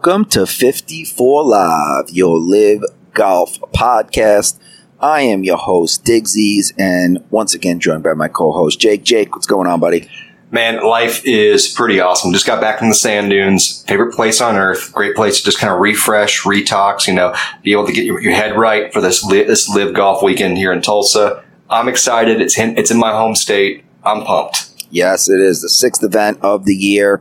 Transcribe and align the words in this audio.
Welcome 0.00 0.26
to 0.26 0.46
54 0.46 1.42
Live, 1.42 2.10
your 2.10 2.38
LIV 2.38 2.84
golf 3.14 3.58
podcast. 3.74 4.56
I 5.00 5.22
am 5.22 5.42
your 5.42 5.56
host, 5.56 6.04
Digsies, 6.04 6.72
and 6.78 7.18
once 7.30 7.52
again 7.52 7.80
joined 7.80 8.04
by 8.04 8.12
my 8.12 8.28
co-host, 8.28 8.78
Jake. 8.78 9.02
Jake, 9.02 9.34
what's 9.34 9.48
going 9.48 9.66
on, 9.66 9.80
buddy? 9.80 10.08
Man, 10.52 10.84
life 10.84 11.26
is 11.26 11.66
pretty 11.66 11.98
awesome. 11.98 12.32
Just 12.32 12.46
got 12.46 12.60
back 12.60 12.78
from 12.78 12.90
the 12.90 12.94
sand 12.94 13.30
dunes. 13.30 13.82
Favorite 13.88 14.14
place 14.14 14.40
on 14.40 14.54
earth. 14.54 14.92
Great 14.92 15.16
place 15.16 15.38
to 15.38 15.44
just 15.44 15.58
kind 15.58 15.74
of 15.74 15.80
refresh, 15.80 16.44
retox, 16.44 17.08
you 17.08 17.14
know, 17.14 17.34
be 17.64 17.72
able 17.72 17.84
to 17.84 17.92
get 17.92 18.04
your, 18.04 18.20
your 18.20 18.34
head 18.34 18.56
right 18.56 18.92
for 18.92 19.00
this, 19.00 19.24
li- 19.24 19.42
this 19.42 19.68
LIV 19.68 19.96
golf 19.96 20.22
weekend 20.22 20.58
here 20.58 20.70
in 20.70 20.80
Tulsa. 20.80 21.42
I'm 21.68 21.88
excited. 21.88 22.40
It's 22.40 22.56
in, 22.56 22.78
it's 22.78 22.92
in 22.92 22.98
my 22.98 23.10
home 23.10 23.34
state. 23.34 23.84
I'm 24.04 24.22
pumped. 24.22 24.68
Yes, 24.90 25.28
it 25.28 25.40
is 25.40 25.60
the 25.60 25.68
sixth 25.68 26.02
event 26.02 26.38
of 26.40 26.66
the 26.66 26.74
year. 26.74 27.20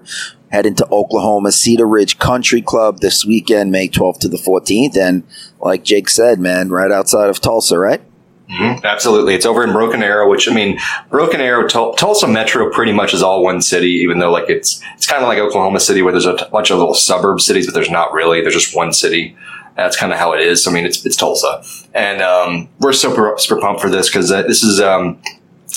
Heading 0.49 0.75
to 0.75 0.87
Oklahoma 0.89 1.51
Cedar 1.51 1.87
Ridge 1.87 2.19
Country 2.19 2.61
Club 2.61 2.99
this 2.99 3.25
weekend, 3.25 3.71
May 3.71 3.89
12th 3.89 4.19
to 4.19 4.29
the 4.29 4.37
14th. 4.37 4.97
And 4.97 5.23
like 5.59 5.83
Jake 5.83 6.07
said, 6.07 6.39
man, 6.39 6.69
right 6.69 6.91
outside 6.91 7.29
of 7.29 7.41
Tulsa, 7.41 7.77
right? 7.77 8.01
Mm-hmm. 8.49 8.85
Absolutely. 8.85 9.35
It's 9.35 9.45
over 9.45 9.63
in 9.63 9.73
Broken 9.73 10.01
Arrow, 10.01 10.29
which 10.29 10.47
I 10.47 10.53
mean, 10.53 10.79
Broken 11.09 11.41
Arrow, 11.41 11.67
Tul- 11.67 11.93
Tulsa 11.95 12.27
Metro 12.27 12.71
pretty 12.71 12.93
much 12.93 13.13
is 13.13 13.21
all 13.21 13.43
one 13.43 13.61
city, 13.61 13.89
even 13.89 14.19
though 14.19 14.31
like 14.31 14.49
it's, 14.49 14.81
it's 14.95 15.05
kind 15.05 15.21
of 15.21 15.27
like 15.27 15.37
Oklahoma 15.37 15.81
City 15.81 16.01
where 16.01 16.13
there's 16.13 16.25
a 16.25 16.37
t- 16.37 16.45
bunch 16.49 16.71
of 16.71 16.77
little 16.77 16.93
suburb 16.93 17.41
cities, 17.41 17.65
but 17.65 17.73
there's 17.73 17.91
not 17.91 18.13
really. 18.13 18.39
There's 18.41 18.53
just 18.53 18.75
one 18.75 18.93
city. 18.93 19.35
That's 19.75 19.97
kind 19.97 20.13
of 20.13 20.17
how 20.17 20.31
it 20.31 20.39
is. 20.39 20.65
I 20.65 20.71
mean, 20.71 20.85
it's, 20.85 21.05
it's 21.05 21.17
Tulsa. 21.17 21.61
And, 21.93 22.21
um, 22.21 22.69
we're 22.79 22.93
super, 22.93 23.35
super 23.37 23.59
pumped 23.59 23.81
for 23.81 23.89
this 23.89 24.07
because 24.07 24.31
uh, 24.31 24.43
this 24.43 24.63
is, 24.63 24.79
um, 24.79 25.21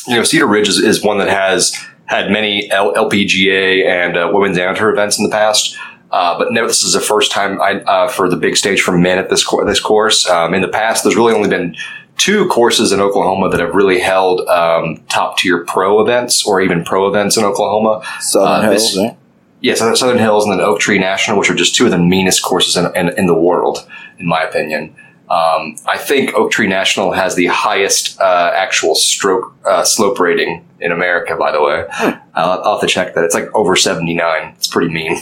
you 0.06 0.14
know, 0.14 0.22
Cedar 0.22 0.46
Ridge 0.46 0.68
is, 0.68 0.78
is 0.78 1.02
one 1.02 1.18
that 1.18 1.28
has 1.28 1.76
had 2.10 2.28
many 2.30 2.68
L- 2.72 2.92
LPGA 2.94 3.86
and 3.86 4.16
uh, 4.16 4.28
women's 4.32 4.58
amateur 4.58 4.90
events 4.90 5.16
in 5.16 5.24
the 5.24 5.30
past. 5.30 5.76
Uh, 6.10 6.36
but 6.36 6.52
no, 6.52 6.66
this 6.66 6.82
is 6.82 6.92
the 6.92 7.00
first 7.00 7.30
time 7.30 7.62
I, 7.62 7.74
uh, 7.82 8.08
for 8.08 8.28
the 8.28 8.36
big 8.36 8.56
stage 8.56 8.82
for 8.82 8.98
men 8.98 9.16
at 9.18 9.30
this 9.30 9.48
this 9.64 9.78
course. 9.78 10.28
Um, 10.28 10.52
in 10.54 10.60
the 10.60 10.68
past, 10.68 11.04
there's 11.04 11.14
really 11.14 11.32
only 11.32 11.48
been 11.48 11.76
two 12.16 12.48
courses 12.48 12.90
in 12.90 13.00
Oklahoma 13.00 13.48
that 13.50 13.60
have 13.60 13.76
really 13.76 14.00
held 14.00 14.40
um, 14.48 14.96
top 15.08 15.38
tier 15.38 15.64
pro 15.64 16.00
events 16.02 16.44
or 16.44 16.60
even 16.60 16.82
pro 16.84 17.06
events 17.08 17.36
in 17.36 17.44
Oklahoma. 17.44 18.04
Southern 18.18 18.66
Uh, 18.66 18.70
Hills, 18.72 18.96
right? 18.98 19.16
Yeah, 19.60 19.74
Southern, 19.74 19.94
Southern 19.94 20.18
Hills 20.18 20.44
and 20.44 20.52
then 20.52 20.60
Oak 20.60 20.80
Tree 20.80 20.98
National, 20.98 21.38
which 21.38 21.48
are 21.48 21.54
just 21.54 21.76
two 21.76 21.84
of 21.84 21.92
the 21.92 21.98
meanest 21.98 22.42
courses 22.42 22.76
in, 22.76 22.86
in, 22.96 23.10
in 23.16 23.26
the 23.26 23.34
world, 23.38 23.86
in 24.18 24.26
my 24.26 24.42
opinion. 24.42 24.92
Um, 25.30 25.76
I 25.86 25.96
think 25.96 26.34
Oak 26.34 26.50
Tree 26.50 26.66
National 26.66 27.12
has 27.12 27.36
the 27.36 27.46
highest 27.46 28.20
uh, 28.20 28.52
actual 28.54 28.96
stroke 28.96 29.54
uh, 29.64 29.84
slope 29.84 30.18
rating 30.18 30.66
in 30.80 30.90
America. 30.90 31.36
By 31.36 31.52
the 31.52 31.62
way, 31.62 31.86
I'll, 32.34 32.60
I'll 32.62 32.72
have 32.72 32.80
to 32.80 32.86
check 32.86 33.14
that. 33.14 33.22
It's 33.22 33.34
like 33.34 33.54
over 33.54 33.76
seventy 33.76 34.14
nine. 34.14 34.54
It's 34.56 34.66
pretty 34.66 34.92
mean. 34.92 35.18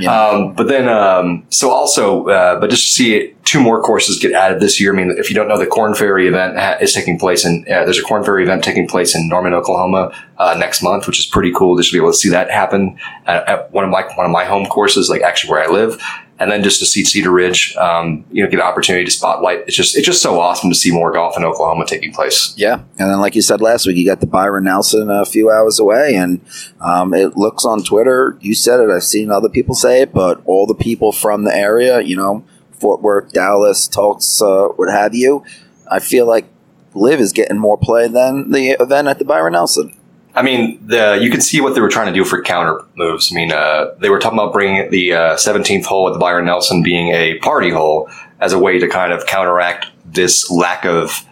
Yeah. 0.00 0.10
Um, 0.10 0.54
but 0.54 0.68
then, 0.68 0.88
um, 0.88 1.44
so 1.50 1.70
also, 1.70 2.26
uh, 2.28 2.60
but 2.60 2.70
just 2.70 2.86
to 2.86 2.92
see 2.92 3.14
it, 3.16 3.44
two 3.44 3.60
more 3.60 3.82
courses 3.82 4.18
get 4.18 4.32
added 4.32 4.60
this 4.60 4.80
year. 4.80 4.94
I 4.94 4.96
mean, 4.96 5.14
if 5.18 5.28
you 5.28 5.34
don't 5.34 5.48
know, 5.48 5.58
the 5.58 5.66
Korn 5.66 5.94
Ferry 5.94 6.28
event 6.28 6.56
ha- 6.56 6.78
is 6.80 6.94
taking 6.94 7.18
place 7.18 7.44
in, 7.44 7.66
uh, 7.68 7.84
there's 7.84 7.98
a 7.98 8.02
Korn 8.02 8.24
Ferry 8.24 8.44
event 8.44 8.64
taking 8.64 8.88
place 8.88 9.14
in 9.14 9.28
Norman, 9.28 9.52
Oklahoma, 9.52 10.16
uh, 10.38 10.56
next 10.58 10.82
month, 10.82 11.06
which 11.06 11.18
is 11.18 11.26
pretty 11.26 11.52
cool 11.52 11.76
just 11.76 11.90
to 11.90 11.96
be 11.96 12.00
able 12.00 12.12
to 12.12 12.16
see 12.16 12.30
that 12.30 12.50
happen 12.50 12.96
at, 13.26 13.46
at 13.48 13.72
one 13.72 13.84
of 13.84 13.90
my, 13.90 14.02
one 14.14 14.24
of 14.24 14.32
my 14.32 14.44
home 14.44 14.66
courses, 14.66 15.10
like 15.10 15.20
actually 15.22 15.50
where 15.50 15.62
I 15.62 15.70
live. 15.70 16.00
And 16.42 16.50
then 16.50 16.64
just 16.64 16.80
to 16.80 16.86
see 16.86 17.04
Cedar 17.04 17.30
Ridge, 17.30 17.76
um, 17.76 18.24
you 18.32 18.42
know, 18.42 18.50
get 18.50 18.58
an 18.58 18.66
opportunity 18.66 19.04
to 19.04 19.10
spotlight. 19.10 19.60
It's 19.68 19.76
just, 19.76 19.96
it's 19.96 20.06
just 20.06 20.20
so 20.20 20.40
awesome 20.40 20.70
to 20.70 20.74
see 20.74 20.90
more 20.90 21.12
golf 21.12 21.36
in 21.36 21.44
Oklahoma 21.44 21.86
taking 21.86 22.12
place. 22.12 22.52
Yeah, 22.56 22.80
and 22.98 23.10
then 23.10 23.20
like 23.20 23.36
you 23.36 23.42
said 23.42 23.60
last 23.60 23.86
week, 23.86 23.96
you 23.96 24.04
got 24.04 24.18
the 24.18 24.26
Byron 24.26 24.64
Nelson 24.64 25.08
a 25.08 25.24
few 25.24 25.50
hours 25.50 25.78
away, 25.78 26.16
and 26.16 26.40
um, 26.80 27.14
it 27.14 27.36
looks 27.36 27.64
on 27.64 27.84
Twitter. 27.84 28.36
You 28.40 28.54
said 28.54 28.80
it. 28.80 28.90
I've 28.90 29.04
seen 29.04 29.30
other 29.30 29.48
people 29.48 29.76
say 29.76 30.02
it, 30.02 30.12
but 30.12 30.42
all 30.44 30.66
the 30.66 30.74
people 30.74 31.12
from 31.12 31.44
the 31.44 31.54
area, 31.54 32.00
you 32.00 32.16
know, 32.16 32.44
Fort 32.72 33.00
Worth, 33.02 33.32
Dallas, 33.32 33.86
Tulsa, 33.86 34.70
what 34.74 34.90
have 34.90 35.14
you, 35.14 35.44
I 35.88 36.00
feel 36.00 36.26
like 36.26 36.46
LIV 36.94 37.20
is 37.20 37.32
getting 37.32 37.58
more 37.58 37.78
play 37.78 38.08
than 38.08 38.50
the 38.50 38.70
event 38.80 39.06
at 39.06 39.18
the 39.20 39.24
Byron 39.24 39.52
Nelson. 39.52 39.96
I 40.34 40.42
mean, 40.42 40.84
the, 40.86 41.18
you 41.20 41.30
can 41.30 41.40
see 41.40 41.60
what 41.60 41.74
they 41.74 41.80
were 41.80 41.90
trying 41.90 42.06
to 42.06 42.12
do 42.12 42.24
for 42.24 42.40
counter 42.42 42.82
moves. 42.96 43.30
I 43.30 43.34
mean, 43.34 43.52
uh, 43.52 43.94
they 43.98 44.08
were 44.08 44.18
talking 44.18 44.38
about 44.38 44.52
bringing 44.52 44.90
the 44.90 45.12
uh, 45.12 45.36
17th 45.36 45.84
hole 45.84 46.08
at 46.08 46.14
the 46.14 46.18
Byron 46.18 46.46
Nelson 46.46 46.82
being 46.82 47.08
a 47.08 47.38
party 47.38 47.70
hole 47.70 48.08
as 48.40 48.52
a 48.52 48.58
way 48.58 48.78
to 48.78 48.88
kind 48.88 49.12
of 49.12 49.26
counteract 49.26 49.86
this 50.06 50.50
lack 50.50 50.86
of, 50.86 51.26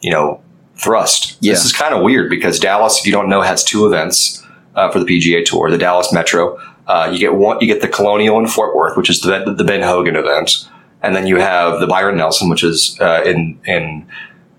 you 0.00 0.10
know, 0.10 0.42
thrust. 0.76 1.38
Yeah. 1.40 1.52
This 1.52 1.64
is 1.64 1.72
kind 1.72 1.94
of 1.94 2.02
weird 2.02 2.28
because 2.28 2.58
Dallas, 2.58 2.98
if 2.98 3.06
you 3.06 3.12
don't 3.12 3.28
know, 3.28 3.40
has 3.40 3.64
two 3.64 3.86
events 3.86 4.44
uh, 4.74 4.90
for 4.90 4.98
the 4.98 5.06
PGA 5.06 5.44
Tour. 5.44 5.70
The 5.70 5.78
Dallas 5.78 6.12
Metro, 6.12 6.58
uh, 6.86 7.08
you 7.12 7.18
get 7.18 7.34
one, 7.34 7.58
you 7.60 7.66
get 7.66 7.80
the 7.80 7.88
Colonial 7.88 8.38
in 8.38 8.46
Fort 8.46 8.76
Worth, 8.76 8.96
which 8.96 9.08
is 9.08 9.20
the, 9.22 9.54
the 9.56 9.64
Ben 9.64 9.82
Hogan 9.82 10.16
event, 10.16 10.68
and 11.02 11.16
then 11.16 11.26
you 11.26 11.36
have 11.36 11.80
the 11.80 11.86
Byron 11.86 12.16
Nelson, 12.16 12.48
which 12.50 12.64
is 12.64 12.98
uh, 13.00 13.22
in 13.24 13.58
in 13.64 14.06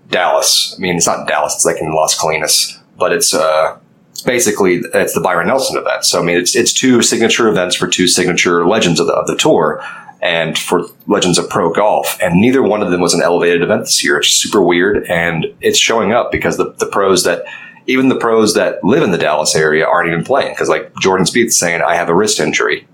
Dallas. 0.08 0.74
I 0.76 0.80
mean, 0.80 0.96
it's 0.96 1.06
not 1.06 1.28
Dallas; 1.28 1.54
it's 1.54 1.64
like 1.64 1.80
in 1.80 1.92
Las 1.92 2.18
Colinas, 2.18 2.80
but 2.96 3.12
it's 3.12 3.34
uh, 3.34 3.76
it's 3.76 3.83
basically 4.24 4.82
it's 4.92 5.14
the 5.14 5.20
Byron 5.20 5.46
Nelson 5.46 5.76
event. 5.76 6.04
So 6.04 6.20
I 6.20 6.24
mean, 6.24 6.36
it's 6.36 6.56
it's 6.56 6.72
two 6.72 7.02
signature 7.02 7.48
events 7.48 7.76
for 7.76 7.86
two 7.86 8.06
signature 8.08 8.66
legends 8.66 9.00
of 9.00 9.06
the 9.06 9.14
of 9.14 9.26
the 9.26 9.36
tour, 9.36 9.82
and 10.20 10.58
for 10.58 10.86
legends 11.06 11.38
of 11.38 11.48
pro 11.48 11.72
golf. 11.72 12.18
And 12.22 12.40
neither 12.40 12.62
one 12.62 12.82
of 12.82 12.90
them 12.90 13.00
was 13.00 13.14
an 13.14 13.22
elevated 13.22 13.62
event 13.62 13.82
this 13.82 14.02
year. 14.02 14.18
It's 14.18 14.28
super 14.28 14.62
weird, 14.62 15.06
and 15.08 15.46
it's 15.60 15.78
showing 15.78 16.12
up 16.12 16.32
because 16.32 16.56
the 16.56 16.72
the 16.78 16.86
pros 16.86 17.24
that 17.24 17.44
even 17.86 18.08
the 18.08 18.16
pros 18.16 18.54
that 18.54 18.82
live 18.82 19.02
in 19.02 19.10
the 19.10 19.18
Dallas 19.18 19.54
area 19.54 19.86
aren't 19.86 20.08
even 20.08 20.24
playing 20.24 20.52
because 20.52 20.68
like 20.68 20.92
Jordan 21.00 21.26
Spieth 21.26 21.52
saying, 21.52 21.82
"I 21.82 21.94
have 21.96 22.08
a 22.08 22.14
wrist 22.14 22.40
injury." 22.40 22.86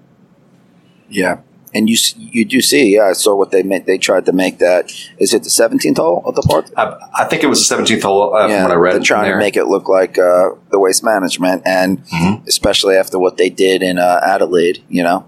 Yeah. 1.08 1.38
And 1.72 1.88
you 1.88 1.96
you 2.16 2.44
do 2.44 2.60
see, 2.60 2.94
yeah, 2.96 3.04
I 3.10 3.12
saw 3.12 3.36
what 3.36 3.52
they 3.52 3.62
made. 3.62 3.86
They 3.86 3.96
tried 3.96 4.26
to 4.26 4.32
make 4.32 4.58
that. 4.58 4.90
Is 5.18 5.32
it 5.32 5.44
the 5.44 5.50
17th 5.50 5.98
hole 5.98 6.22
of 6.26 6.34
the 6.34 6.42
part? 6.42 6.68
I, 6.76 6.96
I 7.14 7.24
think 7.26 7.44
it 7.44 7.46
was 7.46 7.68
the 7.68 7.76
17th 7.76 8.02
hole 8.02 8.34
uh, 8.34 8.48
yeah, 8.48 8.62
what 8.64 8.72
I 8.72 8.74
read. 8.74 8.94
they're 8.94 9.02
trying 9.02 9.30
to 9.30 9.38
make 9.38 9.56
it 9.56 9.66
look 9.66 9.88
like 9.88 10.18
uh, 10.18 10.50
the 10.70 10.80
waste 10.80 11.04
management, 11.04 11.62
and 11.64 12.04
Mhm. 12.06 12.46
especially 12.48 12.96
after 12.96 13.18
what 13.20 13.36
they 13.36 13.50
did 13.50 13.82
in 13.84 13.98
uh, 13.98 14.20
Adelaide, 14.24 14.82
you 14.88 15.02
know, 15.04 15.26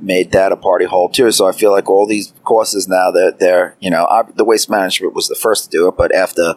made 0.00 0.32
that 0.32 0.50
a 0.50 0.56
party 0.56 0.86
hole 0.86 1.10
too. 1.10 1.30
So 1.30 1.46
I 1.46 1.52
feel 1.52 1.72
like 1.72 1.90
all 1.90 2.06
these 2.06 2.32
courses 2.44 2.88
now 2.88 3.10
that 3.10 3.38
they're, 3.38 3.76
you 3.80 3.90
know, 3.90 4.04
ob- 4.06 4.36
the 4.36 4.44
waste 4.44 4.70
management 4.70 5.14
was 5.14 5.28
the 5.28 5.34
first 5.34 5.64
to 5.64 5.70
do 5.70 5.88
it, 5.88 5.94
but 5.96 6.14
after 6.14 6.54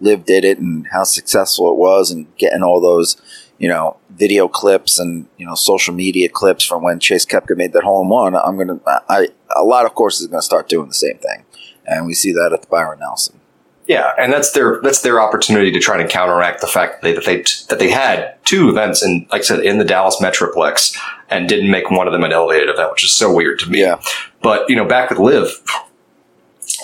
Liv 0.00 0.24
did 0.24 0.44
it 0.44 0.58
and 0.58 0.86
how 0.90 1.04
successful 1.04 1.70
it 1.70 1.76
was, 1.76 2.10
and 2.10 2.26
getting 2.36 2.62
all 2.64 2.80
those, 2.80 3.16
you 3.60 3.68
know, 3.68 3.98
video 4.08 4.48
clips 4.48 4.98
and 4.98 5.28
you 5.36 5.46
know 5.46 5.54
social 5.54 5.94
media 5.94 6.28
clips 6.28 6.64
from 6.64 6.82
when 6.82 6.98
Chase 6.98 7.26
Koepka 7.26 7.56
made 7.56 7.72
that 7.74 7.84
hole 7.84 8.02
in 8.02 8.08
one, 8.08 8.34
I'm 8.34 8.56
gonna, 8.56 8.80
I, 9.08 9.28
a 9.54 9.62
lot 9.62 9.86
of 9.86 9.94
courses 9.94 10.26
are 10.26 10.30
gonna 10.30 10.42
start 10.42 10.68
doing 10.68 10.88
the 10.88 10.94
same 10.94 11.18
thing, 11.18 11.44
and 11.86 12.06
we 12.06 12.14
see 12.14 12.32
that 12.32 12.52
at 12.52 12.62
the 12.62 12.68
Byron 12.68 12.98
Nelson. 12.98 13.38
Yeah, 13.86 14.12
and 14.18 14.32
that's 14.32 14.52
their 14.52 14.80
that's 14.82 15.02
their 15.02 15.20
opportunity 15.20 15.70
to 15.72 15.78
try 15.78 16.02
to 16.02 16.08
counteract 16.08 16.62
the 16.62 16.66
fact 16.66 17.02
that 17.02 17.08
they 17.08 17.12
that 17.12 17.24
they, 17.26 17.42
that 17.68 17.78
they 17.78 17.90
had 17.90 18.34
two 18.44 18.70
events 18.70 19.04
in 19.04 19.26
like 19.30 19.40
I 19.40 19.44
said 19.44 19.60
in 19.60 19.78
the 19.78 19.84
Dallas 19.84 20.16
Metroplex 20.22 20.96
and 21.28 21.46
didn't 21.46 21.70
make 21.70 21.90
one 21.90 22.06
of 22.06 22.14
them 22.14 22.24
an 22.24 22.32
elevated 22.32 22.70
event, 22.70 22.92
which 22.92 23.04
is 23.04 23.12
so 23.12 23.34
weird 23.34 23.58
to 23.60 23.70
me. 23.70 23.82
Yeah. 23.82 24.00
But 24.42 24.70
you 24.70 24.76
know, 24.76 24.86
back 24.86 25.10
with 25.10 25.18
LIV, 25.18 25.48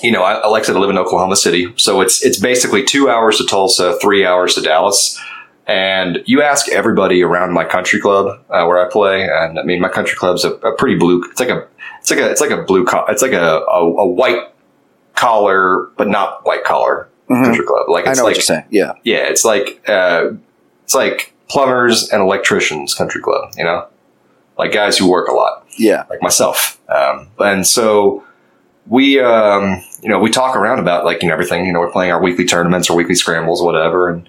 you 0.02 0.10
know, 0.10 0.24
I, 0.24 0.46
like 0.48 0.64
I 0.64 0.66
said, 0.66 0.76
I 0.76 0.78
live 0.78 0.90
in 0.90 0.98
Oklahoma 0.98 1.36
City, 1.36 1.72
so 1.76 2.02
it's 2.02 2.22
it's 2.22 2.38
basically 2.38 2.84
two 2.84 3.08
hours 3.08 3.38
to 3.38 3.46
Tulsa, 3.46 3.96
three 4.02 4.26
hours 4.26 4.54
to 4.56 4.60
Dallas. 4.60 5.18
And 5.66 6.22
you 6.26 6.42
ask 6.42 6.68
everybody 6.68 7.22
around 7.22 7.52
my 7.52 7.64
country 7.64 8.00
club 8.00 8.26
uh, 8.50 8.64
where 8.66 8.84
I 8.84 8.88
play, 8.90 9.28
and 9.28 9.58
I 9.58 9.62
mean, 9.64 9.80
my 9.80 9.88
country 9.88 10.16
club's 10.16 10.44
a, 10.44 10.52
a 10.54 10.72
pretty 10.76 10.96
blue. 10.96 11.24
It's 11.30 11.40
like 11.40 11.48
a, 11.48 11.66
it's 12.00 12.10
like 12.10 12.20
a, 12.20 12.30
it's 12.30 12.40
like 12.40 12.50
a 12.52 12.62
blue. 12.62 12.84
Co- 12.84 13.04
it's 13.08 13.20
like 13.22 13.32
a, 13.32 13.62
a, 13.62 13.80
a 13.84 14.06
white 14.06 14.42
collar, 15.14 15.88
but 15.96 16.08
not 16.08 16.44
white 16.46 16.64
collar 16.64 17.08
Mhm. 17.28 17.44
country 17.44 17.64
club. 17.66 17.88
Like 17.88 18.06
I 18.06 18.10
it's 18.10 18.18
know 18.18 18.24
what 18.24 18.30
like 18.30 18.36
you're 18.36 18.42
saying. 18.42 18.64
Yeah. 18.70 18.92
yeah, 19.02 19.24
it's 19.28 19.44
like 19.44 19.82
uh, 19.88 20.30
it's 20.84 20.94
like 20.94 21.34
plumbers 21.48 22.10
and 22.10 22.22
electricians 22.22 22.94
country 22.94 23.20
club. 23.20 23.52
You 23.56 23.64
know, 23.64 23.86
like 24.58 24.72
guys 24.72 24.96
who 24.96 25.10
work 25.10 25.26
a 25.28 25.32
lot 25.32 25.66
Yeah. 25.76 26.04
like 26.08 26.22
myself. 26.22 26.80
Um, 26.88 27.28
and 27.40 27.66
so 27.66 28.22
we, 28.86 29.18
um, 29.18 29.82
you 30.00 30.08
know, 30.08 30.20
we 30.20 30.30
talk 30.30 30.54
around 30.54 30.78
about 30.78 31.04
like, 31.04 31.20
you 31.22 31.26
know, 31.28 31.34
everything, 31.34 31.66
you 31.66 31.72
know, 31.72 31.80
we're 31.80 31.90
playing 31.90 32.12
our 32.12 32.22
weekly 32.22 32.44
tournaments 32.44 32.88
or 32.88 32.96
weekly 32.96 33.16
scrambles, 33.16 33.60
whatever. 33.60 34.08
And 34.08 34.28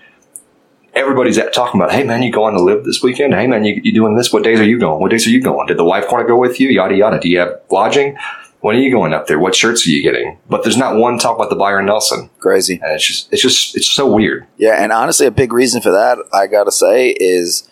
everybody's 0.98 1.38
at, 1.38 1.54
talking 1.54 1.80
about, 1.80 1.92
Hey 1.92 2.04
man, 2.04 2.22
you 2.24 2.32
going 2.32 2.56
to 2.56 2.62
LIV 2.62 2.84
this 2.84 3.02
weekend? 3.04 3.34
Hey 3.34 3.48
man, 3.48 3.64
you, 3.64 3.80
you 3.84 3.94
doing 3.94 4.16
this? 4.16 4.34
What 4.34 4.44
days 4.44 4.60
are 4.60 4.66
you 4.66 4.80
going? 4.80 5.00
What 5.02 5.12
days 5.12 5.26
are 5.28 5.30
you 5.30 5.42
going? 5.42 5.68
Did 5.68 5.78
the 5.78 5.86
wife 5.86 6.12
want 6.12 6.24
to 6.24 6.28
go 6.28 6.38
with 6.38 6.60
you? 6.60 6.70
Yada, 6.70 6.96
yada. 6.96 7.20
Do 7.20 7.30
you 7.30 7.40
have 7.40 7.62
lodging? 7.72 8.18
When 8.62 8.76
are 8.76 8.80
you 8.80 8.92
going 8.92 9.14
up 9.14 9.28
there? 9.28 9.38
What 9.40 9.56
shirts 9.56 9.86
are 9.86 9.92
you 9.92 10.02
getting? 10.02 10.40
But 10.50 10.64
there's 10.64 10.78
not 10.78 10.98
one 10.98 11.20
talk 11.20 11.36
about 11.36 11.52
the 11.52 11.56
Byron 11.56 11.86
Nelson. 11.86 12.30
Crazy. 12.40 12.80
And 12.82 12.94
it's 12.94 13.06
just, 13.06 13.32
it's 13.32 13.42
just, 13.42 13.78
it's 13.78 13.88
so 13.88 14.12
weird. 14.12 14.48
Yeah, 14.58 14.82
and 14.84 14.92
honestly, 14.92 15.28
a 15.28 15.32
big 15.32 15.54
reason 15.54 15.80
for 15.82 15.92
that, 15.92 16.18
I 16.34 16.48
gotta 16.48 16.72
say, 16.72 17.12
is 17.20 17.70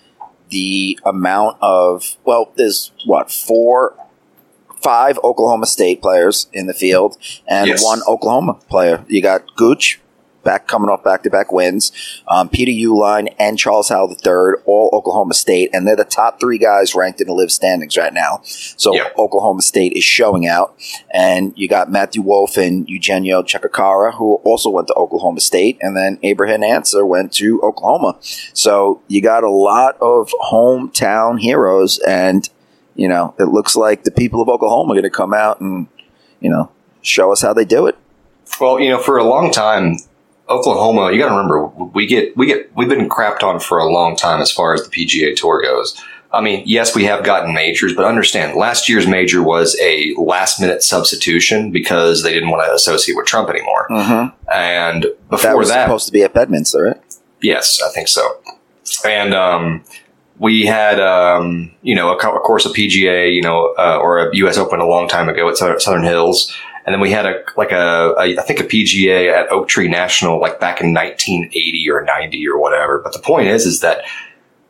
the 0.49 0.99
amount 1.03 1.57
of 1.61 2.17
well, 2.23 2.51
there's 2.55 2.91
what 3.05 3.31
four, 3.31 3.95
five 4.81 5.17
Oklahoma 5.23 5.65
State 5.65 6.01
players 6.03 6.47
in 6.53 6.67
the 6.67 6.73
field, 6.73 7.17
and 7.47 7.67
Yes. 7.67 7.83
one 7.83 8.01
Oklahoma 8.07 8.53
player. 8.69 9.03
You 9.07 9.21
got 9.23 9.55
Gooch 9.55 9.99
back 10.45 10.67
coming 10.67 10.89
off 10.89 11.03
back 11.03 11.23
to 11.23 11.29
back 11.29 11.51
wins. 11.51 11.91
Um, 12.29 12.47
Peter 12.47 12.71
Uihlein 12.71 13.35
and 13.37 13.59
Charles 13.59 13.89
Howell 13.89 14.11
III, 14.11 14.63
all 14.65 14.89
Oklahoma 14.93 15.33
State, 15.33 15.71
and 15.73 15.85
they're 15.85 15.97
the 15.97 16.05
top 16.05 16.39
three 16.39 16.57
guys 16.57 16.95
ranked 16.95 17.19
in 17.19 17.27
the 17.27 17.33
LIV 17.33 17.51
standings 17.51 17.97
right 17.97 18.13
now. 18.13 18.39
So 18.45 18.95
Yeah. 18.95 19.09
Oklahoma 19.17 19.61
State 19.61 19.91
is 19.93 20.05
showing 20.05 20.47
out, 20.47 20.73
and 21.11 21.51
you 21.57 21.67
got 21.67 21.91
Matthew 21.91 22.21
Wolff 22.21 22.55
and 22.55 22.87
Eugenio 22.87 23.41
Chacarra, 23.43 24.13
who 24.13 24.35
also 24.45 24.69
went 24.69 24.87
to 24.87 24.93
Oklahoma 24.93 25.41
State, 25.41 25.77
and 25.81 25.97
then 25.97 26.17
Abraham 26.23 26.63
Ancer 26.63 27.05
went 27.05 27.33
to 27.33 27.59
Oklahoma. 27.61 28.17
So 28.53 29.01
you 29.07 29.21
got 29.21 29.43
a 29.43 29.49
lot 29.49 29.97
of 29.99 30.31
hometown 30.51 31.39
heroes, 31.41 31.99
and 32.07 32.47
you 32.95 33.07
know 33.07 33.33
it 33.39 33.45
looks 33.49 33.75
like 33.75 34.03
the 34.03 34.11
people 34.11 34.41
of 34.41 34.47
Oklahoma 34.47 34.91
are 34.93 34.95
going 34.95 35.03
to 35.03 35.09
come 35.09 35.33
out 35.33 35.59
and 35.59 35.87
you 36.39 36.49
know 36.49 36.69
show 37.01 37.31
us 37.31 37.41
how 37.41 37.51
they 37.53 37.65
do 37.65 37.87
it. 37.87 37.97
Well, 38.61 38.79
you 38.79 38.89
know, 38.89 38.99
for 38.99 39.17
a 39.17 39.23
long 39.23 39.51
time, 39.51 39.97
Oklahoma, 40.49 41.11
you 41.11 41.19
got 41.19 41.29
to 41.29 41.35
remember, 41.35 41.65
we 41.65 42.05
get, 42.05 42.35
we 42.37 42.45
get, 42.45 42.75
we've 42.75 42.89
been 42.89 43.09
crapped 43.09 43.43
on 43.43 43.59
for 43.59 43.79
a 43.79 43.91
long 43.91 44.15
time 44.15 44.41
as 44.41 44.51
far 44.51 44.73
as 44.73 44.87
the 44.87 44.89
PGA 44.89 45.35
Tour 45.35 45.61
goes. 45.61 45.99
I 46.31 46.41
mean, 46.41 46.63
yes, 46.65 46.93
we 46.93 47.05
have 47.05 47.23
gotten 47.23 47.53
majors, 47.53 47.95
but 47.95 48.05
understand 48.05 48.57
last 48.57 48.89
year's 48.89 49.07
major 49.07 49.41
was 49.41 49.77
a 49.81 50.13
last 50.17 50.59
minute 50.59 50.83
substitution 50.83 51.71
because 51.71 52.23
they 52.23 52.33
didn't 52.33 52.49
want 52.49 52.67
to 52.67 52.73
associate 52.73 53.15
with 53.15 53.25
Trump 53.25 53.49
anymore. 53.49 53.87
Mm-hmm. 53.89 54.51
And 54.51 55.05
before 55.29 55.51
That 55.51 55.57
was 55.57 55.69
that, 55.69 55.85
supposed 55.85 56.07
to 56.07 56.11
be 56.11 56.23
at 56.23 56.33
Bedminster, 56.33 56.83
right? 56.83 57.01
Yes, 57.41 57.81
I 57.81 57.89
think 57.91 58.07
so. 58.07 58.41
And 59.05 59.33
um, 59.33 59.83
we 60.37 60.65
had, 60.65 60.99
um, 60.99 61.71
you 61.81 61.95
know, 61.95 62.15
a, 62.15 62.19
co- 62.19 62.35
of 62.35 62.41
course, 62.43 62.65
a 62.65 62.69
PGA, 62.69 63.33
you 63.33 63.41
know, 63.41 63.73
uh, 63.77 63.97
or 64.01 64.19
a 64.19 64.35
U.S. 64.37 64.57
Open 64.57 64.79
a 64.79 64.85
long 64.85 65.07
time 65.07 65.29
ago 65.29 65.47
at 65.49 65.57
Southern 65.57 66.03
Hills, 66.03 66.53
and 66.85 66.93
then 66.93 66.99
we 66.99 67.11
had 67.11 67.25
a 67.25 67.43
like 67.57 67.71
a, 67.71 68.13
a 68.17 68.37
I 68.37 68.41
think 68.41 68.59
a 68.59 68.63
PGA 68.63 69.31
at 69.31 69.51
Oak 69.51 69.67
Tree 69.67 69.87
National 69.87 70.39
like 70.39 70.59
back 70.59 70.81
in 70.81 70.93
1980 70.93 71.89
or 71.89 72.03
90 72.03 72.47
or 72.47 72.59
whatever. 72.59 72.99
But 73.03 73.13
the 73.13 73.19
point 73.19 73.47
is, 73.47 73.65
is 73.65 73.81
that 73.81 74.03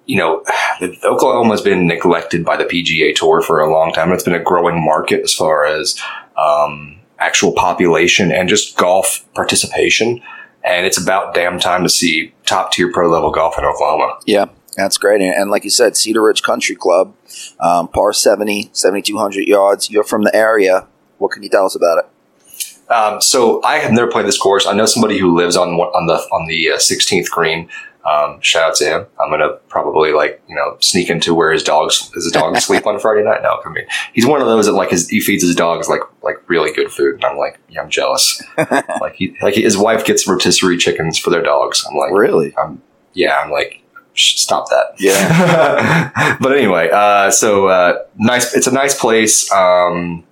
you 0.05 0.17
know, 0.17 0.43
Oklahoma's 1.03 1.61
been 1.61 1.87
neglected 1.87 2.45
by 2.45 2.57
the 2.57 2.65
PGA 2.65 3.13
Tour 3.15 3.41
for 3.41 3.59
a 3.59 3.71
long 3.71 3.91
time. 3.91 4.11
It's 4.11 4.23
been 4.23 4.33
a 4.35 4.43
growing 4.43 4.83
market 4.83 5.21
as 5.23 5.33
far 5.33 5.65
as 5.65 5.99
um, 6.37 6.99
actual 7.19 7.53
population 7.53 8.31
and 8.31 8.47
just 8.47 8.77
golf 8.77 9.25
participation. 9.33 10.21
And 10.63 10.85
it's 10.85 11.01
about 11.01 11.35
damn 11.35 11.59
time 11.59 11.83
to 11.83 11.89
see 11.89 12.33
top 12.45 12.71
tier 12.71 12.91
pro 12.91 13.09
level 13.09 13.31
golf 13.31 13.57
in 13.57 13.65
Oklahoma. 13.65 14.17
Yeah, 14.25 14.45
that's 14.75 14.97
great. 14.97 15.21
And, 15.21 15.33
and 15.33 15.51
like 15.51 15.63
you 15.63 15.69
said, 15.69 15.95
Cedar 15.95 16.23
Ridge 16.23 16.41
Country 16.41 16.75
Club, 16.75 17.13
um, 17.59 17.87
par 17.87 18.13
70, 18.13 18.71
7,200 18.73 19.47
yards. 19.47 19.91
You're 19.91 20.03
from 20.03 20.23
the 20.23 20.35
area. 20.35 20.87
What 21.17 21.31
can 21.31 21.43
you 21.43 21.49
tell 21.49 21.65
us 21.65 21.75
about 21.75 21.99
it? 21.99 22.91
Um, 22.91 23.21
so 23.21 23.63
I 23.63 23.77
have 23.77 23.91
never 23.91 24.09
played 24.09 24.27
this 24.27 24.37
course. 24.37 24.67
I 24.67 24.73
know 24.73 24.85
somebody 24.85 25.17
who 25.17 25.35
lives 25.35 25.55
on 25.55 25.69
on 25.69 26.05
the 26.05 26.15
on 26.15 26.47
the 26.47 26.71
uh, 26.71 26.77
16th 26.77 27.29
green. 27.29 27.69
Um, 28.05 28.39
shout 28.41 28.69
out 28.69 28.75
to 28.75 28.85
him. 28.85 29.05
I'm 29.19 29.31
gonna 29.31 29.53
probably 29.67 30.11
like 30.11 30.43
you 30.47 30.55
know 30.55 30.77
sneak 30.79 31.09
into 31.09 31.33
where 31.33 31.51
his 31.51 31.63
dogs 31.63 32.11
his 32.13 32.31
dogs 32.31 32.63
sleep 32.65 32.85
on 32.85 32.99
Friday 32.99 33.23
night. 33.23 33.41
No, 33.41 33.59
I 33.65 33.69
mean 33.69 33.85
he's 34.13 34.27
one 34.27 34.41
of 34.41 34.47
those 34.47 34.67
that 34.67 34.73
like 34.73 34.91
his, 34.91 35.09
he 35.09 35.19
feeds 35.19 35.43
his 35.43 35.55
dogs 35.55 35.89
like 35.89 36.01
like 36.21 36.47
really 36.47 36.71
good 36.71 36.91
food, 36.91 37.15
and 37.15 37.25
I'm 37.25 37.37
like 37.37 37.59
yeah, 37.69 37.81
I'm 37.81 37.89
jealous. 37.89 38.43
like 39.01 39.15
he 39.15 39.35
like 39.41 39.55
his 39.55 39.75
wife 39.75 40.05
gets 40.05 40.27
rotisserie 40.27 40.77
chickens 40.77 41.17
for 41.17 41.31
their 41.31 41.41
dogs. 41.41 41.83
I'm 41.89 41.97
like 41.97 42.11
Really? 42.11 42.53
I'm 42.55 42.83
yeah, 43.13 43.39
I'm 43.39 43.49
like 43.49 43.81
stop 44.15 44.69
that. 44.69 44.95
Yeah. 44.99 46.37
but 46.41 46.51
anyway, 46.55 46.89
uh, 46.91 47.31
so 47.31 47.67
uh, 47.67 48.03
nice. 48.17 48.55
It's 48.55 48.67
a 48.67 48.71
nice 48.71 48.97
place. 48.97 49.51
Um, 49.51 50.23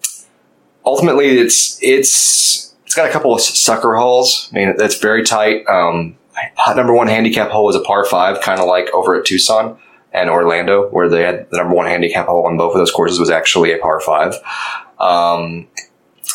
ultimately, 0.86 1.38
it's 1.38 1.80
it's 1.82 2.74
it's 2.86 2.96
got 2.96 3.10
a 3.10 3.12
couple 3.12 3.34
of 3.34 3.42
sucker 3.42 3.96
holes. 3.96 4.50
I 4.52 4.56
mean, 4.56 4.78
that's 4.78 5.00
very 5.00 5.24
tight. 5.24 5.66
Um, 5.68 6.18
number 6.76 6.94
one 6.94 7.08
handicap 7.08 7.50
hole 7.50 7.70
is 7.70 7.76
a 7.76 7.82
par 7.82 8.06
five, 8.06 8.42
kind 8.42 8.60
of 8.60 8.68
like 8.68 8.90
over 8.94 9.16
at 9.16 9.26
Tucson 9.26 9.78
and 10.12 10.30
Orlando, 10.30 10.90
where 10.90 11.10
they 11.10 11.24
had 11.24 11.50
the 11.50 11.58
number 11.58 11.76
one 11.76 11.88
handicap 11.88 12.28
hole 12.28 12.46
on 12.46 12.58
both 12.58 12.74
of 12.74 12.80
those 12.80 12.92
courses 12.92 13.20
was 13.20 13.30
actually 13.30 13.72
a 13.72 13.78
par 13.80 14.00
five. 14.00 14.36
Um, 15.00 15.68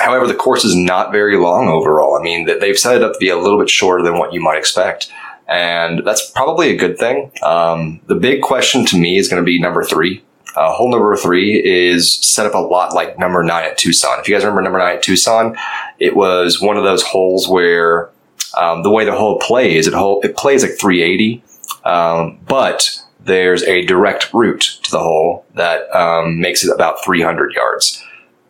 however, 0.00 0.26
the 0.26 0.34
course 0.34 0.64
is 0.64 0.74
not 0.74 1.12
very 1.12 1.36
long 1.36 1.68
overall. 1.68 2.18
I 2.18 2.22
mean, 2.22 2.46
they've 2.46 2.78
set 2.78 2.96
it 2.96 3.04
up 3.04 3.12
to 3.12 3.18
be 3.18 3.28
a 3.28 3.38
little 3.38 3.58
bit 3.58 3.70
shorter 3.70 4.02
than 4.02 4.18
what 4.18 4.32
you 4.32 4.40
might 4.40 4.58
expect. 4.58 5.12
And 5.46 6.06
that's 6.06 6.30
probably 6.30 6.70
a 6.70 6.76
good 6.76 6.98
thing. 6.98 7.30
Um, 7.42 8.00
the 8.06 8.14
big 8.14 8.42
question 8.42 8.84
to 8.86 8.98
me 8.98 9.16
is 9.16 9.28
going 9.28 9.42
to 9.42 9.46
be 9.46 9.58
number 9.58 9.82
three. 9.82 10.22
Uh, 10.56 10.72
hole 10.72 10.90
number 10.90 11.14
three 11.16 11.60
is 11.64 12.14
set 12.16 12.46
up 12.46 12.54
a 12.54 12.58
lot 12.58 12.92
like 12.94 13.18
number 13.18 13.42
nine 13.44 13.64
at 13.64 13.78
Tucson. 13.78 14.18
If 14.18 14.28
you 14.28 14.34
guys 14.34 14.42
remember 14.44 14.62
number 14.62 14.78
nine 14.78 14.96
at 14.96 15.02
Tucson, 15.02 15.56
it 15.98 16.16
was 16.16 16.60
one 16.60 16.76
of 16.76 16.84
those 16.84 17.02
holes 17.02 17.48
where 17.48 18.10
um, 18.56 18.82
the 18.82 18.90
way 18.90 19.04
the 19.04 19.12
hole 19.12 19.38
plays, 19.38 19.86
it, 19.86 19.94
hole, 19.94 20.20
it 20.22 20.36
plays 20.36 20.62
like 20.62 20.78
380, 20.78 21.42
um, 21.84 22.38
but 22.48 22.98
there's 23.20 23.62
a 23.64 23.84
direct 23.84 24.32
route 24.32 24.78
to 24.82 24.90
the 24.90 24.98
hole 24.98 25.44
that 25.54 25.94
um, 25.94 26.40
makes 26.40 26.64
it 26.64 26.72
about 26.74 27.04
300 27.04 27.52
yards. 27.52 28.02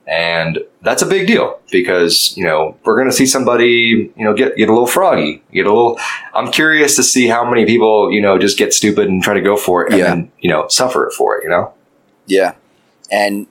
And 0.07 0.61
that's 0.81 1.03
a 1.03 1.07
big 1.07 1.27
deal 1.27 1.61
because, 1.71 2.35
you 2.37 2.45
know, 2.45 2.79
we're 2.85 2.97
going 2.97 3.11
to 3.11 3.15
see 3.15 3.27
somebody, 3.27 4.11
you 4.17 4.25
know, 4.25 4.33
get, 4.33 4.57
get 4.57 4.71
a 4.71 4.73
little 4.73 4.87
froggy, 4.87 5.43
get 5.53 5.67
a 5.67 5.71
little, 5.71 5.99
I'm 6.33 6.51
curious 6.51 6.97
to 6.97 7.03
see 7.03 7.27
how 7.27 7.49
many 7.49 7.67
people, 7.67 8.11
you 8.11 8.23
know, 8.23 8.39
just 8.39 8.57
get 8.57 8.73
stupid 8.73 9.09
and 9.09 9.23
try 9.23 9.35
to 9.35 9.43
go 9.43 9.57
for 9.57 9.85
it 9.85 9.91
and 9.91 9.99
Yeah. 9.99 10.05
then, 10.07 10.33
you 10.39 10.49
know, 10.49 10.67
suffer 10.69 11.13
for 11.19 11.37
it, 11.37 11.45
you 11.45 11.51
know? 11.51 11.75
Yeah. 12.29 12.55
And, 13.11 13.47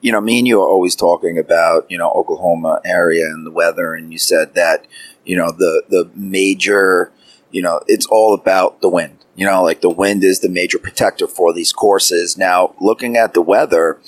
you 0.00 0.10
know, 0.10 0.20
me 0.20 0.38
and 0.38 0.48
you 0.48 0.60
are 0.60 0.68
always 0.68 0.96
talking 0.96 1.38
about, 1.38 1.88
you 1.90 1.98
know, 1.98 2.10
Oklahoma 2.10 2.80
area 2.84 3.26
and 3.26 3.46
the 3.46 3.50
weather. 3.50 3.94
And 3.94 4.12
you 4.12 4.18
said 4.18 4.54
that, 4.54 4.86
you 5.24 5.36
know, 5.36 5.52
the, 5.52 5.84
the 5.88 6.10
major, 6.14 7.12
you 7.50 7.62
know, 7.62 7.80
it's 7.86 8.06
all 8.06 8.34
about 8.34 8.80
the 8.80 8.88
wind. 8.88 9.18
You 9.36 9.46
know, 9.46 9.62
like 9.62 9.80
the 9.80 9.90
wind 9.90 10.24
is 10.24 10.40
the 10.40 10.48
major 10.48 10.78
protector 10.78 11.26
for 11.26 11.52
these 11.52 11.72
courses. 11.72 12.36
Now, 12.36 12.74
looking 12.80 13.16
at 13.16 13.34
the 13.34 13.42
weather, 13.42 13.98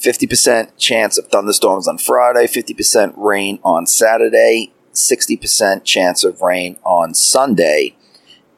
50% 0.00 0.72
chance 0.78 1.18
of 1.18 1.26
thunderstorms 1.26 1.88
on 1.88 1.98
Friday, 1.98 2.46
50% 2.46 3.14
rain 3.16 3.58
on 3.64 3.86
Saturday, 3.86 4.72
60% 4.92 5.84
chance 5.84 6.24
of 6.24 6.40
rain 6.40 6.78
on 6.84 7.14
Sunday. 7.14 7.96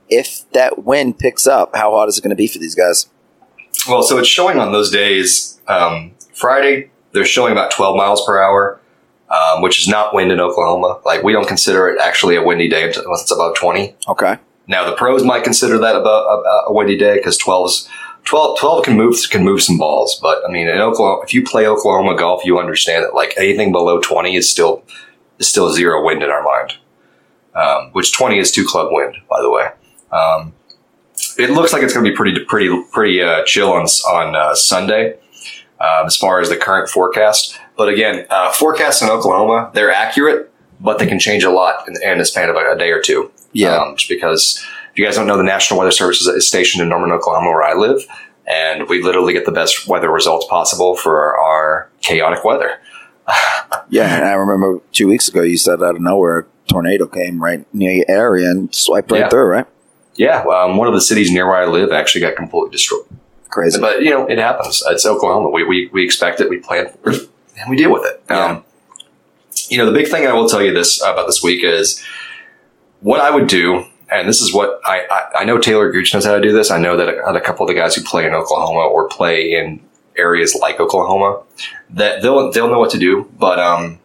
If 0.08 0.50
that 0.52 0.84
wind 0.84 1.18
picks 1.18 1.46
up, 1.46 1.74
how 1.74 1.92
hot 1.92 2.08
is 2.08 2.18
it 2.18 2.22
going 2.22 2.30
to 2.30 2.36
be 2.36 2.48
for 2.48 2.58
these 2.58 2.74
guys? 2.74 3.08
Well, 3.88 4.02
so 4.02 4.18
it's 4.18 4.28
showing 4.28 4.58
on 4.58 4.72
those 4.72 4.90
days. 4.90 5.60
Um, 5.68 6.12
Friday, 6.34 6.90
they're 7.12 7.24
showing 7.24 7.52
about 7.52 7.70
12 7.70 7.96
miles 7.96 8.24
per 8.26 8.40
hour, 8.40 8.80
um, 9.30 9.62
which 9.62 9.80
is 9.80 9.88
not 9.88 10.14
wind 10.14 10.32
in 10.32 10.40
Oklahoma. 10.40 11.00
Like, 11.04 11.22
we 11.22 11.32
don't 11.32 11.48
consider 11.48 11.88
it 11.88 12.00
actually 12.00 12.36
a 12.36 12.42
windy 12.42 12.68
day 12.68 12.84
unless 12.84 13.22
it's 13.22 13.32
above 13.32 13.56
20. 13.56 13.94
Okay. 14.08 14.36
Now, 14.66 14.88
the 14.88 14.96
pros 14.96 15.24
might 15.24 15.44
consider 15.44 15.78
that 15.78 15.96
about 15.96 16.24
a, 16.26 16.68
a 16.68 16.72
windy 16.72 16.96
day 16.96 17.16
because 17.16 17.38
12's 17.38 17.88
12, 18.24 18.58
12 18.58 18.84
can 18.84 18.96
move 18.96 19.16
can 19.30 19.44
move 19.44 19.62
some 19.62 19.78
balls. 19.78 20.18
But 20.20 20.42
I 20.46 20.52
mean, 20.52 20.68
in 20.68 20.78
Oklahoma, 20.78 21.22
if 21.24 21.34
you 21.34 21.42
play 21.42 21.66
Oklahoma 21.66 22.16
golf, 22.16 22.44
you 22.44 22.58
understand 22.58 23.04
that 23.04 23.14
like 23.14 23.34
anything 23.36 23.72
below 23.72 24.00
20 24.00 24.36
is 24.36 24.50
still 24.50 24.84
is 25.38 25.48
still 25.48 25.72
zero 25.72 26.04
wind 26.04 26.22
in 26.22 26.30
our 26.30 26.42
mind. 26.42 26.74
Um, 27.52 27.90
which 27.92 28.12
20 28.16 28.38
is 28.38 28.52
two 28.52 28.64
club 28.64 28.88
wind, 28.92 29.16
by 29.28 29.40
the 29.40 29.50
way. 29.50 29.70
Um, 30.12 30.52
it 31.38 31.50
looks 31.50 31.72
like 31.72 31.82
it's 31.82 31.92
going 31.92 32.04
to 32.04 32.10
be 32.10 32.16
pretty 32.16 32.44
pretty 32.44 32.82
pretty 32.92 33.22
uh, 33.22 33.44
chill 33.44 33.72
on 33.72 33.84
on 33.84 34.34
uh, 34.36 34.54
Sunday 34.54 35.14
um, 35.80 36.06
as 36.06 36.16
far 36.16 36.40
as 36.40 36.48
the 36.48 36.56
current 36.56 36.88
forecast. 36.88 37.58
But 37.76 37.88
again, 37.88 38.26
uh, 38.30 38.52
forecasts 38.52 39.02
in 39.02 39.08
Oklahoma 39.08 39.70
they're 39.74 39.92
accurate, 39.92 40.52
but 40.80 40.98
they 40.98 41.06
can 41.06 41.18
change 41.18 41.44
a 41.44 41.50
lot 41.50 41.86
in, 41.88 41.94
in 42.02 42.18
the 42.18 42.24
span 42.24 42.48
of 42.48 42.56
a, 42.56 42.72
a 42.72 42.78
day 42.78 42.90
or 42.90 43.00
two. 43.00 43.30
Yeah. 43.52 43.76
Um, 43.76 43.96
just 43.96 44.08
because 44.08 44.62
if 44.92 44.98
you 44.98 45.04
guys 45.04 45.16
don't 45.16 45.26
know, 45.26 45.36
the 45.36 45.42
National 45.42 45.78
Weather 45.78 45.90
Service 45.92 46.20
is- 46.20 46.26
is 46.28 46.46
stationed 46.48 46.82
in 46.82 46.88
Norman, 46.88 47.12
Oklahoma, 47.12 47.48
where 47.50 47.62
I 47.62 47.74
live, 47.74 48.00
and 48.46 48.88
we 48.88 49.02
literally 49.02 49.32
get 49.32 49.44
the 49.44 49.52
best 49.52 49.86
weather 49.88 50.10
results 50.10 50.46
possible 50.48 50.96
for 50.96 51.36
our 51.38 51.90
chaotic 52.00 52.44
weather. 52.44 52.78
Yeah, 53.88 54.16
and 54.16 54.24
I 54.24 54.32
remember 54.32 54.80
two 54.92 55.08
weeks 55.08 55.28
ago 55.28 55.42
you 55.42 55.56
said 55.56 55.82
out 55.82 55.96
of 55.96 56.00
nowhere 56.00 56.38
a 56.40 56.44
tornado 56.68 57.06
came 57.06 57.42
right 57.42 57.64
near 57.74 57.90
your 57.92 58.04
area 58.08 58.48
and 58.50 58.72
swiped 58.74 59.10
right 59.10 59.22
Yeah. 59.22 59.28
through, 59.28 59.46
right? 59.46 59.66
Yeah, 60.20 60.42
um, 60.42 60.76
one 60.76 60.86
of 60.86 60.92
the 60.92 61.00
cities 61.00 61.30
near 61.30 61.46
where 61.46 61.56
I 61.56 61.64
live 61.64 61.92
actually 61.92 62.20
got 62.20 62.36
completely 62.36 62.70
destroyed. 62.72 63.06
Crazy. 63.48 63.80
But 63.80 64.02
you 64.02 64.10
know, 64.10 64.26
it 64.26 64.36
happens. 64.36 64.82
It's 64.86 65.06
Oklahoma. 65.06 65.48
We 65.48 65.64
we, 65.64 65.88
we 65.94 66.04
expect 66.04 66.42
it. 66.42 66.50
We 66.50 66.58
plan 66.58 66.90
for 66.90 67.12
it, 67.12 67.22
and 67.58 67.70
we 67.70 67.76
deal 67.78 67.90
with 67.90 68.04
it. 68.04 68.22
Yeah. 68.28 68.44
Um, 68.44 68.64
you 69.70 69.78
know, 69.78 69.86
the 69.86 69.92
big 69.92 70.08
thing 70.08 70.26
I 70.26 70.34
will 70.34 70.46
tell 70.46 70.60
you 70.60 70.74
this 70.74 71.00
about 71.00 71.26
this 71.26 71.42
week 71.42 71.64
is 71.64 72.04
what 73.00 73.22
I 73.22 73.30
would 73.30 73.46
do, 73.46 73.86
and 74.12 74.28
this 74.28 74.42
is 74.42 74.52
what 74.52 74.78
I 74.84 75.06
I, 75.10 75.40
I 75.40 75.44
know 75.44 75.56
Talor 75.56 75.90
Gooch 75.90 76.12
knows 76.12 76.26
how 76.26 76.34
to 76.34 76.42
do 76.42 76.52
this. 76.52 76.70
I 76.70 76.76
know 76.76 76.98
that 76.98 77.08
a, 77.08 77.24
a 77.24 77.40
couple 77.40 77.64
of 77.64 77.68
the 77.68 77.80
guys 77.80 77.94
who 77.94 78.02
play 78.02 78.26
in 78.26 78.34
Oklahoma 78.34 78.80
or 78.80 79.08
play 79.08 79.54
in 79.54 79.80
areas 80.18 80.54
like 80.54 80.80
Oklahoma 80.80 81.42
that 81.88 82.20
they'll 82.20 82.52
they'll 82.52 82.68
know 82.68 82.78
what 82.78 82.90
to 82.90 82.98
do. 82.98 83.26
But 83.38 83.58
um, 83.58 83.99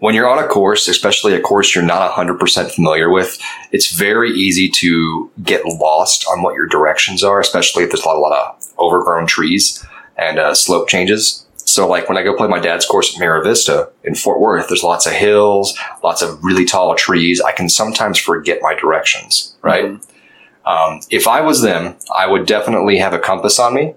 when 0.00 0.14
you're 0.14 0.28
on 0.28 0.42
a 0.42 0.46
course, 0.46 0.86
especially 0.88 1.34
a 1.34 1.40
course 1.40 1.74
you're 1.74 1.84
not 1.84 2.10
100% 2.12 2.70
familiar 2.70 3.10
with, 3.10 3.38
it's 3.72 3.90
very 3.90 4.30
easy 4.30 4.68
to 4.68 5.30
get 5.42 5.64
lost 5.64 6.24
on 6.30 6.42
what 6.42 6.54
your 6.54 6.66
directions 6.66 7.24
are, 7.24 7.40
especially 7.40 7.82
if 7.82 7.90
there's 7.90 8.04
a 8.04 8.06
lot, 8.06 8.16
a 8.16 8.20
lot 8.20 8.32
of 8.32 8.74
overgrown 8.78 9.26
trees 9.26 9.84
and 10.16 10.38
uh, 10.38 10.54
slope 10.54 10.88
changes. 10.88 11.44
So 11.56 11.86
like 11.86 12.08
when 12.08 12.16
I 12.16 12.22
go 12.22 12.34
play 12.34 12.48
my 12.48 12.60
dad's 12.60 12.86
course 12.86 13.14
at 13.14 13.20
Mira 13.20 13.42
Vista 13.42 13.90
in 14.02 14.14
Fort 14.14 14.40
Worth, 14.40 14.68
there's 14.68 14.82
lots 14.82 15.06
of 15.06 15.12
hills, 15.12 15.76
lots 16.02 16.22
of 16.22 16.42
really 16.42 16.64
tall 16.64 16.94
trees. 16.94 17.40
I 17.40 17.52
can 17.52 17.68
sometimes 17.68 18.18
forget 18.18 18.60
my 18.62 18.74
directions, 18.74 19.54
right? 19.62 19.84
Mm-hmm. 19.84 20.68
Um, 20.68 21.00
if 21.10 21.26
I 21.26 21.40
was 21.40 21.62
them, 21.62 21.96
I 22.14 22.26
would 22.26 22.46
definitely 22.46 22.98
have 22.98 23.12
a 23.12 23.18
compass 23.18 23.58
on 23.58 23.74
me 23.74 23.94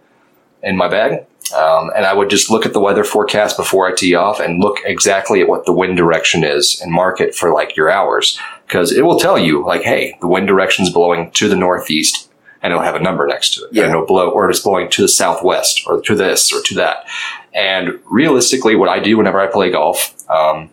in 0.64 0.78
my 0.78 0.88
bag. 0.88 1.26
Um, 1.54 1.92
and 1.96 2.06
I 2.06 2.14
would 2.14 2.30
just 2.30 2.50
look 2.50 2.66
at 2.66 2.74
the 2.74 2.80
weather 2.80 3.04
forecast 3.04 3.58
before 3.58 3.88
I 3.88 3.96
tee 3.96 4.16
off 4.16 4.40
and 4.40 4.60
look 4.60 4.78
exactly 4.86 5.42
at 5.42 5.48
what 5.48 5.66
the 5.66 5.74
wind 5.74 5.98
direction 5.98 6.44
is 6.44 6.80
and 6.82 6.92
mark 6.92 7.20
it 7.20 7.36
for 7.36 7.54
like 7.54 7.76
your 7.76 7.90
hours 7.90 8.40
because 8.68 8.92
it 8.92 9.06
will 9.06 9.20
tell 9.20 9.38
you 9.38 9.66
like, 9.66 9.82
hey, 9.82 10.18
the 10.22 10.28
wind 10.28 10.48
direction 10.48 10.86
is 10.86 10.94
blowing 10.94 11.32
to 11.32 11.50
the 11.50 11.56
northeast 11.56 12.30
and 12.62 12.72
it'll 12.72 12.84
have 12.84 12.96
a 12.96 13.02
number 13.02 13.28
next 13.28 13.56
to 13.56 13.66
it. 13.66 13.74
Yeah. 13.74 13.84
And 13.84 13.92
it'll 13.92 14.06
blow, 14.06 14.30
or 14.30 14.50
it's 14.50 14.60
blowing 14.60 14.90
to 14.92 15.02
the 15.02 15.08
southwest, 15.08 15.82
or 15.88 16.02
to 16.02 16.16
this, 16.16 16.54
or 16.54 16.62
to 16.62 16.76
that. 16.76 17.08
And 17.54 18.00
realistically, 18.06 18.76
what 18.76 18.90
I 18.90 19.00
do 19.00 19.18
whenever 19.18 19.40
I 19.40 19.48
play 19.48 19.72
golf, 19.72 20.14
um, 20.30 20.70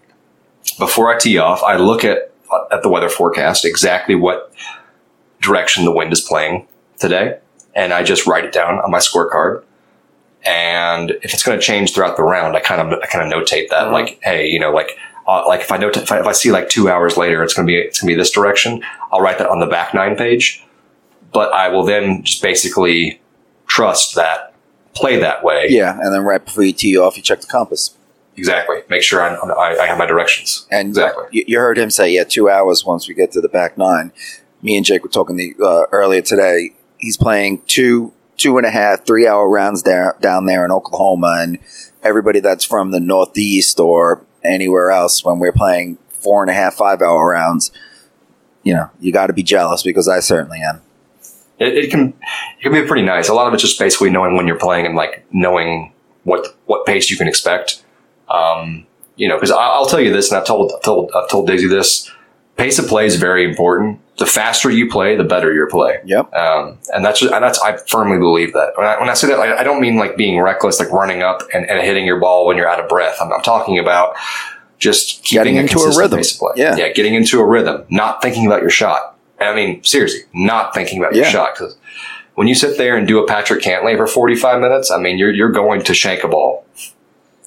before 0.79 1.15
I 1.15 1.19
tee 1.19 1.39
off, 1.39 1.63
I 1.63 1.77
look 1.77 2.05
at 2.05 2.33
at 2.71 2.83
the 2.83 2.89
weather 2.89 3.09
forecast 3.09 3.65
exactly 3.65 4.15
what 4.15 4.53
direction 5.41 5.85
the 5.85 5.93
wind 5.93 6.13
is 6.13 6.21
playing 6.21 6.67
today, 6.99 7.39
and 7.75 7.93
I 7.93 8.03
just 8.03 8.27
write 8.27 8.45
it 8.45 8.53
down 8.53 8.79
on 8.79 8.91
my 8.91 8.99
scorecard. 8.99 9.65
And 10.45 11.11
if 11.23 11.35
it's 11.35 11.43
going 11.43 11.59
to 11.59 11.65
change 11.65 11.95
throughout 11.95 12.17
the 12.17 12.23
round, 12.23 12.57
I 12.57 12.61
kind 12.61 12.81
of 12.81 13.01
I 13.01 13.07
kind 13.07 13.31
of 13.31 13.33
notate 13.33 13.69
that, 13.71 13.85
uh-huh. 13.85 13.93
like, 13.93 14.21
hey, 14.23 14.49
you 14.49 14.59
know, 14.59 14.73
like 14.73 14.91
uh, 15.27 15.47
like 15.47 15.61
if 15.61 15.73
I 15.73 15.77
note 15.77 15.97
if 15.97 16.11
I, 16.11 16.21
if 16.21 16.27
I 16.27 16.33
see 16.33 16.53
like 16.53 16.69
two 16.69 16.89
hours 16.89 17.17
later, 17.17 17.43
it's 17.43 17.55
going 17.55 17.67
to 17.67 17.71
be 17.71 17.77
it's 17.77 18.01
going 18.01 18.09
to 18.11 18.17
be 18.17 18.19
this 18.19 18.31
direction. 18.31 18.83
I'll 19.13 19.21
write 19.21 19.39
that 19.39 19.49
on 19.49 19.59
the 19.59 19.67
back 19.67 19.95
nine 19.95 20.17
page 20.17 20.65
but 21.33 21.53
I 21.53 21.69
will 21.69 21.85
then 21.85 22.23
just 22.23 22.43
basically 22.43 23.21
trust 23.67 24.15
that 24.15 24.55
play 24.95 25.19
that 25.21 25.45
way. 25.45 25.67
Yeah, 25.69 25.99
and 26.01 26.13
then 26.13 26.23
right 26.23 26.45
before 26.45 26.65
you 26.65 26.73
tee 26.73 26.97
off, 26.99 27.17
you 27.17 27.23
check 27.23 27.41
the 27.41 27.47
compass. 27.47 27.95
Exactly. 28.37 28.83
Make 28.89 29.03
sure 29.03 29.21
I, 29.21 29.35
I, 29.35 29.83
I 29.83 29.87
have 29.87 29.99
my 29.99 30.07
directions. 30.07 30.67
And 30.71 30.89
exactly. 30.89 31.25
You, 31.33 31.45
you, 31.49 31.59
heard 31.59 31.77
him 31.77 31.91
say, 31.91 32.15
yeah, 32.15 32.23
two 32.23 32.49
hours 32.49 32.85
once 32.85 33.09
we 33.09 33.15
get 33.15 33.33
to 33.33 33.41
the 33.41 33.49
back 33.49 33.77
nine. 33.77 34.13
Me 34.63 34.77
and 34.77 34.87
Jake 34.87 35.03
were 35.03 35.09
talking 35.09 35.37
the, 35.37 35.55
uh, 35.61 35.87
earlier 35.91 36.23
today. 36.23 36.71
He's 36.99 37.17
playing 37.17 37.63
two, 37.67 38.13
two 38.39 38.57
and 38.57 38.67
a 38.67 38.71
half, 38.71 39.05
three 39.05 39.27
hour 39.27 39.49
rounds 39.49 39.83
there, 39.83 40.17
down 40.21 40.47
there 40.47 40.65
in 40.65 40.71
Oklahoma. 40.71 41.41
And 41.41 41.59
everybody 42.03 42.41
that's 42.41 42.65
from 42.65 42.91
the 42.91 43.01
Northeast 43.01 43.79
or 43.79 44.25
anywhere 44.43 44.91
else, 44.91 45.23
when 45.23 45.39
we're 45.39 45.53
playing 45.53 45.99
four 46.09 46.43
and 46.43 46.51
a 46.51 46.55
half, 46.55 46.75
five 46.75 47.03
hour 47.03 47.29
rounds, 47.29 47.71
you 48.63 48.73
know, 48.73 48.91
you 48.99 49.13
got 49.13 49.27
to 49.27 49.33
be 49.35 49.43
jealous 49.43 49.83
because 49.83 50.09
I 50.09 50.21
certainly 50.21 50.61
am 50.61 50.81
it, 51.59 51.77
it, 51.77 51.91
can 51.91 52.09
it 52.59 52.63
can 52.63 52.73
be 52.73 52.87
pretty 52.87 53.03
nice. 53.03 53.29
A 53.29 53.35
lot 53.35 53.47
of 53.47 53.55
it's 53.55 53.63
just 53.63 53.79
basically 53.79 54.11
knowing 54.11 54.37
when 54.37 54.47
you're 54.47 54.59
playing 54.59 54.87
and 54.87 54.95
like 54.95 55.27
knowing 55.33 55.93
what 56.25 56.57
what 56.67 56.87
pace 56.87 57.11
you 57.11 57.17
can 57.17 57.29
expect. 57.29 57.83
Um, 58.29 58.87
you 59.17 59.29
know, 59.29 59.37
because 59.37 59.51
I'll 59.51 59.87
tell 59.87 60.01
you 60.01 60.13
this, 60.13 60.31
and 60.31 60.39
I've 60.39 60.47
told 60.47 60.73
I've 60.75 60.83
told 60.83 61.11
I've 61.15 61.29
told 61.29 61.47
Daisy 61.47 61.67
this. 61.67 62.11
Pace 62.57 62.79
of 62.79 62.87
play 62.87 63.07
is 63.07 63.17
very 63.17 63.45
important. 63.45 64.01
The 64.19 64.27
faster 64.27 64.69
you 64.69 64.91
play, 64.91 65.17
the 65.17 65.25
better 65.25 65.53
your 65.53 65.69
play. 65.69 66.01
Yep. 66.05 66.35
Um, 66.35 66.79
and 66.93 67.05
that's 67.05 67.21
just, 67.21 67.33
and 67.33 67.43
that's 67.43 67.61
I 67.61 67.77
firmly 67.77 68.19
believe 68.19 68.53
that. 68.53 68.73
When 68.77 68.87
I, 68.87 68.99
when 68.99 69.09
I 69.09 69.15
say 69.15 69.29
that, 69.29 69.39
I, 69.39 69.61
I 69.61 69.63
don't 69.63 69.81
mean 69.81 69.97
like 69.97 70.17
being 70.17 70.41
reckless, 70.41 70.81
like 70.81 70.91
running 70.91 71.23
up 71.23 71.43
and, 71.55 71.69
and 71.71 71.81
hitting 71.81 72.05
your 72.05 72.19
ball 72.19 72.47
when 72.47 72.57
you're 72.57 72.69
out 72.69 72.81
of 72.81 72.89
breath. 72.89 73.17
I'm, 73.21 73.33
I'm 73.33 73.43
talking 73.43 73.79
about 73.79 74.17
just 74.79 75.23
keeping 75.25 75.45
getting 75.45 75.57
into 75.57 75.79
a, 75.79 75.91
a 75.91 75.97
rhythm. 75.97 76.21
Yeah. 76.57 76.77
Yeah. 76.77 76.93
Getting 76.93 77.15
into 77.15 77.41
a 77.41 77.47
rhythm, 77.47 77.85
not 77.91 78.21
thinking 78.21 78.47
about 78.47 78.61
your 78.61 78.71
shot. 78.71 79.17
I 79.41 79.55
mean, 79.55 79.85
seriously, 79.85 80.23
not 80.35 80.75
thinking 80.75 80.99
about 80.99 81.15
your 81.15 81.25
shot 81.25 81.55
because 81.55 81.77
when 82.35 82.47
you 82.47 82.55
sit 82.55 82.79
there 82.79 82.97
and 82.97 83.07
do 83.07 83.23
a 83.23 83.27
Patrick 83.27 83.63
Cantlay 83.63 83.97
for 83.97 84.07
45 84.07 84.61
minutes, 84.61 84.91
I 84.91 84.99
mean, 84.99 85.19
you're, 85.19 85.33
you're 85.33 85.51
going 85.51 85.83
to 85.83 85.95
shank 85.95 86.23
a 86.23 86.29
ball. 86.29 86.65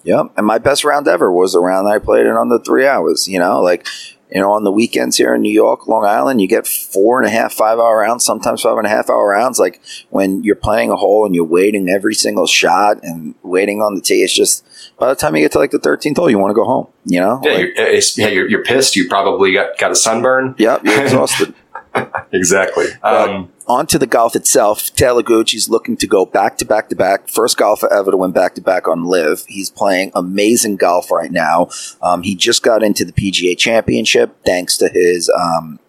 Yep. 0.04 0.34
And 0.36 0.46
my 0.46 0.58
best 0.58 0.84
round 0.84 1.08
ever 1.08 1.32
was 1.32 1.54
the 1.54 1.62
round 1.62 1.88
I 1.88 2.00
played 2.00 2.26
in 2.26 2.36
under 2.36 2.60
three 2.60 2.86
hours. 2.86 3.28
You 3.28 3.40
know, 3.40 3.62
like, 3.62 3.88
you 4.32 4.40
know, 4.40 4.54
on 4.54 4.64
the 4.64 4.72
weekends 4.72 5.18
here 5.18 5.36
in 5.36 5.42
New 5.42 5.52
York, 5.52 5.88
Long 5.88 6.06
Island, 6.06 6.40
you 6.40 6.48
get 6.48 6.66
four 6.66 7.20
and 7.20 7.28
a 7.28 7.30
half, 7.30 7.52
five 7.54 7.80
hour 7.80 7.98
rounds, 7.98 8.24
sometimes 8.24 8.62
five 8.62 8.78
and 8.78 8.88
a 8.88 8.90
half 8.90 9.10
hour 9.10 9.28
rounds. 9.28 9.60
Like 9.60 9.82
when 10.10 10.42
you're 10.42 10.56
playing 10.56 10.90
a 10.90 10.96
hole 10.96 11.26
and 11.26 11.36
you're 11.36 11.44
waiting 11.44 11.90
every 11.90 12.16
single 12.16 12.48
shot 12.48 13.04
and 13.04 13.36
waiting 13.44 13.82
on 13.82 13.96
the 13.96 14.02
tee, 14.02 14.24
it's 14.24 14.34
just 14.34 14.66
by 14.98 15.10
the 15.10 15.16
time 15.16 15.36
you 15.36 15.42
get 15.42 15.52
to 15.52 15.60
like 15.60 15.72
the 15.72 15.80
13th 15.80 16.16
hole, 16.16 16.30
you 16.30 16.40
want 16.40 16.52
to 16.52 16.56
go 16.56 16.64
home, 16.64 16.88
you 17.06 17.20
know? 17.20 17.42
Yeah, 17.44 17.52
like, 17.52 17.60
you're, 17.76 17.94
yeah, 18.18 18.28
you're, 18.28 18.50
you're, 18.50 18.64
pissed. 18.64 18.96
You 18.96 19.10
probably 19.10 19.52
got, 19.52 19.78
got 19.78 19.92
a 19.92 19.96
sunburn. 19.96 20.56
Yep, 20.58 20.86
you're 20.86 21.02
exhausted. 21.04 21.54
exactly. 22.32 22.86
Um, 23.04 23.52
on 23.68 23.88
to 23.88 24.00
the 24.00 24.08
golf 24.08 24.36
itself. 24.36 24.94
Talor 24.96 25.24
Gooch, 25.24 25.52
he's 25.52 25.70
looking 25.70 25.98
to 25.98 26.08
go 26.08 26.26
back 26.26 26.58
to 26.58 26.66
back 26.66 26.90
to 26.90 26.96
back. 26.96 27.28
First 27.28 27.58
golfer 27.58 27.92
ever 27.92 28.12
to 28.12 28.18
win 28.18 28.32
back 28.32 28.56
to 28.56 28.62
back 28.62 28.88
on 28.88 29.06
LIV. 29.06 29.46
He's 29.48 29.70
playing 29.70 30.12
amazing 30.16 30.78
golf 30.78 31.12
right 31.12 31.32
now. 31.32 31.70
Um, 32.02 32.24
he 32.24 32.36
just 32.36 32.64
got 32.64 32.84
into 32.84 33.06
the 33.06 33.14
PGA 33.14 33.58
Championship 33.58 34.36
thanks 34.46 34.78
to 34.78 34.90
his, 34.90 35.30
um, 35.30 35.80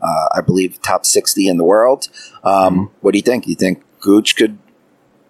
uh, 0.00 0.28
I 0.34 0.40
believe, 0.40 0.80
top 0.82 1.06
60 1.06 1.48
in 1.48 1.56
the 1.56 1.64
world. 1.64 2.08
Um, 2.44 2.52
mm-hmm. 2.88 2.94
What 3.00 3.12
do 3.12 3.18
you 3.18 3.22
think? 3.22 3.46
You 3.46 3.54
think 3.54 3.82
Gooch 4.00 4.36
could 4.36 4.58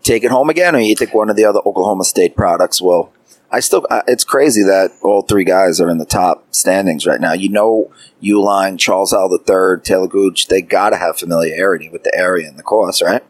take 0.03 0.25
it 0.25 0.31
home 0.31 0.51
again, 0.51 0.75
or 0.75 0.81
you 0.81 0.95
think 0.95 1.15
one 1.15 1.31
of 1.31 1.37
the 1.37 1.45
other 1.45 1.61
Oklahoma 1.65 2.05
State 2.05 2.37
products 2.37 2.81
will 2.81 3.13
I 3.53 3.61
still, 3.61 3.87
it's 4.09 4.25
crazy 4.25 4.63
that 4.63 4.93
all 5.03 5.23
three 5.23 5.45
guys 5.45 5.79
are 5.79 5.91
in 5.91 5.99
the 5.99 6.07
top 6.07 6.47
standings 6.55 7.07
right 7.07 7.21
now. 7.21 7.35
You 7.35 7.51
know, 7.51 7.93
Uihlein, 8.23 8.79
Charles 8.79 9.13
Howell 9.13 9.33
III, 9.33 9.83
Talor 9.83 10.09
Gooch, 10.09 10.49
they 10.49 10.63
got 10.63 10.91
to 10.91 10.97
have 10.97 11.19
familiarity 11.19 11.91
with 11.91 12.03
the 12.03 12.15
area 12.15 12.49
and 12.49 12.59
the 12.59 12.63
course, 12.63 13.03
right? 13.03 13.23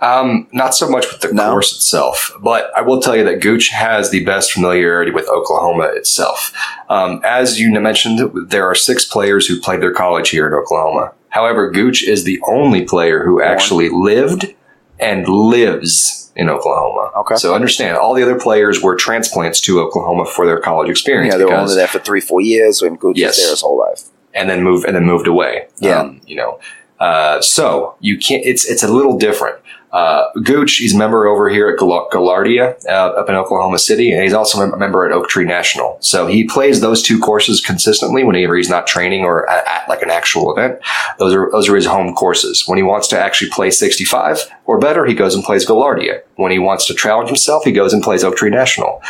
Um, 0.00 0.48
not 0.52 0.74
so 0.74 0.88
much 0.88 1.06
with 1.10 1.20
the 1.20 1.32
no. 1.32 1.50
course 1.50 1.74
itself, 1.74 2.32
but 2.42 2.70
I 2.76 2.82
will 2.82 3.00
tell 3.00 3.16
you 3.16 3.24
that 3.24 3.40
Gooch 3.40 3.68
has 3.68 4.10
the 4.10 4.24
best 4.24 4.52
familiarity 4.52 5.10
with 5.10 5.28
Oklahoma 5.28 5.90
itself. 5.94 6.52
Um, 6.90 7.20
as 7.24 7.58
you 7.58 7.70
mentioned, 7.80 8.50
there 8.50 8.66
are 8.66 8.74
six 8.74 9.04
players 9.04 9.46
who 9.46 9.60
played 9.60 9.80
their 9.80 9.94
college 9.94 10.30
here 10.30 10.46
in 10.46 10.52
Oklahoma. 10.52 11.12
However, 11.30 11.70
Gooch 11.70 12.02
is 12.02 12.24
the 12.24 12.40
only 12.46 12.84
player 12.84 13.24
who 13.24 13.42
actually 13.42 13.88
lived 13.88 14.54
and 14.98 15.28
lives 15.28 16.32
in 16.36 16.48
Oklahoma. 16.50 17.10
Okay. 17.16 17.36
So 17.36 17.54
understand, 17.54 17.96
all 17.96 18.14
the 18.14 18.22
other 18.22 18.38
players 18.38 18.82
were 18.82 18.94
transplants 18.94 19.60
to 19.62 19.80
Oklahoma 19.80 20.26
for 20.26 20.46
their 20.46 20.60
college 20.60 20.90
experience. 20.90 21.32
Yeah, 21.32 21.38
they 21.38 21.44
were 21.44 21.54
only 21.54 21.74
there 21.74 21.88
for 21.88 21.98
three, 21.98 22.20
four 22.20 22.40
years, 22.40 22.82
and 22.82 22.98
Gooch 22.98 23.16
yes. 23.18 23.30
was 23.30 23.36
there 23.38 23.50
his 23.50 23.60
whole 23.62 23.78
life, 23.78 24.02
and 24.34 24.48
then 24.48 24.62
move 24.62 24.84
and 24.84 24.94
then 24.94 25.04
moved 25.04 25.26
away. 25.26 25.68
Yeah, 25.78 26.00
um, 26.00 26.20
you 26.26 26.36
know. 26.36 26.60
Uh, 26.98 27.40
so 27.40 27.96
you 28.00 28.18
can't. 28.18 28.44
It's 28.44 28.68
it's 28.68 28.82
a 28.82 28.92
little 28.92 29.18
different. 29.18 29.58
Uh, 29.92 30.30
Gooch, 30.42 30.76
he's 30.76 30.94
a 30.94 30.98
member 30.98 31.26
over 31.26 31.48
here 31.48 31.68
at 31.68 31.78
Gaillardia 31.78 32.84
uh, 32.86 32.90
up 32.90 33.30
in 33.30 33.34
Oklahoma 33.34 33.78
City, 33.78 34.12
and 34.12 34.22
he's 34.22 34.34
also 34.34 34.60
a 34.60 34.76
member 34.76 35.06
at 35.06 35.12
Oak 35.12 35.28
Tree 35.28 35.46
National. 35.46 35.96
So 36.00 36.26
he 36.26 36.44
plays 36.44 36.82
those 36.82 37.02
two 37.02 37.18
courses 37.18 37.62
consistently 37.62 38.22
whenever 38.22 38.56
he's 38.56 38.68
not 38.68 38.86
training 38.86 39.22
or 39.22 39.48
at, 39.48 39.66
at, 39.66 39.88
like 39.88 40.02
an 40.02 40.10
actual 40.10 40.52
event. 40.52 40.80
Those 41.18 41.32
are 41.32 41.50
those 41.50 41.68
are 41.68 41.76
his 41.76 41.86
home 41.86 42.14
courses. 42.14 42.64
When 42.66 42.76
he 42.76 42.82
wants 42.82 43.08
to 43.08 43.18
actually 43.18 43.50
play 43.50 43.70
65 43.70 44.40
or 44.66 44.78
better, 44.78 45.06
he 45.06 45.14
goes 45.14 45.34
and 45.34 45.42
plays 45.42 45.64
Gaillardia. 45.66 46.20
When 46.34 46.52
he 46.52 46.58
wants 46.58 46.86
to 46.88 46.94
challenge 46.94 47.28
himself, 47.28 47.64
he 47.64 47.72
goes 47.72 47.92
and 47.92 48.02
plays 48.02 48.22
Oak 48.22 48.36
Tree 48.36 48.50
National. 48.50 49.00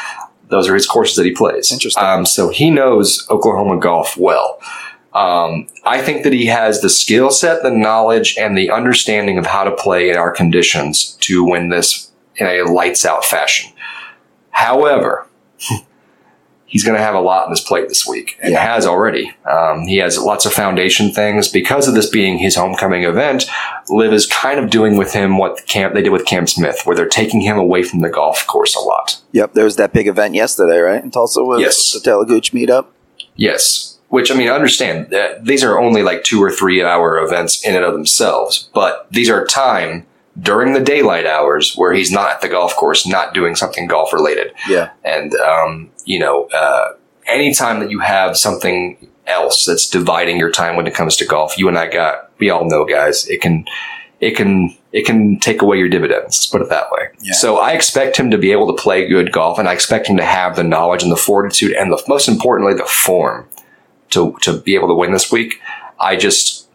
Those 0.48 0.68
are 0.68 0.74
his 0.74 0.86
courses 0.86 1.16
that 1.16 1.26
he 1.26 1.32
plays. 1.32 1.72
Interesting. 1.72 2.04
Um, 2.04 2.24
so 2.24 2.50
he 2.50 2.70
knows 2.70 3.26
Oklahoma 3.30 3.80
golf 3.80 4.16
well. 4.16 4.60
Um, 5.16 5.66
I 5.84 6.02
think 6.02 6.24
that 6.24 6.34
he 6.34 6.44
has 6.46 6.82
the 6.82 6.90
skill 6.90 7.30
set, 7.30 7.62
the 7.62 7.70
knowledge, 7.70 8.36
and 8.36 8.56
the 8.56 8.70
understanding 8.70 9.38
of 9.38 9.46
how 9.46 9.64
to 9.64 9.74
play 9.74 10.10
in 10.10 10.16
our 10.16 10.30
conditions 10.30 11.16
to 11.22 11.42
win 11.42 11.70
this 11.70 12.12
in 12.36 12.46
a 12.46 12.62
lights 12.70 13.06
out 13.06 13.24
fashion. 13.24 13.72
However, 14.50 15.26
he's 16.66 16.84
going 16.84 16.98
to 16.98 17.02
have 17.02 17.14
a 17.14 17.20
lot 17.20 17.44
on 17.44 17.50
his 17.50 17.62
plate 17.62 17.88
this 17.88 18.06
week 18.06 18.36
and 18.42 18.52
yeah. 18.52 18.74
has 18.74 18.84
already. 18.84 19.34
Um, 19.50 19.86
he 19.86 19.96
has 19.96 20.18
lots 20.18 20.44
of 20.44 20.52
foundation 20.52 21.10
things 21.12 21.48
because 21.48 21.88
of 21.88 21.94
this 21.94 22.10
being 22.10 22.36
his 22.36 22.54
homecoming 22.54 23.04
event. 23.04 23.46
LIV 23.88 24.12
is 24.12 24.26
kind 24.26 24.60
of 24.60 24.68
doing 24.68 24.98
with 24.98 25.14
him 25.14 25.38
what 25.38 25.66
camp 25.66 25.94
they 25.94 26.02
did 26.02 26.12
with 26.12 26.26
Cam 26.26 26.46
Smith, 26.46 26.82
where 26.84 26.94
they're 26.94 27.08
taking 27.08 27.40
him 27.40 27.56
away 27.56 27.82
from 27.82 28.00
the 28.00 28.10
golf 28.10 28.46
course 28.46 28.76
a 28.76 28.80
lot. 28.80 29.18
Yep, 29.32 29.54
there 29.54 29.64
was 29.64 29.76
that 29.76 29.94
big 29.94 30.08
event 30.08 30.34
yesterday, 30.34 30.78
right, 30.78 31.02
in 31.02 31.10
Tulsa 31.10 31.42
with 31.42 31.60
yes. 31.60 31.92
the 31.92 32.24
Gooch 32.28 32.52
meetup. 32.52 32.88
Yes, 33.34 33.95
which 34.08 34.30
I 34.30 34.34
mean, 34.34 34.48
I 34.48 34.54
understand 34.54 35.10
that 35.10 35.44
these 35.44 35.64
are 35.64 35.78
only 35.78 36.02
like 36.02 36.24
two 36.24 36.42
or 36.42 36.50
three 36.50 36.82
hour 36.82 37.18
events 37.18 37.64
in 37.66 37.74
and 37.74 37.84
of 37.84 37.92
themselves, 37.92 38.68
but 38.72 39.06
these 39.10 39.28
are 39.28 39.44
time 39.44 40.06
during 40.38 40.74
the 40.74 40.80
daylight 40.80 41.26
hours 41.26 41.74
where 41.76 41.92
he's 41.92 42.12
not 42.12 42.30
at 42.30 42.40
the 42.40 42.48
golf 42.48 42.76
course, 42.76 43.06
not 43.06 43.34
doing 43.34 43.54
something 43.54 43.86
golf 43.86 44.12
related. 44.12 44.52
Yeah. 44.68 44.90
And, 45.02 45.34
um, 45.34 45.90
you 46.04 46.18
know, 46.18 46.44
uh, 46.46 46.92
anytime 47.26 47.80
that 47.80 47.90
you 47.90 48.00
have 48.00 48.36
something 48.36 49.10
else 49.26 49.64
that's 49.64 49.88
dividing 49.88 50.38
your 50.38 50.50
time 50.50 50.76
when 50.76 50.86
it 50.86 50.94
comes 50.94 51.16
to 51.16 51.24
golf, 51.24 51.58
you 51.58 51.68
and 51.68 51.78
I 51.78 51.88
got, 51.88 52.30
we 52.38 52.50
all 52.50 52.68
know 52.68 52.84
guys, 52.84 53.26
it 53.28 53.40
can, 53.40 53.64
it 54.20 54.36
can, 54.36 54.76
it 54.92 55.06
can 55.06 55.38
take 55.40 55.62
away 55.62 55.78
your 55.78 55.88
dividends. 55.88 56.24
Let's 56.24 56.46
put 56.46 56.62
it 56.62 56.68
that 56.68 56.92
way. 56.92 57.08
Yeah. 57.20 57.32
So 57.32 57.56
I 57.56 57.72
expect 57.72 58.16
him 58.16 58.30
to 58.30 58.38
be 58.38 58.52
able 58.52 58.74
to 58.74 58.82
play 58.82 59.08
good 59.08 59.32
golf 59.32 59.58
and 59.58 59.68
I 59.68 59.72
expect 59.72 60.06
him 60.06 60.18
to 60.18 60.24
have 60.24 60.54
the 60.54 60.64
knowledge 60.64 61.02
and 61.02 61.10
the 61.10 61.16
fortitude 61.16 61.72
and 61.72 61.90
the, 61.90 62.02
most 62.08 62.28
importantly, 62.28 62.74
the 62.74 62.84
form 62.84 63.48
to 64.10 64.36
to 64.42 64.60
be 64.60 64.74
able 64.74 64.88
to 64.88 64.94
win 64.94 65.12
this 65.12 65.30
week. 65.30 65.60
I 65.98 66.16
just 66.16 66.68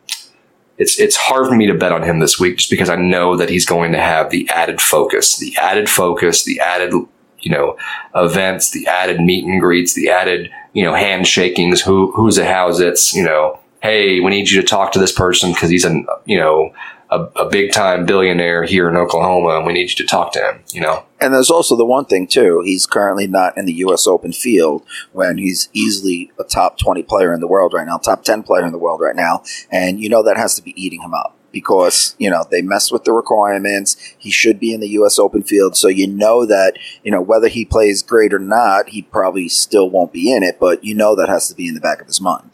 it's 0.77 0.99
it's 0.99 1.15
hard 1.15 1.47
for 1.47 1.55
me 1.55 1.67
to 1.67 1.73
bet 1.73 1.91
on 1.91 2.03
him 2.03 2.19
this 2.19 2.39
week 2.39 2.57
just 2.57 2.71
because 2.71 2.89
I 2.89 2.95
know 2.95 3.37
that 3.37 3.49
he's 3.49 3.65
going 3.65 3.91
to 3.91 3.99
have 3.99 4.31
the 4.31 4.49
added 4.49 4.81
focus, 4.81 5.37
the 5.37 5.55
added 5.57 5.89
focus, 5.89 6.43
the 6.43 6.59
added 6.59 6.91
you 7.39 7.51
know 7.51 7.77
events, 8.15 8.71
the 8.71 8.87
added 8.87 9.21
meet 9.21 9.45
and 9.45 9.61
greets, 9.61 9.93
the 9.93 10.09
added 10.09 10.51
you 10.73 10.83
know 10.83 10.93
handshakings. 10.93 11.81
Who 11.81 12.11
who's 12.13 12.37
it? 12.37 12.47
How's 12.47 12.79
it's 12.79 13.13
you 13.13 13.23
know. 13.23 13.59
Hey, 13.81 14.19
we 14.19 14.29
need 14.29 14.47
you 14.49 14.61
to 14.61 14.67
talk 14.67 14.91
to 14.91 14.99
this 14.99 15.11
person 15.11 15.53
because 15.53 15.69
he's 15.69 15.85
a 15.85 16.03
you 16.25 16.37
know 16.37 16.71
a, 17.11 17.23
a 17.35 17.49
big 17.49 17.71
time 17.71 18.05
billionaire 18.05 18.63
here 18.63 18.89
in 18.89 18.95
Oklahoma, 18.95 19.57
and 19.57 19.65
we 19.65 19.73
need 19.73 19.89
you 19.89 19.95
to 19.97 20.05
talk 20.05 20.31
to 20.33 20.39
him. 20.39 20.63
You 20.71 20.81
know, 20.81 21.05
And 21.19 21.33
there's 21.33 21.51
also 21.51 21.75
the 21.75 21.85
one 21.85 22.05
thing 22.05 22.25
too. 22.25 22.61
He's 22.63 22.85
currently 22.85 23.27
not 23.27 23.57
in 23.57 23.65
the 23.65 23.73
U.S. 23.73 24.07
Open 24.07 24.31
field 24.31 24.83
when 25.11 25.37
he's 25.37 25.69
easily 25.73 26.31
a 26.39 26.43
top 26.43 26.77
20 26.77 27.03
player 27.03 27.33
in 27.33 27.41
the 27.41 27.47
world 27.47 27.73
right 27.73 27.85
now, 27.85 27.97
top 27.97 28.23
10 28.23 28.43
player 28.43 28.65
in 28.65 28.71
the 28.71 28.77
world 28.77 29.01
right 29.01 29.15
now, 29.15 29.43
and 29.69 29.99
you 29.99 30.09
know 30.09 30.23
that 30.23 30.37
has 30.37 30.55
to 30.55 30.61
be 30.61 30.73
eating 30.81 31.01
him 31.01 31.13
up 31.13 31.37
because 31.51 32.15
you 32.17 32.29
know 32.29 32.45
they 32.49 32.61
mess 32.61 32.91
with 32.91 33.03
the 33.03 33.11
requirements. 33.11 33.97
He 34.17 34.31
should 34.31 34.59
be 34.59 34.73
in 34.73 34.79
the 34.79 34.89
U.S. 34.89 35.19
Open 35.19 35.43
field, 35.43 35.75
so 35.75 35.89
you 35.89 36.07
know 36.07 36.45
that 36.45 36.77
you 37.03 37.11
know 37.11 37.21
whether 37.21 37.49
he 37.49 37.65
plays 37.65 38.01
great 38.01 38.33
or 38.33 38.39
not, 38.39 38.89
he 38.89 39.01
probably 39.01 39.49
still 39.49 39.89
won't 39.89 40.13
be 40.13 40.31
in 40.31 40.43
it. 40.43 40.59
But 40.59 40.83
you 40.83 40.95
know 40.95 41.15
that 41.15 41.27
has 41.27 41.49
to 41.49 41.55
be 41.55 41.67
in 41.67 41.73
the 41.73 41.81
back 41.81 41.99
of 41.99 42.07
his 42.07 42.21
mind. 42.21 42.50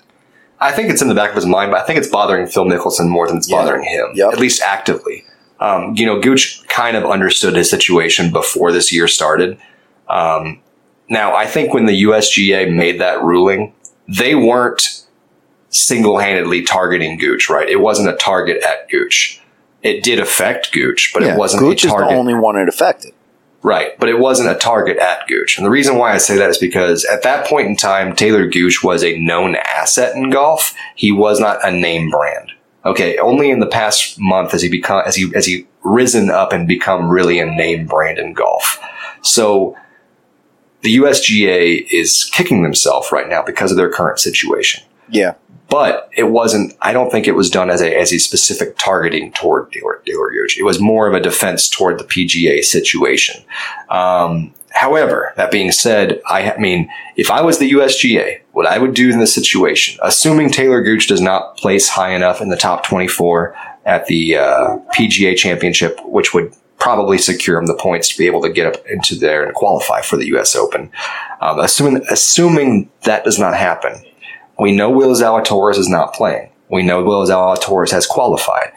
I 0.60 0.72
think 0.72 0.90
it's 0.90 1.02
in 1.02 1.08
the 1.08 1.16
back 1.16 1.30
of 1.30 1.36
his 1.36 1.46
mind, 1.46 1.72
but 1.72 1.82
I 1.82 1.86
think 1.86 2.00
it's 2.00 2.08
bothering 2.10 2.48
Phil 2.48 2.66
Mickelson 2.66 3.08
more 3.10 3.28
than 3.28 3.38
it's 3.38 3.50
Yeah. 3.50 3.58
bothering 3.58 3.84
him, 3.84 4.08
Yep. 4.16 4.34
at 4.34 4.40
least 4.40 4.62
actively. 4.62 5.24
Um, 5.60 5.94
you 5.96 6.06
know, 6.06 6.20
Gooch 6.20 6.62
kind 6.68 6.96
of 6.98 7.06
understood 7.06 7.56
his 7.56 7.70
situation 7.70 8.32
before 8.32 8.72
this 8.72 8.92
year 8.92 9.08
started. 9.08 9.58
Um, 10.10 10.60
now, 11.10 11.36
I 11.36 11.46
think 11.46 11.74
when 11.74 11.86
the 11.86 11.94
USGA 12.04 12.66
made 12.70 13.00
that 13.02 13.24
ruling, 13.24 13.74
they 14.08 14.36
weren't 14.36 15.02
single 15.70 16.18
handedly 16.18 16.64
targeting 16.64 17.18
Gooch, 17.18 17.50
right? 17.50 17.68
It 17.68 17.82
wasn't 17.82 18.10
a 18.10 18.14
target 18.14 18.64
at 18.64 18.90
Gooch. 18.90 19.42
It 19.84 20.04
did 20.04 20.20
affect 20.20 20.72
Gooch, 20.72 21.12
but 21.14 21.24
it 21.24 21.38
wasn't 21.38 21.62
Gooch 21.62 21.86
is 21.86 21.92
the 21.92 21.98
only 22.08 22.34
one 22.34 22.56
it 22.58 22.68
affected. 22.68 23.14
Right, 23.68 24.00
but 24.00 24.08
it 24.08 24.18
wasn't 24.18 24.50
a 24.50 24.56
target 24.56 24.98
at 24.98 25.28
Gooch. 25.28 25.58
And 25.58 25.66
the 25.66 25.70
reason 25.70 25.98
why 25.98 26.14
I 26.14 26.20
say 26.20 26.38
that 26.38 26.50
is 26.50 26.58
because 26.58 27.04
at 27.04 27.24
that 27.24 27.46
point 27.46 27.68
in 27.68 27.76
time, 27.76 28.14
Talor 28.14 28.50
Gooch 28.50 28.82
was 28.82 29.04
a 29.04 29.20
known 29.20 29.58
asset 29.58 30.16
in 30.16 30.30
golf. 30.30 30.74
He 30.96 31.12
was 31.12 31.42
not 31.42 31.60
a 31.68 31.70
name 31.70 32.10
brand. 32.10 32.54
Okay, 32.86 33.18
only 33.18 33.50
in 33.50 33.60
the 33.60 33.68
past 33.68 34.18
month 34.18 34.54
has 34.54 34.62
he 34.62 34.70
become 34.70 35.04
as 35.06 35.18
he 35.18 35.30
as 35.36 35.46
he 35.46 35.68
risen 35.84 36.30
up 36.30 36.54
and 36.54 36.66
become 36.66 37.10
really 37.10 37.40
a 37.40 37.46
name 37.46 37.88
brand 37.88 38.18
in 38.18 38.32
golf. 38.32 38.80
So 39.22 39.76
the 40.84 40.96
USGA 40.96 41.88
is 41.92 42.24
kicking 42.24 42.64
themselves 42.64 43.12
right 43.12 43.28
now 43.28 43.44
because 43.44 43.72
of 43.72 43.76
their 43.76 43.92
current 43.92 44.20
situation 44.20 44.82
Yeah, 45.10 45.34
but 45.70 46.10
it 46.16 46.24
wasn't. 46.24 46.76
I 46.82 46.94
don't 46.94 47.12
think 47.12 47.28
it 47.28 47.34
was 47.36 47.50
done 47.50 47.70
as 47.70 47.82
a 47.82 47.98
as 48.00 48.14
a 48.14 48.20
specific 48.20 48.78
targeting 48.78 49.32
toward 49.34 49.72
Talor 49.72 50.04
Gooch. 50.06 50.58
It 50.58 50.64
was 50.64 50.80
more 50.80 51.08
of 51.08 51.14
a 51.14 51.20
defense 51.20 51.70
toward 51.70 52.00
the 52.00 52.04
PGA 52.04 52.64
situation. 52.64 53.44
Um, 53.90 54.54
however, 54.72 55.34
that 55.36 55.52
being 55.52 55.72
said, 55.72 56.22
I 56.30 56.44
ha- 56.44 56.60
mean, 56.60 56.90
if 57.16 57.30
I 57.30 57.42
was 57.42 57.60
the 57.60 57.72
USGA, 57.72 58.42
what 58.52 58.66
I 58.66 58.78
would 58.78 58.94
do 58.94 59.10
in 59.10 59.20
this 59.20 59.34
situation, 59.34 60.00
assuming 60.04 60.50
Talor 60.50 60.84
Gooch 60.84 61.08
does 61.08 61.22
not 61.22 61.58
place 61.58 61.90
high 61.90 62.14
enough 62.14 62.42
in 62.42 62.50
the 62.50 62.58
top 62.58 62.86
twenty 62.86 63.08
four 63.08 63.56
at 63.86 64.06
the 64.08 64.38
uh, 64.38 64.78
PGA 64.98 65.36
Championship, 65.36 66.00
which 66.06 66.34
would 66.34 66.54
probably 66.80 67.18
secure 67.18 67.58
him 67.58 67.66
the 67.66 67.74
points 67.74 68.10
to 68.10 68.18
be 68.18 68.28
able 68.28 68.42
to 68.42 68.50
get 68.50 68.68
up 68.68 68.86
into 68.88 69.16
there 69.16 69.44
and 69.44 69.54
qualify 69.54 70.02
for 70.02 70.16
the 70.16 70.28
U.S. 70.28 70.56
Open. 70.56 70.92
Um, 71.42 71.60
assuming 71.60 72.06
assuming 72.10 72.90
that 73.04 73.24
does 73.24 73.40
not 73.40 73.56
happen, 73.56 74.04
we 74.60 74.72
know 74.72 74.90
Will 74.90 75.16
Zalatoris 75.16 75.78
is 75.78 75.90
not 75.90 76.14
playing. 76.14 76.50
We 76.70 76.84
know 76.84 77.04
Will 77.04 77.26
Zalatoris 77.26 77.92
has 77.92 78.06
qualified. 78.06 78.72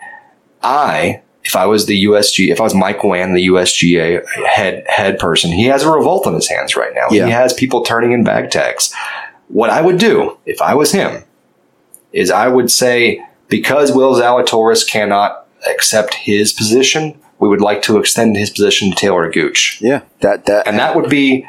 I, 0.63 1.23
if 1.43 1.57
I 1.57 1.67
was 1.67 1.87
the 1.87 2.05
USG, 2.05 2.51
if 2.51 2.61
I 2.61 2.65
was 2.65 2.75
Mike 2.75 3.03
Whan, 3.03 3.35
the 3.35 3.49
USGA 3.49 4.25
head 4.47 4.85
head 4.89 5.19
person, 5.19 5.51
he 5.51 5.65
has 5.67 5.83
a 5.83 5.91
revolt 5.91 6.27
on 6.27 6.35
his 6.35 6.49
hands 6.49 6.77
right 6.77 6.95
now. 6.95 7.09
Yeah. 7.11 7.27
He 7.27 7.33
has 7.33 7.53
people 7.53 7.83
turning 7.83 8.13
in 8.13 8.25
bag 8.25 8.51
tags. 8.51 8.95
What 9.49 9.71
I 9.71 9.81
would 9.81 9.99
do 9.99 10.39
if 10.47 10.61
I 10.61 10.75
was 10.75 10.93
him 10.93 11.25
is 12.13 12.31
I 12.31 12.49
would 12.49 12.71
say 12.71 13.25
because 13.49 13.93
Will 13.93 14.15
Zalatoris 14.15 14.87
cannot 14.87 15.49
accept 15.69 16.15
his 16.15 16.53
position, 16.53 17.19
we 17.39 17.49
would 17.49 17.61
like 17.61 17.83
to 17.83 17.99
extend 17.99 18.37
his 18.37 18.51
position 18.51 18.91
to 18.91 18.97
Talor 18.97 19.33
Gooch 19.33 19.79
yeah. 19.81 20.03
That 20.21 20.47
that 20.47 20.69
and 20.69 20.79
that 20.79 20.95
would 20.95 21.11
be 21.11 21.47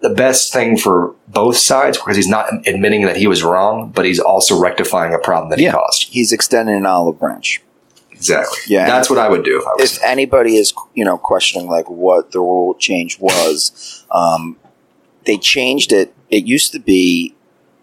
the 0.00 0.10
best 0.10 0.52
thing 0.52 0.76
for 0.78 1.14
both 1.28 1.56
sides 1.56 1.98
because 1.98 2.16
he's 2.16 2.28
not 2.28 2.46
admitting 2.66 3.02
that 3.02 3.16
he 3.16 3.26
was 3.26 3.42
wrong, 3.42 3.90
but 3.94 4.04
he's 4.04 4.18
also 4.20 4.58
rectifying 4.58 5.12
a 5.14 5.18
problem 5.18 5.50
that 5.50 5.58
Yeah. 5.58 5.70
he 5.70 5.76
caused. 5.76 6.08
he's 6.10 6.32
extending 6.32 6.76
an 6.76 6.86
olive 6.86 7.18
branch. 7.18 7.60
Exactly. 8.10 8.58
Yeah. 8.66 8.86
that's 8.86 9.08
what 9.08 9.18
I 9.18 9.28
would 9.28 9.44
do 9.44 9.58
if 9.60 9.66
I 9.66 9.72
was. 9.78 9.96
if 9.96 10.02
anybody 10.04 10.56
is 10.56 10.72
you 10.94 11.04
know 11.06 11.16
questioning 11.16 11.68
like 11.70 11.88
what 11.88 12.32
the 12.32 12.40
rule 12.40 12.74
change 12.74 13.18
was 13.18 14.04
um, 14.10 14.56
they 15.24 15.38
changed 15.38 15.90
it 15.92 16.12
it 16.28 16.44
used 16.46 16.72
to 16.72 16.78
be 16.78 17.34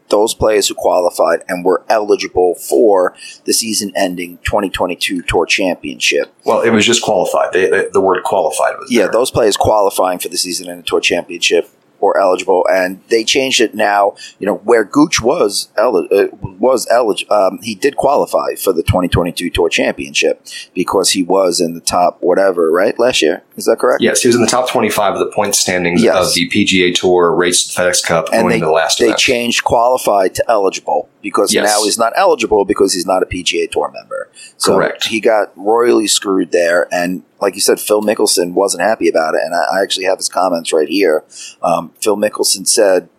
those 0.10 0.34
players 0.36 0.67
who 0.67 0.73
qualified 0.75 1.43
and 1.49 1.65
were 1.65 1.84
eligible 1.89 2.53
for 2.56 3.13
the 3.45 3.51
season 3.53 3.91
ending 3.95 4.38
2022 4.43 5.23
tour 5.23 5.45
championship 5.45 6.32
well, 6.45 6.62
it 6.62 6.69
was 6.69 6.86
just 6.86 7.01
qualified. 7.01 7.51
They, 7.51 7.69
the, 7.69 7.89
the 7.91 7.99
word 8.01 8.23
qualified 8.23 8.77
was 8.77 8.91
yeah 8.91 9.03
there. 9.03 9.12
those 9.13 9.32
players 9.32 9.58
qualifying 9.58 10.19
for 10.19 10.30
the 10.30 10.38
season 10.38 10.69
ending 10.69 10.84
tour 10.86 11.01
championship 11.01 11.69
were 12.00 12.18
eligible 12.18 12.66
and 12.70 13.02
they 13.10 13.24
changed 13.24 13.62
it 13.62 13.74
now. 13.76 14.16
You 14.40 14.48
know 14.48 14.56
where 14.56 14.84
gooch 14.84 15.22
was 15.22 15.70
eli- 15.78 16.08
uh, 16.12 16.28
was 16.60 16.88
eligible 16.90 17.34
um, 17.34 17.60
he 17.62 17.76
did 17.76 17.98
qualify 17.98 18.56
for 18.56 18.74
the 18.74 18.84
2022 18.84 19.50
tour 19.50 19.70
championship 19.70 20.46
because 20.74 21.12
he 21.12 21.24
was 21.24 21.60
in 21.60 21.74
the 21.74 21.82
top 21.82 22.18
whatever 22.22 22.72
right 22.72 22.98
last 23.00 23.22
year 23.22 23.44
is 23.58 23.65
that 23.65 23.78
correct 23.80 24.02
Yes, 24.02 24.22
he 24.22 24.28
was 24.30 24.36
in 24.36 24.41
the 24.41 24.48
top 24.48 24.70
25 24.70 25.13
of 25.15 25.20
the 25.20 25.32
point 25.32 25.56
standings 25.56 26.02
Yes. 26.04 26.30
of 26.30 26.34
the 26.34 26.48
PGA 26.50 26.93
Tour 26.96 27.34
race 27.34 27.67
to 27.67 27.76
the 27.76 27.82
FedEx 27.89 28.06
Cup 28.06 28.30
and 28.32 28.43
going 28.43 28.50
they, 28.54 28.60
the 28.65 28.72
last 28.72 29.00
they 29.00 29.06
event. 29.06 29.20
changed 29.20 29.63
qualified 29.63 30.36
to 30.36 30.43
eligible 30.48 31.10
because 31.22 31.54
Yes. 31.54 31.65
now 31.65 31.84
he's 31.84 31.98
not 31.98 32.13
eligible 32.15 32.63
because 32.65 32.93
he's 32.93 33.06
not 33.06 33.22
a 33.24 33.26
PGA 33.26 33.70
Tour 33.70 33.91
member. 33.93 34.30
So 34.58 34.76
Correct. 34.76 35.08
he 35.08 35.20
got 35.20 35.52
royally 35.58 36.08
screwed 36.08 36.52
there, 36.52 36.88
and 36.93 37.24
like 37.41 37.56
you 37.56 37.62
said, 37.62 37.80
Phil 37.80 38.02
Mickelson 38.02 38.54
wasn't 38.54 38.82
happy 38.84 39.10
about 39.10 39.36
it, 39.36 39.41
and 39.43 39.54
I, 39.54 39.78
I 39.80 39.82
actually 39.84 40.06
have 40.06 40.17
his 40.17 40.30
comments 40.30 40.72
right 40.72 40.88
here. 40.88 41.24
Um, 41.62 41.91
Phil 42.02 42.15
Mickelson 42.17 42.67
said, 42.67 43.10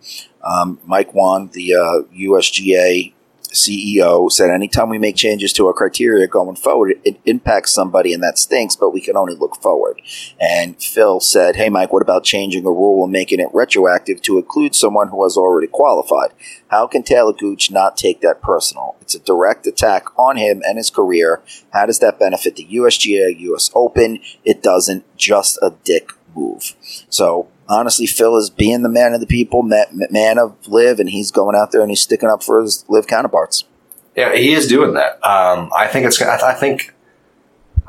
um, 0.43 0.79
"Mike 0.85 1.13
Whan, 1.13 1.49
the 1.53 1.75
uh, 1.75 2.01
USGA." 2.17 3.13
CEO 3.51 4.31
said, 4.31 4.49
anytime 4.49 4.89
we 4.89 4.97
make 4.97 5.15
changes 5.15 5.51
to 5.53 5.67
our 5.67 5.73
criteria 5.73 6.27
going 6.27 6.55
forward, 6.55 6.99
it, 7.03 7.19
impacts 7.25 7.71
somebody 7.71 8.13
and 8.13 8.23
that 8.23 8.37
stinks, 8.37 8.75
but 8.75 8.91
we 8.91 9.01
can 9.01 9.15
only 9.15 9.35
look 9.35 9.61
forward. 9.61 10.01
And 10.39 10.81
Phil 10.81 11.19
said, 11.19 11.55
Hey, 11.55 11.69
Mike, 11.69 11.91
what 11.91 12.01
about 12.01 12.23
changing 12.23 12.65
a 12.65 12.71
rule 12.71 13.03
and 13.03 13.11
making 13.11 13.39
it 13.39 13.49
retroactive 13.53 14.21
to 14.23 14.37
include 14.37 14.75
someone 14.75 15.09
who 15.09 15.23
has 15.23 15.37
already 15.37 15.67
qualified? 15.67 16.31
How 16.69 16.87
can 16.87 17.03
Talor 17.03 17.37
Gooch 17.37 17.71
not 17.71 17.97
take 17.97 18.21
that 18.21 18.41
personal? 18.41 18.95
It's 19.01 19.15
a 19.15 19.19
direct 19.19 19.67
attack 19.67 20.05
on 20.17 20.37
him 20.37 20.61
and 20.65 20.77
his 20.77 20.89
career. 20.89 21.41
How 21.73 21.85
does 21.85 21.99
that 21.99 22.19
benefit 22.19 22.55
the 22.55 22.65
USGA, 22.65 23.39
US 23.39 23.69
Open? 23.75 24.19
It 24.43 24.63
doesn't. 24.63 25.05
Just 25.17 25.57
a 25.61 25.73
dick 25.83 26.11
move. 26.35 26.75
So 27.09 27.47
honestly, 27.69 28.05
Phil 28.05 28.35
is 28.35 28.49
being 28.49 28.81
the 28.81 28.89
man 28.89 29.13
of 29.13 29.21
the 29.21 29.27
people, 29.27 29.63
man 29.63 30.37
of 30.37 30.55
LIV, 30.67 30.99
and 30.99 31.09
he's 31.09 31.31
going 31.31 31.55
out 31.55 31.71
there 31.71 31.81
and 31.81 31.89
he's 31.89 32.01
sticking 32.01 32.29
up 32.29 32.43
for 32.43 32.61
his 32.61 32.83
LIV 32.89 33.07
counterparts. 33.07 33.63
Yeah, 34.15 34.35
he 34.35 34.51
is 34.53 34.67
doing 34.67 34.95
that. 34.95 35.25
Um, 35.25 35.69
I 35.75 35.87
think 35.87 36.05
it's. 36.05 36.21
I 36.21 36.53
think. 36.53 36.93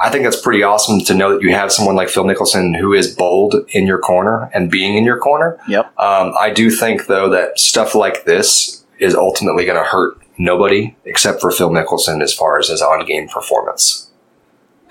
I 0.02 0.08
think 0.08 0.24
that's 0.24 0.40
pretty 0.40 0.62
awesome 0.62 1.00
to 1.00 1.14
know 1.14 1.34
that 1.34 1.42
you 1.42 1.54
have 1.54 1.70
someone 1.70 1.94
like 1.94 2.08
Phil 2.08 2.24
Mickelson 2.24 2.78
who 2.78 2.94
is 2.94 3.14
bold 3.14 3.54
in 3.70 3.86
your 3.86 3.98
corner 3.98 4.50
and 4.54 4.70
being 4.70 4.96
in 4.96 5.04
your 5.04 5.18
corner. 5.18 5.58
Yep. 5.68 5.86
Um, 5.98 6.32
I 6.40 6.50
do 6.50 6.70
think 6.70 7.06
though 7.06 7.28
that 7.28 7.58
stuff 7.58 7.94
like 7.94 8.24
this 8.24 8.82
is 8.98 9.14
ultimately 9.14 9.66
going 9.66 9.76
to 9.76 9.84
hurt 9.84 10.16
nobody 10.38 10.96
except 11.04 11.42
for 11.42 11.50
Phil 11.50 11.68
Mickelson 11.68 12.22
as 12.22 12.32
far 12.32 12.58
as 12.58 12.68
his 12.68 12.80
on-game 12.80 13.28
performance. 13.28 14.09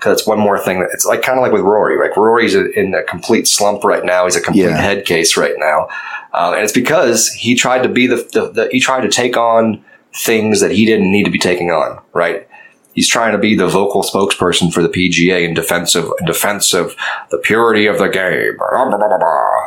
Because 0.00 0.18
it's 0.18 0.26
one 0.26 0.38
more 0.38 0.58
thing 0.58 0.80
that 0.80 0.88
it's 0.94 1.04
like 1.04 1.20
kind 1.20 1.38
of 1.38 1.42
like 1.42 1.52
with 1.52 1.60
Rory. 1.60 1.98
Like 1.98 2.16
Rory's 2.16 2.54
in 2.54 2.94
a 2.94 3.02
complete 3.02 3.46
slump 3.46 3.84
right 3.84 4.02
now. 4.02 4.24
He's 4.24 4.34
a 4.34 4.40
complete 4.40 4.62
Yeah. 4.64 4.76
head 4.80 5.04
case 5.04 5.36
right 5.36 5.52
now, 5.58 5.88
uh, 6.32 6.54
and 6.54 6.64
it's 6.64 6.72
because 6.72 7.28
he 7.28 7.54
tried 7.54 7.82
to 7.82 7.88
be 7.90 8.06
the, 8.06 8.16
the, 8.32 8.50
the 8.50 8.68
he 8.72 8.80
tried 8.80 9.02
to 9.02 9.08
take 9.10 9.36
on 9.36 9.84
things 10.14 10.60
that 10.60 10.70
he 10.70 10.86
didn't 10.86 11.12
need 11.12 11.24
to 11.24 11.30
be 11.30 11.38
taking 11.38 11.70
on. 11.70 12.00
Right. 12.14 12.48
He's 12.92 13.08
trying 13.08 13.32
to 13.32 13.38
be 13.38 13.54
the 13.54 13.68
vocal 13.68 14.02
spokesperson 14.02 14.72
for 14.72 14.82
the 14.82 14.88
PGA 14.88 15.46
in 15.46 15.54
defense 15.54 15.94
of 15.94 16.12
in 16.18 16.26
defense 16.26 16.72
of 16.74 16.96
the 17.30 17.38
purity 17.38 17.86
of 17.86 17.98
the 17.98 18.08
game, 18.08 18.56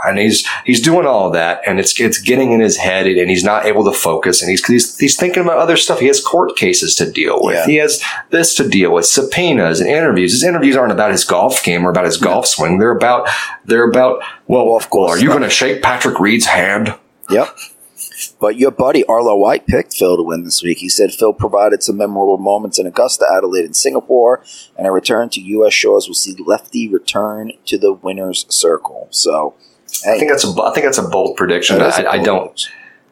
and 0.05 0.19
he's 0.19 0.45
he's 0.65 0.81
doing 0.81 1.05
all 1.07 1.27
of 1.27 1.33
that, 1.33 1.61
and 1.65 1.79
it's 1.79 1.97
it's 1.99 2.19
getting 2.19 2.51
in 2.51 2.59
his 2.59 2.77
head, 2.77 3.07
and 3.07 3.29
he's 3.29 3.43
not 3.43 3.65
able 3.65 3.85
to 3.85 3.93
focus, 3.93 4.41
and 4.41 4.51
he's 4.51 4.65
he's, 4.65 4.97
he's 4.97 5.17
thinking 5.17 5.41
about 5.41 5.57
other 5.57 5.77
stuff. 5.77 5.99
He 5.99 6.07
has 6.07 6.19
court 6.19 6.57
cases 6.57 6.95
to 6.95 7.09
deal 7.09 7.39
with. 7.41 7.55
Yeah. 7.55 7.65
He 7.65 7.75
has 7.77 8.03
this 8.29 8.55
to 8.55 8.67
deal 8.67 8.93
with, 8.93 9.05
subpoenas 9.05 9.79
and 9.79 9.89
interviews. 9.89 10.33
His 10.33 10.43
interviews 10.43 10.75
aren't 10.75 10.91
about 10.91 11.11
his 11.11 11.23
golf 11.23 11.63
game 11.63 11.85
or 11.85 11.89
about 11.89 12.05
his 12.05 12.17
golf 12.17 12.45
swing. 12.45 12.79
They're 12.79 12.91
about 12.91 13.29
they're 13.65 13.89
about 13.89 14.21
well, 14.47 14.67
Well, 14.67 14.75
of 14.75 14.89
course 14.89 15.11
are 15.11 15.23
you 15.23 15.29
going 15.29 15.43
to 15.43 15.49
shake 15.49 15.81
Patrick 15.81 16.19
Reed's 16.19 16.45
hand? 16.45 16.93
Yep. 17.29 17.55
But 18.27 18.57
your 18.57 18.71
buddy 18.71 19.05
Arlo 19.05 19.35
White 19.35 19.67
picked 19.67 19.93
Phil 19.93 20.17
to 20.17 20.23
win 20.23 20.43
this 20.43 20.61
week. 20.63 20.79
He 20.79 20.89
said 20.89 21.11
Phil 21.11 21.33
provided 21.33 21.83
some 21.83 21.97
memorable 21.97 22.37
moments 22.37 22.79
in 22.79 22.85
Augusta, 22.85 23.25
Adelaide, 23.35 23.65
and 23.65 23.75
Singapore, 23.75 24.43
and 24.77 24.87
a 24.87 24.91
return 24.91 25.29
to 25.29 25.41
U.S. 25.41 25.73
shores 25.73 26.07
will 26.07 26.15
see 26.15 26.35
Lefty 26.45 26.87
return 26.87 27.51
to 27.65 27.77
the 27.77 27.93
winner's 27.93 28.45
circle. 28.49 29.07
So 29.11 29.55
I 30.07 30.17
think 30.17 30.29
that's 30.31 30.43
a 30.45 30.61
I 30.61 30.73
think 30.73 30.85
that's 30.85 30.97
a 30.97 31.07
bold 31.07 31.37
prediction. 31.37 31.81
A 31.81 31.85
I, 31.85 32.11
I 32.11 32.15
bold 32.17 32.25
don't. 32.25 32.69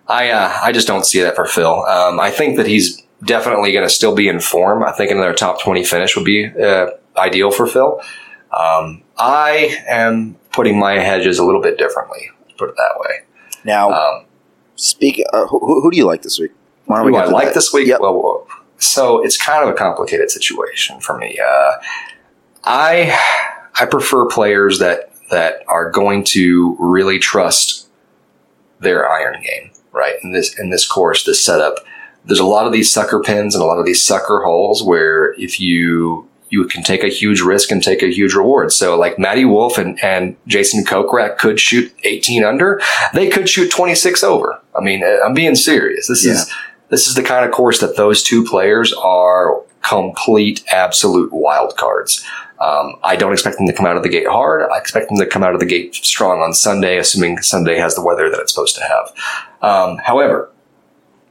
I 0.07 0.29
uh, 0.29 0.59
I 0.63 0.71
just 0.71 0.87
don't 0.87 1.05
see 1.05 1.21
that 1.21 1.35
for 1.35 1.45
Phil. 1.45 1.85
Um, 1.85 2.19
I 2.19 2.31
think 2.31 2.57
that 2.57 2.67
he's 2.67 3.01
definitely 3.23 3.71
going 3.71 3.87
to 3.87 3.93
still 3.93 4.15
be 4.15 4.27
in 4.27 4.39
form. 4.39 4.83
I 4.83 4.91
think 4.91 5.11
another 5.11 5.33
top 5.33 5.61
twenty 5.61 5.83
finish 5.83 6.15
would 6.15 6.25
be 6.25 6.47
uh, 6.47 6.87
ideal 7.17 7.51
for 7.51 7.67
Phil. 7.67 8.01
Um, 8.51 9.03
I 9.17 9.77
am 9.87 10.35
putting 10.51 10.77
my 10.77 10.93
hedges 10.99 11.39
a 11.39 11.45
little 11.45 11.61
bit 11.61 11.77
differently. 11.77 12.29
Let's 12.41 12.57
put 12.57 12.69
it 12.69 12.75
that 12.75 12.99
way. 12.99 13.19
Now, 13.63 13.91
Um, 13.91 14.25
speak. 14.81 15.23
Uh, 15.31 15.45
who, 15.47 15.59
who 15.59 15.91
do 15.91 15.97
you 15.97 16.05
like 16.05 16.21
this 16.23 16.39
week? 16.39 16.51
Why 16.85 16.97
don't 16.97 17.07
who 17.07 17.11
do 17.11 17.17
I 17.17 17.25
like 17.25 17.47
that? 17.47 17.53
this 17.55 17.73
week? 17.73 17.87
Yep. 17.87 18.01
Well, 18.01 18.21
well, 18.21 18.47
so 18.77 19.23
it's 19.23 19.37
kind 19.37 19.63
of 19.63 19.73
a 19.73 19.77
complicated 19.77 20.31
situation 20.31 20.99
for 20.99 21.17
me. 21.17 21.39
Uh, 21.39 21.73
I 22.63 23.17
I 23.79 23.85
prefer 23.85 24.25
players 24.27 24.79
that 24.79 25.11
that 25.29 25.63
are 25.67 25.89
going 25.89 26.23
to 26.25 26.75
really 26.79 27.19
trust 27.19 27.87
their 28.79 29.09
iron 29.09 29.41
game, 29.41 29.71
right? 29.91 30.15
In 30.23 30.33
this 30.33 30.57
in 30.59 30.69
this 30.69 30.87
course, 30.87 31.23
this 31.23 31.43
setup, 31.43 31.75
there's 32.25 32.39
a 32.39 32.45
lot 32.45 32.65
of 32.65 32.73
these 32.73 32.91
sucker 32.91 33.21
pins 33.21 33.55
and 33.55 33.63
a 33.63 33.67
lot 33.67 33.79
of 33.79 33.85
these 33.85 34.05
sucker 34.05 34.41
holes 34.43 34.83
where 34.83 35.33
if 35.39 35.59
you 35.59 36.27
you 36.51 36.65
can 36.65 36.83
take 36.83 37.03
a 37.03 37.07
huge 37.07 37.41
risk 37.41 37.71
and 37.71 37.81
take 37.81 38.03
a 38.03 38.13
huge 38.13 38.33
reward. 38.33 38.71
So 38.73 38.97
like 38.99 39.17
Matty 39.17 39.45
Wolff 39.45 39.77
and, 39.77 39.97
and 40.03 40.35
Jason 40.45 40.83
Kokrak 40.83 41.37
could 41.37 41.59
shoot 41.59 41.91
18 42.03 42.43
under. 42.43 42.79
They 43.13 43.29
could 43.29 43.49
shoot 43.49 43.71
26 43.71 44.23
over. 44.23 44.61
I 44.77 44.81
mean, 44.81 45.01
I'm 45.03 45.33
being 45.33 45.55
serious. 45.55 46.07
This 46.07 46.25
is 46.25 46.51
this 46.89 47.07
is 47.07 47.15
the 47.15 47.23
kind 47.23 47.45
of 47.45 47.51
course 47.51 47.79
that 47.79 47.95
those 47.95 48.21
two 48.21 48.43
players 48.43 48.91
are 48.93 49.61
complete, 49.81 50.63
absolute 50.71 51.31
wild 51.31 51.77
cards. 51.77 52.23
Um, 52.59 52.95
I 53.01 53.15
don't 53.15 53.31
expect 53.31 53.57
them 53.57 53.65
to 53.65 53.73
come 53.73 53.85
out 53.85 53.97
of 53.97 54.03
the 54.03 54.09
gate 54.09 54.27
hard. 54.27 54.69
I 54.69 54.77
expect 54.77 55.07
them 55.07 55.17
to 55.17 55.25
come 55.25 55.41
out 55.41 55.53
of 55.53 55.61
the 55.61 55.65
gate 55.65 55.95
strong 55.95 56.41
on 56.41 56.53
Sunday, 56.53 56.97
assuming 56.97 57.41
Sunday 57.41 57.77
has 57.77 57.95
the 57.95 58.03
weather 58.03 58.29
that 58.29 58.39
it's 58.39 58.53
supposed 58.53 58.75
to 58.75 58.83
have. 58.83 59.13
Um, 59.61 59.97
however, 59.97 60.51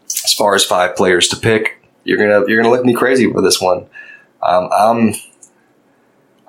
as 0.07 0.33
far 0.33 0.55
as 0.55 0.65
five 0.65 0.97
players 0.97 1.29
to 1.29 1.37
pick, 1.37 1.81
you're 2.05 2.19
gonna 2.19 2.49
you're 2.49 2.61
gonna 2.61 2.75
look 2.75 2.85
me 2.85 2.95
crazy 2.95 3.27
with 3.27 3.45
this 3.45 3.61
one. 3.61 3.87
Um, 4.43 4.69
I'm 4.73 5.15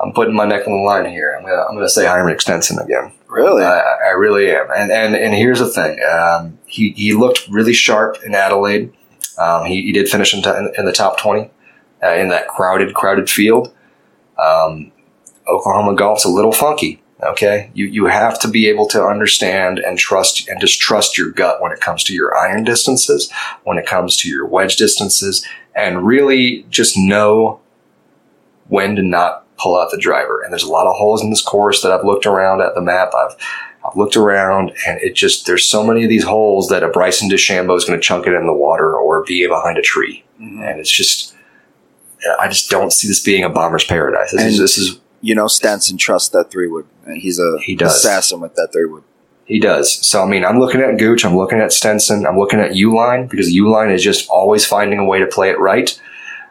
I'm 0.02 0.14
putting 0.14 0.34
my 0.34 0.46
neck 0.46 0.66
on 0.68 0.74
the 0.74 0.84
line 0.84 1.06
here. 1.10 1.36
I'm 1.38 1.46
gonna 1.46 1.64
I'm 1.64 1.76
gonna 1.76 1.90
say 1.90 2.06
Henrik 2.06 2.42
Stenson 2.42 2.80
again. 2.80 3.14
Really? 3.28 3.64
I, 3.64 3.80
I 3.80 4.10
really 4.10 4.52
am. 4.52 4.68
And 4.76 4.92
and 4.92 5.16
and 5.16 5.34
here's 5.34 5.60
the 5.60 5.70
thing. 5.70 6.00
Um, 6.04 6.60
he 6.66 6.92
he 6.92 7.14
looked 7.14 7.48
really 7.50 7.74
sharp 7.74 8.18
in 8.26 8.34
Adelaide. 8.34 8.94
Um, 9.38 9.66
he, 9.66 9.82
he 9.84 9.92
did 9.92 10.10
finish 10.10 10.34
in, 10.34 10.42
t- 10.42 10.70
in 10.78 10.86
the 10.86 10.92
top 10.92 11.18
twenty 11.18 11.50
uh, 12.04 12.14
in 12.14 12.30
that 12.30 12.48
crowded 12.48 12.94
crowded 12.94 13.30
field. 13.30 13.74
Um, 14.38 14.92
Oklahoma 15.48 15.96
golf's 15.96 16.26
a 16.26 16.30
little 16.30 16.52
funky. 16.52 17.02
Okay, 17.24 17.70
you 17.76 17.86
you 17.86 18.06
have 18.06 18.40
to 18.40 18.48
be 18.48 18.68
able 18.68 18.88
to 18.88 19.06
understand 19.06 19.78
and 19.78 20.00
trust 20.00 20.50
and 20.50 20.60
just 20.60 20.82
trust 20.82 21.18
your 21.18 21.30
gut 21.30 21.62
when 21.62 21.72
it 21.72 21.80
comes 21.80 22.04
to 22.06 22.14
your 22.16 22.36
iron 22.36 22.64
distances, 22.64 23.32
when 23.64 23.78
it 23.78 23.86
comes 23.86 24.18
to 24.18 24.30
your 24.30 24.48
wedge 24.48 24.76
distances, 24.76 25.46
and 25.76 26.06
really 26.06 26.66
just 26.70 26.98
know 26.98 27.62
when 28.72 28.96
to 28.96 29.02
not 29.02 29.46
pull 29.58 29.78
out 29.80 29.92
the 29.92 29.98
driver. 29.98 30.42
And 30.42 30.52
there's 30.52 30.64
a 30.64 30.72
lot 30.72 30.88
of 30.88 30.96
holes 30.96 31.22
in 31.22 31.30
this 31.30 31.42
course 31.42 31.82
that 31.84 31.92
I've 31.92 32.06
looked 32.06 32.26
around 32.26 32.62
at 32.62 32.74
the 32.74 32.82
map. 32.82 33.12
I've 33.16 33.36
I've 33.86 33.96
looked 33.98 34.16
around 34.16 34.72
and 34.88 35.00
it 35.02 35.14
just 35.16 35.46
there's 35.46 35.66
so 35.68 35.84
many 35.84 36.04
of 36.04 36.10
these 36.10 36.24
holes 36.24 36.70
that 36.70 36.84
a 36.84 36.88
Bryson 36.88 37.30
DeChambeau 37.30 37.76
is 37.76 37.84
going 37.86 38.00
to 38.00 38.04
chunk 38.04 38.28
it 38.28 38.34
in 38.34 38.46
the 38.48 38.54
water 38.54 38.96
or 38.96 39.24
be 39.24 39.46
behind 39.48 39.78
a 39.78 39.82
tree, 39.82 40.24
Mhm. 40.42 40.62
and 40.68 40.80
it's 40.80 40.90
just 40.92 41.36
I 42.40 42.48
just 42.48 42.70
don't 42.70 42.94
see 42.94 43.08
this 43.08 43.20
being 43.20 43.44
a 43.44 43.50
bomber's 43.50 43.84
paradise. 43.84 44.32
This 44.32 44.44
is 44.54 44.60
this 44.60 44.78
is 44.78 45.00
You 45.24 45.36
know, 45.36 45.48
Stenson 45.48 45.98
trusts 45.98 46.30
that 46.30 46.50
three 46.52 46.68
wood. 46.68 46.86
And 47.06 47.18
he's 47.18 47.38
a 47.40 47.58
He 47.62 47.76
does. 47.76 47.96
assassin 47.96 48.40
with 48.42 48.56
that 48.56 48.70
three 48.72 48.86
wood. 48.86 49.04
He 49.46 49.60
does. 49.60 49.94
So 50.06 50.22
I 50.24 50.28
mean, 50.28 50.46
I'm 50.46 50.60
looking 50.60 50.82
at 50.82 50.98
Gooch. 50.98 51.26
I'm 51.26 51.36
looking 51.36 51.60
at 51.60 51.74
Stenson. 51.74 52.26
I'm 52.26 52.38
looking 52.40 52.60
at 52.60 52.72
Uihlein 52.72 53.28
because 53.30 53.52
Uihlein 53.52 53.92
is 53.94 54.04
just 54.04 54.30
always 54.30 54.66
finding 54.66 55.00
a 55.00 55.06
way 55.06 55.20
to 55.20 55.26
play 55.28 55.50
it 55.50 55.60
right. 55.60 56.00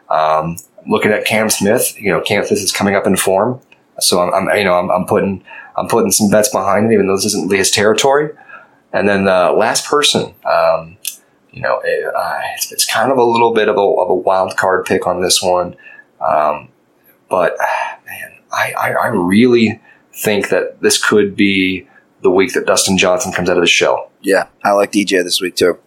Um, 0.09 0.57
looking 0.87 1.11
at 1.11 1.25
Cam 1.25 1.49
Smith. 1.49 1.99
You 1.99 2.11
know, 2.11 2.21
Cam 2.21 2.45
Smith 2.45 2.59
is 2.59 2.71
coming 2.71 2.95
up 2.95 3.07
in 3.07 3.15
form. 3.15 3.59
So 3.99 4.19
I'm, 4.19 4.33
I'm 4.49 4.57
you 4.57 4.63
know, 4.63 4.73
I'm, 4.73 4.89
I'm 4.89 5.05
putting 5.05 5.43
I'm 5.77 5.87
putting 5.87 6.11
some 6.11 6.29
bets 6.29 6.49
behind 6.49 6.85
him, 6.85 6.91
even 6.93 7.07
though 7.07 7.15
this 7.15 7.25
isn't 7.25 7.45
really 7.45 7.57
his 7.57 7.71
territory. 7.71 8.29
And 8.93 9.07
then 9.07 9.23
the 9.23 9.51
last 9.51 9.85
person, 9.85 10.33
um, 10.45 10.97
you 11.51 11.61
know, 11.61 11.79
it, 11.83 12.13
uh, 12.13 12.39
it's, 12.55 12.71
it's 12.71 12.91
kind 12.91 13.11
of 13.11 13.17
a 13.17 13.23
little 13.23 13.53
bit 13.53 13.69
of 13.69 13.77
a, 13.77 13.81
of 13.81 14.09
a 14.09 14.13
wild 14.15 14.57
card 14.57 14.85
pick 14.85 15.07
on 15.07 15.21
this 15.21 15.41
one. 15.41 15.75
Um, 16.19 16.69
but 17.29 17.55
man, 18.05 18.33
I, 18.51 18.73
I, 18.73 18.89
I 18.91 19.07
really 19.07 19.81
think 20.13 20.49
that 20.49 20.81
this 20.81 21.03
could 21.03 21.35
be 21.35 21.87
the 22.21 22.29
week 22.29 22.53
that 22.53 22.65
Dustin 22.65 22.97
Johnson 22.97 23.31
comes 23.31 23.49
out 23.49 23.57
of 23.57 23.63
the 23.63 23.67
shell. 23.67 24.11
Yeah, 24.21 24.47
I 24.63 24.71
like 24.71 24.91
DJ 24.91 25.23
this 25.23 25.41
week 25.41 25.55
too. 25.55 25.79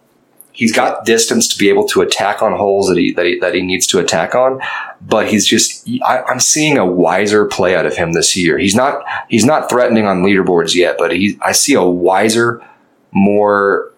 He's 0.55 0.73
got 0.73 1.05
distance 1.05 1.47
to 1.49 1.57
be 1.59 1.69
able 1.69 1.85
to 1.89 2.01
attack 2.01 2.41
on 2.41 2.57
holes 2.57 2.87
that 2.87 2.97
he 2.97 3.13
that 3.13 3.25
he, 3.25 3.39
that 3.39 3.53
he 3.53 3.61
needs 3.61 3.85
to 3.87 3.99
attack 3.99 4.33
on, 4.35 4.61
but 5.01 5.27
he's 5.27 5.45
just 5.45 5.87
I, 6.03 6.21
I'm 6.23 6.39
seeing 6.39 6.77
a 6.77 6.85
wiser 6.85 7.45
play 7.45 7.75
out 7.75 7.85
of 7.85 7.95
him 7.95 8.13
this 8.13 8.35
year. 8.35 8.57
He's 8.57 8.75
not 8.75 9.03
he's 9.29 9.45
not 9.45 9.69
threatening 9.69 10.05
on 10.07 10.23
leaderboards 10.23 10.73
yet, 10.73 10.95
but 10.97 11.11
he 11.11 11.37
I 11.41 11.51
see 11.51 11.73
a 11.73 11.83
wiser, 11.83 12.65
more 13.11 13.91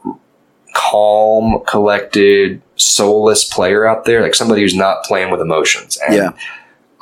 calm, 0.73 1.61
collected, 1.67 2.61
soulless 2.75 3.43
player 3.45 3.85
out 3.85 4.05
there, 4.05 4.21
like 4.21 4.35
somebody 4.35 4.61
who's 4.61 4.75
not 4.75 5.03
playing 5.03 5.31
with 5.31 5.41
emotions. 5.41 5.97
And 6.05 6.15
Yeah. 6.15 6.29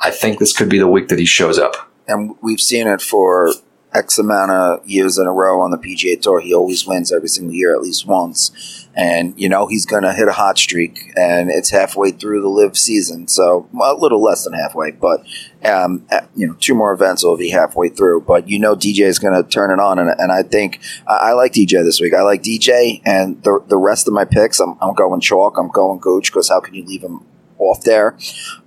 I 0.00 0.10
think 0.10 0.38
this 0.38 0.52
could 0.56 0.68
be 0.68 0.78
the 0.78 0.88
week 0.88 1.08
that 1.08 1.18
he 1.18 1.24
shows 1.24 1.58
up. 1.58 1.90
and 2.08 2.36
we've 2.40 2.60
seen 2.60 2.86
it 2.86 3.00
for 3.02 3.52
X 3.92 4.18
amount 4.18 4.50
of 4.52 4.86
years 4.86 5.18
in 5.18 5.26
a 5.26 5.32
row 5.32 5.60
on 5.60 5.70
the 5.72 5.78
PGA 5.78 6.20
Tour. 6.20 6.38
He 6.40 6.54
always 6.54 6.86
wins 6.86 7.12
every 7.12 7.28
single 7.28 7.54
year 7.54 7.74
at 7.74 7.80
least 7.82 8.06
once, 8.06 8.85
and 8.96 9.34
you 9.36 9.48
know 9.48 9.66
he's 9.66 9.84
going 9.84 10.02
to 10.02 10.12
hit 10.12 10.26
a 10.26 10.32
hot 10.32 10.56
streak, 10.56 11.12
and 11.16 11.50
it's 11.50 11.70
halfway 11.70 12.10
through 12.10 12.40
the 12.40 12.48
LIV 12.48 12.76
season, 12.78 13.28
so 13.28 13.68
a 13.80 13.94
little 13.94 14.22
less 14.22 14.44
than 14.44 14.54
halfway, 14.54 14.90
but 14.90 15.20
um, 15.64 16.06
uh, 16.10 16.22
you 16.34 16.46
know 16.46 16.54
two 16.54 16.74
more 16.74 16.92
events 16.92 17.22
will 17.22 17.36
be 17.36 17.50
halfway 17.50 17.90
through. 17.90 18.22
But 18.22 18.48
you 18.48 18.58
know 18.58 18.74
DJ 18.74 19.00
is 19.00 19.18
going 19.18 19.34
to 19.34 19.48
turn 19.48 19.70
it 19.70 19.78
on, 19.78 19.98
and, 19.98 20.08
and 20.18 20.32
I 20.32 20.42
think 20.42 20.80
I, 21.06 21.16
I 21.16 21.32
like 21.32 21.52
DJ 21.52 21.84
this 21.84 22.00
week. 22.00 22.14
I 22.14 22.22
like 22.22 22.42
DJ, 22.42 23.02
and 23.04 23.42
the 23.42 23.62
the 23.68 23.76
rest 23.76 24.08
of 24.08 24.14
my 24.14 24.24
picks, 24.24 24.60
I'm, 24.60 24.78
I'm 24.80 24.94
going 24.94 25.20
chalk. 25.20 25.58
I'm 25.58 25.68
going 25.68 25.98
Gooch 25.98 26.32
because 26.32 26.48
how 26.48 26.60
can 26.60 26.74
you 26.74 26.84
leave 26.84 27.02
him? 27.02 27.20
Off 27.58 27.84
there, 27.84 28.14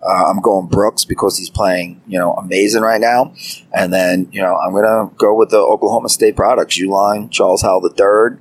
uh, 0.01 0.25
I'm 0.31 0.41
going 0.41 0.65
Brooks 0.65 1.05
because 1.05 1.37
he's 1.37 1.51
playing, 1.51 2.01
you 2.07 2.17
know, 2.17 2.33
amazing 2.33 2.81
right 2.81 2.99
now. 2.99 3.35
And 3.71 3.93
then, 3.93 4.27
you 4.31 4.41
know, 4.41 4.55
I'm 4.55 4.71
going 4.71 4.83
to 4.83 5.15
go 5.15 5.35
with 5.35 5.51
the 5.51 5.59
Oklahoma 5.59 6.09
State 6.09 6.35
products, 6.35 6.75
Uihlein, 6.79 7.29
Charles 7.29 7.61
Howell 7.61 7.87
III, 7.87 8.39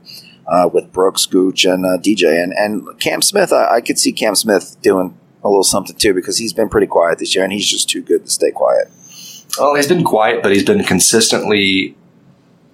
uh, 0.49 0.69
with 0.73 0.93
Brooks, 0.93 1.27
Gooch, 1.27 1.65
and 1.65 1.85
uh, 1.85 1.99
DJ. 1.99 2.43
And, 2.43 2.53
and 2.53 2.99
Cam 3.01 3.23
Smith, 3.23 3.53
I, 3.53 3.77
I 3.77 3.81
could 3.81 3.99
see 3.99 4.13
Cam 4.13 4.35
Smith 4.35 4.77
doing 4.83 5.17
a 5.45 5.49
little 5.49 5.65
something 5.65 5.97
too 5.97 6.15
because 6.15 6.39
he's 6.39 6.53
been 6.53 6.69
pretty 6.69 6.87
quiet 6.87 7.19
this 7.19 7.35
year 7.35 7.45
and 7.45 7.53
he's 7.53 7.69
just 7.69 7.89
too 7.89 8.03
good 8.03 8.25
to 8.25 8.31
stay 8.31 8.51
quiet. 8.51 8.89
Well, 9.59 9.75
he's 9.75 9.87
been 9.87 10.05
quiet, 10.05 10.43
but 10.43 10.53
he's 10.53 10.65
been 10.65 10.85
consistently 10.85 11.97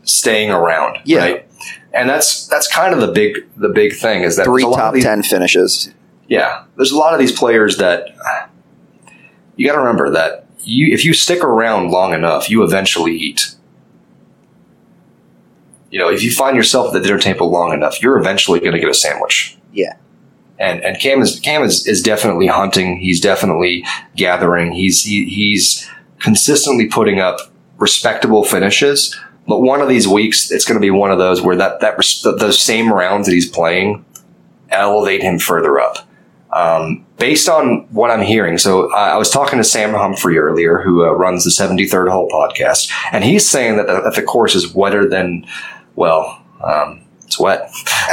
staying 0.02 0.50
around. 0.50 0.98
Yeah. 1.04 1.18
Right? 1.18 1.48
And 1.92 2.08
that's 2.08 2.46
that's 2.48 2.66
kind 2.72 2.92
of 2.92 3.00
the 3.00 3.12
big 3.12 3.38
the 3.56 3.68
big 3.68 3.94
thing 3.94 4.22
is 4.22 4.36
that 4.36 4.44
Three 4.44 4.62
there's 4.62 4.64
a 4.64 4.68
lot 4.68 4.78
of 4.78 4.84
top 4.86 4.94
these- 4.94 5.04
10 5.04 5.22
finishes. 5.22 5.90
Yeah, 6.26 6.64
there's 6.76 6.90
a 6.90 6.96
lot 6.96 7.12
of 7.12 7.20
these 7.20 7.38
players 7.38 7.76
that 7.76 8.08
you 9.56 9.66
got 9.66 9.74
to 9.74 9.78
remember 9.78 10.10
that 10.10 10.46
you 10.60 10.92
if 10.92 11.04
you 11.04 11.12
stick 11.12 11.44
around 11.44 11.90
long 11.90 12.14
enough, 12.14 12.48
you 12.50 12.62
eventually 12.62 13.14
eat. 13.14 13.54
You 15.94 16.00
know, 16.00 16.10
if 16.10 16.24
you 16.24 16.32
find 16.32 16.56
yourself 16.56 16.88
at 16.88 16.92
the 16.92 17.00
dinner 17.00 17.20
table 17.20 17.48
long 17.48 17.72
enough, 17.72 18.02
you're 18.02 18.18
eventually 18.18 18.58
going 18.58 18.72
to 18.72 18.80
get 18.80 18.88
a 18.88 18.94
sandwich. 18.94 19.56
Yeah. 19.72 19.94
And 20.58 20.82
and 20.82 20.98
Cam 20.98 21.22
is 21.22 21.38
Cam 21.38 21.62
is, 21.62 21.86
is 21.86 22.02
definitely 22.02 22.48
hunting. 22.48 22.98
He's 22.98 23.20
definitely 23.20 23.84
gathering. 24.16 24.72
He's 24.72 25.04
he, 25.04 25.26
he's 25.26 25.88
consistently 26.18 26.86
putting 26.86 27.20
up 27.20 27.38
respectable 27.78 28.42
finishes. 28.42 29.16
But 29.46 29.60
one 29.60 29.80
of 29.80 29.88
these 29.88 30.08
weeks, 30.08 30.50
it's 30.50 30.64
going 30.64 30.74
to 30.74 30.80
be 30.80 30.90
one 30.90 31.12
of 31.12 31.18
those 31.18 31.40
where 31.40 31.54
that 31.54 31.78
that 31.78 31.96
those 32.40 32.58
same 32.60 32.92
rounds 32.92 33.28
that 33.28 33.32
he's 33.32 33.48
playing 33.48 34.04
elevate 34.70 35.22
him 35.22 35.38
further 35.38 35.78
up. 35.78 35.98
Um, 36.52 37.06
based 37.18 37.48
on 37.48 37.86
what 37.92 38.10
I'm 38.10 38.22
hearing, 38.22 38.58
so 38.58 38.92
I, 38.92 39.10
I 39.10 39.16
was 39.16 39.30
talking 39.30 39.58
to 39.58 39.64
Sam 39.64 39.94
Humphrey 39.94 40.38
earlier, 40.38 40.78
who 40.78 41.04
uh, 41.04 41.12
runs 41.12 41.44
the 41.44 41.50
73rd 41.50 42.10
Hole 42.10 42.28
podcast, 42.30 42.90
and 43.12 43.22
he's 43.22 43.48
saying 43.48 43.76
that 43.76 43.86
the, 43.86 44.00
that 44.00 44.14
the 44.16 44.22
course 44.22 44.56
is 44.56 44.74
wetter 44.74 45.08
than, 45.08 45.46
well, 45.96 46.42
um, 46.62 47.00
it's 47.24 47.38
wet. 47.38 47.70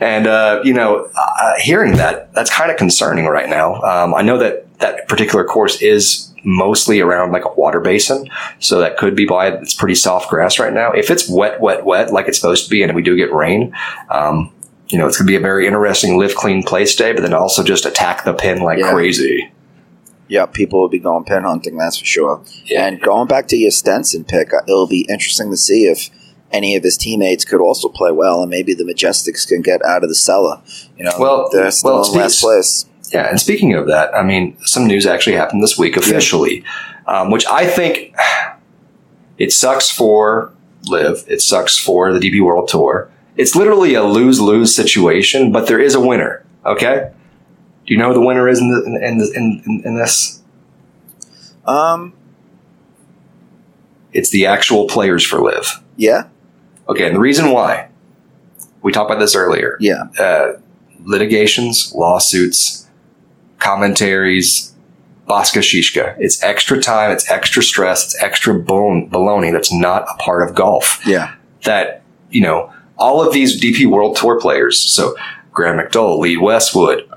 and, 0.00 0.26
uh, 0.26 0.60
you 0.64 0.72
know, 0.72 1.08
uh, 1.16 1.52
hearing 1.58 1.96
that, 1.96 2.32
that's 2.34 2.50
kind 2.50 2.70
of 2.70 2.76
concerning 2.76 3.26
right 3.26 3.48
now. 3.48 3.74
Um, 3.82 4.14
I 4.14 4.22
know 4.22 4.38
that 4.38 4.78
that 4.78 5.08
particular 5.08 5.44
course 5.44 5.80
is 5.82 6.32
mostly 6.44 7.00
around 7.00 7.32
like 7.32 7.44
a 7.44 7.52
water 7.52 7.80
basin. 7.80 8.28
So 8.60 8.80
that 8.80 8.96
could 8.96 9.14
be 9.14 9.26
why 9.26 9.48
it's 9.48 9.74
pretty 9.74 9.94
soft 9.94 10.30
grass 10.30 10.58
right 10.58 10.72
now. 10.72 10.92
If 10.92 11.10
it's 11.10 11.28
wet, 11.28 11.60
wet, 11.60 11.84
wet, 11.84 12.12
like 12.12 12.28
it's 12.28 12.38
supposed 12.38 12.64
to 12.64 12.70
be, 12.70 12.82
and 12.82 12.94
we 12.94 13.02
do 13.02 13.16
get 13.16 13.32
rain, 13.32 13.74
um, 14.10 14.52
you 14.88 14.98
know, 14.98 15.06
it's 15.06 15.16
going 15.18 15.26
to 15.26 15.30
be 15.30 15.36
a 15.36 15.40
very 15.40 15.66
interesting 15.66 16.18
lift, 16.18 16.36
clean 16.36 16.62
place 16.62 16.96
day, 16.96 17.12
but 17.12 17.22
then 17.22 17.34
also 17.34 17.62
just 17.62 17.84
attack 17.86 18.24
the 18.24 18.32
pin 18.32 18.60
like 18.62 18.78
Yeah. 18.78 18.92
crazy. 18.92 19.52
Yeah, 20.28 20.46
people 20.46 20.80
will 20.80 20.88
be 20.88 20.98
going 20.98 21.24
pin 21.24 21.42
hunting, 21.42 21.76
that's 21.76 21.98
for 21.98 22.04
sure. 22.04 22.42
Yeah. 22.66 22.86
And 22.86 23.00
going 23.00 23.26
back 23.26 23.48
to 23.48 23.56
your 23.56 23.72
Stenson 23.72 24.24
pick, 24.24 24.54
uh, 24.54 24.60
it'll 24.66 24.86
be 24.86 25.06
interesting 25.08 25.50
to 25.50 25.56
see 25.56 25.86
if 25.86 26.08
any 26.52 26.74
of 26.76 26.82
his 26.82 26.96
teammates 26.96 27.44
could 27.44 27.60
also 27.60 27.88
play 27.88 28.10
well, 28.12 28.42
and 28.42 28.50
maybe 28.50 28.74
the 28.74 28.84
Majesticks 28.84 29.46
can 29.46 29.62
get 29.62 29.84
out 29.84 30.02
of 30.02 30.08
the 30.08 30.14
cellar. 30.14 30.60
You 30.96 31.04
know, 31.04 31.12
Well- 31.18 31.48
they're 31.52 31.70
still 31.70 32.00
well, 32.00 32.12
in 32.12 32.18
last 32.18 32.40
place. 32.40 32.86
Yeah, 33.12 33.28
and 33.28 33.40
speaking 33.40 33.74
of 33.74 33.86
that, 33.88 34.14
I 34.14 34.22
mean, 34.22 34.56
some 34.64 34.86
news 34.86 35.04
actually 35.06 35.34
happened 35.36 35.62
this 35.62 35.76
week 35.78 35.96
officially, 35.96 36.62
um, 37.06 37.30
which 37.32 37.44
I 37.46 37.66
think 37.66 38.14
it 39.38 39.52
sucks 39.52 39.90
for 39.90 40.52
LIV. 40.88 41.24
It 41.28 41.40
sucks 41.42 41.76
for 41.76 42.12
the 42.12 42.20
DP 42.20 42.40
World 42.44 42.68
Tour. 42.68 43.10
It's 43.36 43.54
literally 43.56 43.94
a 43.94 44.02
lose 44.04 44.40
lose 44.40 44.74
situation, 44.74 45.50
but 45.50 45.66
there 45.66 45.80
is 45.80 45.94
a 45.94 46.00
winner. 46.00 46.44
Okay, 46.66 47.10
do 47.86 47.94
you 47.94 47.98
know 47.98 48.08
who 48.08 48.14
the 48.14 48.20
winner 48.26 48.48
is 48.48 48.60
in 48.60 48.70
the, 48.70 48.84
in, 48.84 49.20
in, 49.20 49.62
in, 49.66 49.82
in 49.86 49.96
this? 49.96 50.42
Um, 51.66 52.12
It's 54.12 54.30
the 54.30 54.46
actual 54.46 54.86
players 54.86 55.24
for 55.24 55.40
LIV. 55.40 55.80
yeah, 55.96 56.24
Okay, 56.90 57.06
and 57.06 57.14
the 57.14 57.20
reason 57.20 57.52
why 57.52 57.88
we 58.82 58.92
talked 58.92 59.10
about 59.10 59.20
this 59.20 59.34
earlier. 59.36 59.76
yeah, 59.80 60.04
uh, 60.18 60.54
litigations, 61.04 61.92
lawsuits, 61.94 62.88
commentaries, 63.58 64.74
Baska 65.28 65.60
Shishka. 65.60 66.16
It's 66.18 66.42
extra 66.42 66.80
time, 66.80 67.12
it's 67.12 67.30
extra 67.30 67.62
stress, 67.62 68.04
it's 68.04 68.22
extra 68.22 68.52
bone, 68.54 69.08
baloney 69.08 69.52
that's 69.52 69.72
not 69.72 70.02
a 70.10 70.14
part 70.22 70.48
of 70.48 70.56
golf. 70.56 71.00
yeah, 71.06 71.34
That, 71.64 72.02
you 72.30 72.40
know, 72.40 72.72
all 72.98 73.24
of 73.24 73.32
these 73.32 73.60
DP 73.60 73.86
World 73.88 74.16
Tour 74.16 74.40
players, 74.40 74.78
so 74.78 75.14
Graham 75.52 75.78
McDowell, 75.78 76.18
Lee 76.18 76.36
Westwood, 76.36 77.08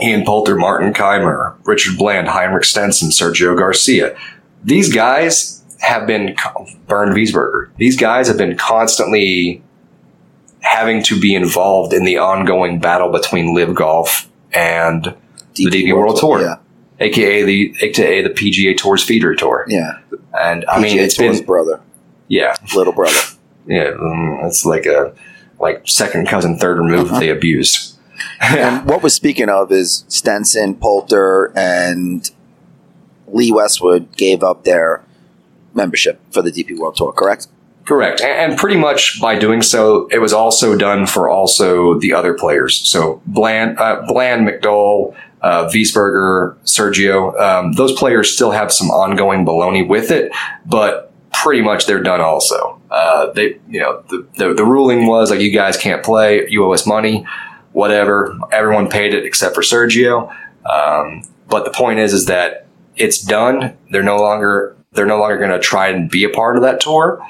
Ian 0.00 0.24
Poulter, 0.24 0.54
Martin 0.56 0.92
Kaymer, 0.92 1.56
Richard 1.64 1.98
Bland, 1.98 2.28
Henrik 2.28 2.64
Stenson, 2.64 3.10
Sergio 3.10 3.58
Garcia, 3.58 4.16
these 4.62 4.94
guys 4.94 5.59
have 5.80 6.06
been, 6.06 6.36
Bernd 6.86 7.14
Wiesberger, 7.16 7.70
these 7.76 7.96
guys 7.96 8.28
have 8.28 8.36
been 8.38 8.56
constantly 8.56 9.62
having 10.60 11.02
to 11.04 11.18
be 11.18 11.34
involved 11.34 11.92
in 11.92 12.04
the 12.04 12.18
ongoing 12.18 12.78
battle 12.80 13.10
between 13.10 13.54
LIV 13.54 13.74
Golf 13.74 14.30
and 14.52 15.14
the 15.54 15.66
DP 15.66 15.96
World 15.96 16.18
Tour, 16.18 16.40
Yeah, 16.42 16.56
aka 17.00 17.42
the 17.42 17.74
aka 17.80 18.22
the 18.22 18.30
PGA 18.30 18.76
Tour's 18.76 19.02
feeder 19.02 19.34
tour. 19.34 19.64
yeah. 19.68 19.98
And 20.38 20.64
I 20.68 20.80
mean, 20.80 20.96
PGA 20.96 21.00
it's 21.02 21.16
Tour's 21.16 21.38
been 21.38 21.46
brother, 21.46 21.80
yeah, 22.28 22.54
little 22.74 22.92
brother. 22.92 23.18
yeah, 23.66 23.90
um, 24.00 24.40
it's 24.44 24.64
like 24.64 24.86
a 24.86 25.14
like 25.58 25.82
second 25.88 26.28
cousin, 26.28 26.58
third 26.58 26.78
removed. 26.78 27.10
Uh-huh. 27.10 27.20
They 27.20 27.30
abused. 27.30 27.98
And 28.40 28.86
what 28.88 29.02
we're 29.02 29.08
speaking 29.08 29.48
of 29.48 29.72
is 29.72 30.04
Stenson, 30.08 30.74
Poulter, 30.74 31.52
and 31.56 32.30
Lee 33.28 33.50
Westwood 33.50 34.14
gave 34.16 34.42
up 34.42 34.64
their 34.64 35.02
membership 35.74 36.20
for 36.30 36.42
the 36.42 36.50
DP 36.50 36.78
World 36.78 36.96
Tour. 36.96 37.12
Correct? 37.12 37.48
Correct, 37.86 38.20
and, 38.20 38.56
pretty 38.56 38.78
much 38.78 39.20
by 39.20 39.38
doing 39.38 39.62
so, 39.62 40.06
it 40.12 40.18
was 40.18 40.32
also 40.32 40.76
done 40.76 41.06
for 41.06 41.28
also 41.28 41.98
the 41.98 42.12
other 42.12 42.34
players. 42.34 42.76
So 42.88 43.20
Bland, 43.26 43.78
uh, 43.78 44.04
Bland, 44.06 44.46
McDowell, 44.46 45.16
uh, 45.40 45.66
Wiesberger, 45.68 46.56
Sergio, 46.58 47.36
um, 47.40 47.72
those 47.72 47.92
players 47.92 48.32
still 48.32 48.50
have 48.52 48.70
some 48.70 48.90
ongoing 48.90 49.44
baloney 49.44 49.86
with 49.86 50.10
it, 50.10 50.30
but 50.66 51.12
pretty 51.32 51.62
much 51.62 51.86
they're 51.86 52.02
done 52.02 52.20
also. 52.20 52.80
Uh, 52.90 53.32
they, 53.32 53.58
you 53.68 53.80
know, 53.80 54.04
the, 54.08 54.26
the 54.36 54.54
the 54.54 54.64
ruling 54.64 55.06
was 55.06 55.30
like 55.30 55.40
you 55.40 55.50
guys 55.50 55.76
can't 55.76 56.04
play, 56.04 56.46
you 56.48 56.64
owe 56.64 56.72
us 56.72 56.86
money, 56.86 57.26
whatever. 57.72 58.38
Everyone 58.52 58.88
paid 58.88 59.14
it 59.14 59.24
except 59.24 59.54
for 59.54 59.62
Sergio. 59.62 60.32
Um, 60.64 61.22
but 61.48 61.64
the 61.64 61.70
point 61.70 61.98
is, 61.98 62.12
is 62.12 62.26
that 62.26 62.66
it's 62.96 63.20
done. 63.20 63.76
They're 63.90 64.02
no 64.02 64.18
longer 64.18 64.76
they're 64.92 65.06
no 65.06 65.18
longer 65.20 65.38
going 65.38 65.50
to 65.50 65.58
try 65.60 65.88
and 65.88 66.10
be 66.10 66.24
a 66.24 66.28
part 66.30 66.56
of 66.56 66.62
that 66.62 66.80
tour. 66.80 67.24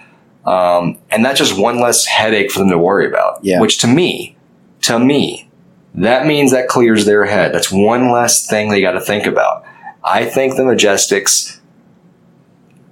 Um, 0.46 0.98
and 1.10 1.24
that's 1.24 1.38
just 1.38 1.58
one 1.58 1.78
less 1.80 2.06
headache 2.06 2.50
for 2.50 2.60
them 2.60 2.70
to 2.70 2.78
worry 2.78 3.06
about. 3.06 3.44
Yeah. 3.44 3.60
Which 3.60 3.78
to 3.78 3.86
me, 3.86 4.36
to 4.82 4.98
me, 4.98 5.50
that 5.94 6.26
means 6.26 6.52
that 6.52 6.68
clears 6.68 7.04
their 7.04 7.26
head. 7.26 7.52
That's 7.52 7.70
one 7.70 8.10
less 8.10 8.46
thing 8.46 8.70
they 8.70 8.80
got 8.80 8.92
to 8.92 9.00
think 9.00 9.26
about. 9.26 9.64
I 10.02 10.24
think 10.24 10.56
the 10.56 10.62
Majesticks 10.62 11.60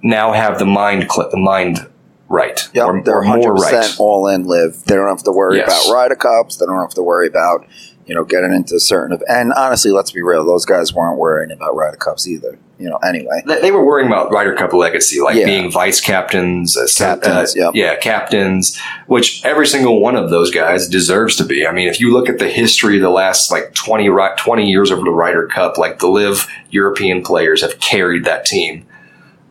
now 0.03 0.33
have 0.33 0.59
the 0.59 0.65
mind 0.65 1.09
cl- 1.11 1.29
the 1.31 1.37
mind 1.37 1.89
right, 2.29 2.69
Yep, 2.75 2.85
or, 2.87 3.01
they're 3.03 3.21
more 3.23 3.55
100% 3.55 3.71
right. 3.71 3.95
all 3.97 4.27
in 4.27 4.43
LIV. 4.45 4.83
They 4.85 4.95
don't 4.95 5.07
have 5.07 5.23
to 5.23 5.31
worry 5.31 5.57
Yes. 5.57 5.87
about 5.87 5.93
Ryder 5.95 6.15
Cups. 6.15 6.57
They 6.57 6.67
don't 6.67 6.79
have 6.79 6.93
to 6.93 7.01
worry 7.01 7.27
about, 7.27 7.65
you 8.05 8.13
know, 8.13 8.23
getting 8.23 8.53
into 8.53 8.79
certain. 8.79 9.13
Of, 9.13 9.23
and 9.27 9.51
honestly, 9.53 9.89
let's 9.89 10.11
be 10.11 10.21
real, 10.21 10.45
those 10.45 10.65
guys 10.65 10.93
weren't 10.93 11.17
worrying 11.17 11.49
about 11.51 11.75
Ryder 11.75 11.97
Cups 11.97 12.27
either. 12.27 12.59
You 12.79 12.89
know, 12.89 12.95
anyway. 12.97 13.43
They, 13.45 13.71
were 13.71 13.85
worrying 13.85 14.07
about 14.07 14.31
Ryder 14.31 14.55
Cup 14.55 14.71
legacy, 14.71 15.19
like 15.19 15.35
Yeah. 15.35 15.45
being 15.45 15.69
vice 15.69 15.99
captains, 15.99 16.77
Captains, 16.97 17.53
uh, 17.57 17.59
yep. 17.59 17.71
yeah, 17.75 17.97
captains, 17.97 18.79
which 19.07 19.43
every 19.43 19.67
single 19.67 19.99
one 19.99 20.15
of 20.15 20.29
those 20.29 20.49
guys 20.49 20.87
deserves 20.87 21.35
to 21.37 21.43
be. 21.43 21.67
I 21.67 21.73
mean, 21.73 21.89
if 21.89 21.99
you 21.99 22.13
look 22.13 22.29
at 22.29 22.39
the 22.39 22.47
history 22.47 22.95
of 22.95 23.01
the 23.01 23.09
last 23.09 23.51
like 23.51 23.73
20, 23.73 24.09
20 24.37 24.69
years 24.69 24.91
over 24.91 25.01
the 25.03 25.11
Ryder 25.11 25.47
Cup, 25.47 25.77
like 25.77 25.99
the 25.99 26.07
LIV 26.07 26.47
European 26.69 27.21
players 27.21 27.61
have 27.61 27.79
carried 27.79 28.23
that 28.23 28.45
team. 28.45 28.85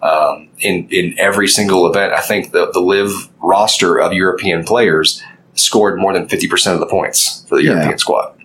Um, 0.00 0.48
in, 0.60 0.88
in 0.90 1.14
every 1.18 1.48
single 1.48 1.86
event, 1.90 2.12
I 2.14 2.20
think 2.20 2.52
the, 2.52 2.70
the 2.72 2.80
LIV 2.80 3.28
roster 3.42 4.00
of 4.00 4.12
European 4.14 4.64
players 4.64 5.22
scored 5.54 5.98
more 5.98 6.12
than 6.14 6.28
50% 6.28 6.72
of 6.72 6.80
the 6.80 6.86
points 6.86 7.44
for 7.48 7.56
the 7.56 7.64
Yeah. 7.64 7.72
European 7.72 7.98
squad. 7.98 8.37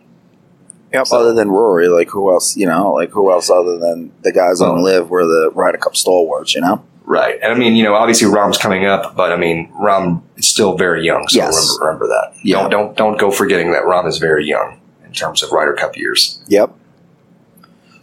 Yep. 0.94 1.08
So- 1.08 1.18
other 1.20 1.34
than 1.34 1.50
Rory, 1.50 1.88
like 1.88 2.10
who 2.10 2.32
else? 2.32 2.56
You 2.56 2.68
know, 2.68 2.94
like 2.94 3.10
who 3.12 3.32
else 3.32 3.50
other 3.50 3.78
than 3.78 4.12
the 4.22 4.32
guys 4.32 4.62
on 4.62 4.80
Oh. 4.80 4.82
LIV 4.82 5.10
were 5.10 5.26
the 5.26 5.52
Ryder 5.54 5.78
Cup 5.80 5.96
stalwarts? 5.96 6.54
You 6.56 6.62
know. 6.62 6.84
Right. 7.06 7.38
And 7.44 7.52
I 7.52 7.56
mean, 7.56 7.76
you 7.76 7.84
know, 7.84 7.96
obviously 7.96 8.30
Rahm's 8.30 8.58
coming 8.58 8.86
up, 8.86 9.14
but 9.16 9.34
I 9.34 9.36
mean, 9.36 9.70
Rahm 9.74 10.22
is 10.38 10.48
still 10.48 10.78
very 10.78 11.04
young. 11.06 11.28
So 11.28 11.38
Yes. 11.40 11.78
remember, 11.80 12.06
remember 12.06 12.08
that. 12.08 12.34
Yeah. 12.46 12.62
Don't, 12.62 12.70
don't, 12.70 12.98
don't 12.98 13.20
go 13.20 13.30
forgetting 13.30 13.72
that 13.74 13.84
Rahm 13.84 14.08
is 14.08 14.20
very 14.20 14.46
young 14.48 14.80
in 15.06 15.12
terms 15.12 15.44
of 15.44 15.52
Ryder 15.52 15.74
Cup 15.74 15.98
years. 15.98 16.40
Yep. 16.48 16.72